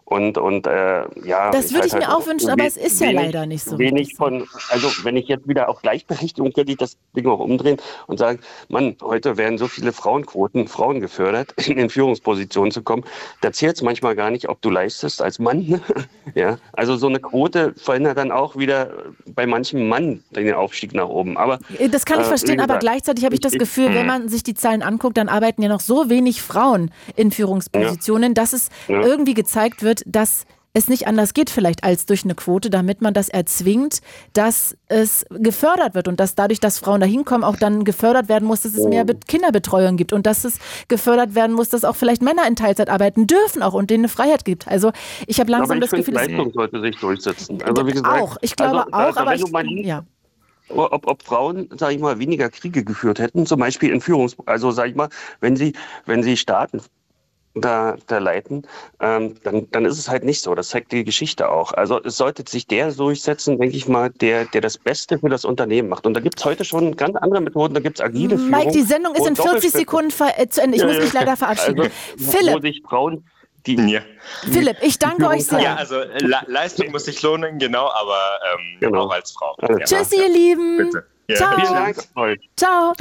[0.06, 1.50] Und, und äh, ja.
[1.50, 3.78] Das würde ich halt mir auch wünschen, aber es ist ja leider nicht so.
[3.78, 7.76] Wenig von, also wenn ich jetzt wieder auf Gleichberechtigung könnte ich das Ding auch umdrehen
[8.06, 13.04] und sagen, Mann, heute werden so viele Frauenquoten, Frauen gefördert, in den Führungspositionen zu kommen.
[13.42, 15.82] Da zählt es manchmal gar nicht, ob du leistest als Mann.
[16.34, 18.90] ja, also so eine Quote verhindert dann auch wieder
[19.26, 21.36] bei manchem Mann den Aufstieg nach oben.
[21.36, 21.58] Aber
[21.90, 24.54] das kann ich äh, verstehen, aber gleichzeitig habe ich das Gefühl, wenn man sich die
[24.54, 29.82] Zahlen anguckt, dann arbeiten ja noch so wenig Frauen in Führungspositionen, dass es irgendwie gezeigt
[29.82, 30.46] wird, dass
[30.76, 34.02] es nicht anders geht vielleicht als durch eine Quote, damit man das erzwingt,
[34.34, 38.46] dass es gefördert wird und dass dadurch, dass Frauen da hinkommen, auch dann gefördert werden
[38.46, 40.58] muss, dass es mehr Kinderbetreuung gibt und dass es
[40.88, 44.08] gefördert werden muss, dass auch vielleicht Männer in Teilzeit arbeiten dürfen auch und denen eine
[44.10, 44.68] Freiheit gibt.
[44.68, 44.92] Also
[45.26, 47.62] ich habe langsam aber ich das Gefühl, Leistung sollte sich durchsetzen.
[47.62, 50.04] Also wie gesagt, auch, ich glaube also, auch, aber ich, ja
[50.68, 54.70] ob, ob Frauen, sage ich mal, weniger Kriege geführt hätten, zum Beispiel in Führungs, also
[54.70, 55.08] sage ich mal,
[55.40, 55.72] wenn sie,
[56.06, 56.80] wenn sie Staaten
[57.56, 58.66] da, da leiten,
[59.00, 60.54] ähm, dann, dann ist es halt nicht so.
[60.54, 61.72] Das zeigt die Geschichte auch.
[61.72, 65.44] Also es sollte sich der durchsetzen, denke ich mal, der, der das Beste für das
[65.44, 66.06] Unternehmen macht.
[66.06, 67.74] Und da gibt es heute schon ganz andere Methoden.
[67.74, 68.50] Da gibt es agile Führung.
[68.50, 70.76] Mike, die Sendung ist in 40 Sekunden äh, zu Ende.
[70.76, 71.80] Ich muss mich leider verabschieden.
[71.80, 72.56] Also, Philipp.
[72.56, 73.24] Wo sich Frauen
[73.66, 74.00] die, ja.
[74.50, 75.60] Philipp, ich danke euch sehr.
[75.60, 78.18] Ja, also Le Leistung muss sich lohnen, genau, aber
[78.54, 79.04] ähm, genau.
[79.04, 79.56] auch als Frau.
[79.62, 79.78] Ja.
[79.84, 80.78] Tschüss, ihr Lieben.
[80.78, 81.06] Bitte.
[81.28, 81.36] Ja.
[81.36, 81.54] Ciao.
[81.56, 82.38] Vielen Dank euch.
[82.56, 82.92] Ciao.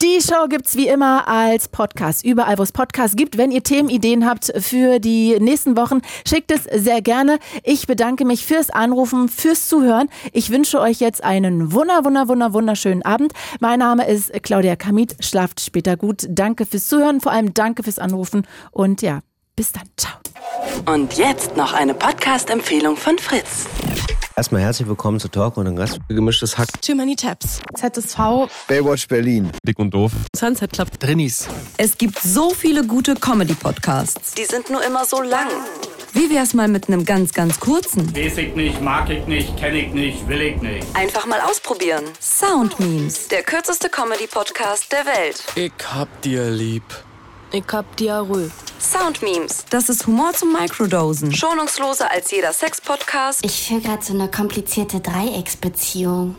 [0.00, 2.24] Die Show gibt es wie immer als Podcast.
[2.24, 3.36] Überall, wo es Podcasts gibt.
[3.36, 7.38] Wenn ihr Themenideen habt für die nächsten Wochen, schickt es sehr gerne.
[7.62, 10.08] Ich bedanke mich fürs Anrufen, fürs Zuhören.
[10.32, 13.32] Ich wünsche euch jetzt einen wunder, wunder, wunder, wunderschönen Abend.
[13.60, 15.16] Mein Name ist Claudia Kamit.
[15.22, 16.26] Schlaft später gut.
[16.30, 18.46] Danke fürs Zuhören, vor allem danke fürs Anrufen.
[18.70, 19.20] Und ja,
[19.60, 19.82] bis dann.
[19.98, 20.14] Ciao.
[20.86, 23.66] Und jetzt noch eine Podcast-Empfehlung von Fritz.
[24.34, 25.98] Erstmal herzlich willkommen zu Talk und ein Gast.
[26.08, 26.68] Gemischtes Hack.
[26.80, 27.60] Too Many Tabs.
[27.74, 28.48] ZSV.
[28.68, 29.52] Baywatch Berlin.
[29.62, 30.12] Dick und Doof.
[30.34, 30.98] Sunset Club.
[30.98, 31.46] Drinnies.
[31.76, 34.32] Es gibt so viele gute Comedy-Podcasts.
[34.32, 35.48] Die sind nur immer so lang.
[36.14, 38.16] Wie wär's mal mit einem ganz, ganz kurzen?
[38.16, 40.86] Weiß ich nicht, mag ich nicht, kenne ich nicht, will ich nicht.
[40.94, 42.04] Einfach mal ausprobieren.
[42.18, 43.28] Sound Memes.
[43.28, 45.44] Der kürzeste Comedy-Podcast der Welt.
[45.54, 46.82] Ich hab dir lieb.
[47.52, 48.48] Ich hab Diarrhoe.
[48.78, 49.64] Sound Memes.
[49.70, 51.34] Das ist Humor zum Microdosen.
[51.34, 53.44] Schonungsloser als jeder Sex-Podcast.
[53.44, 56.36] Ich führe gerade so eine komplizierte Dreiecksbeziehung.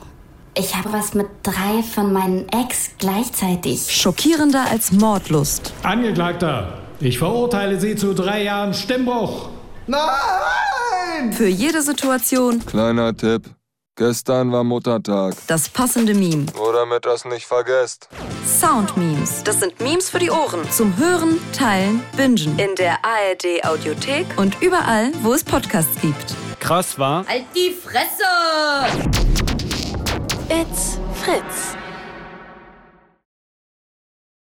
[0.55, 3.91] Ich habe was mit drei von meinen Ex gleichzeitig.
[3.93, 5.73] Schockierender als Mordlust.
[5.83, 9.49] Angeklagter, ich verurteile Sie zu drei Jahren Stimmbruch.
[9.87, 11.33] Nein!
[11.33, 12.65] Für jede Situation.
[12.65, 13.49] Kleiner Tipp.
[14.01, 15.35] Gestern war Muttertag.
[15.45, 16.47] Das passende Meme.
[16.55, 18.09] Nur damit das nicht vergesst.
[18.43, 19.43] Sound Memes.
[19.43, 20.67] Das sind Memes für die Ohren.
[20.71, 22.57] Zum Hören, Teilen, Bingen.
[22.57, 24.25] In der ARD Audiothek.
[24.37, 26.33] Und überall, wo es Podcasts gibt.
[26.59, 27.27] Krass war.
[27.27, 28.23] Halt die Fresse!
[30.49, 31.75] It's Fritz.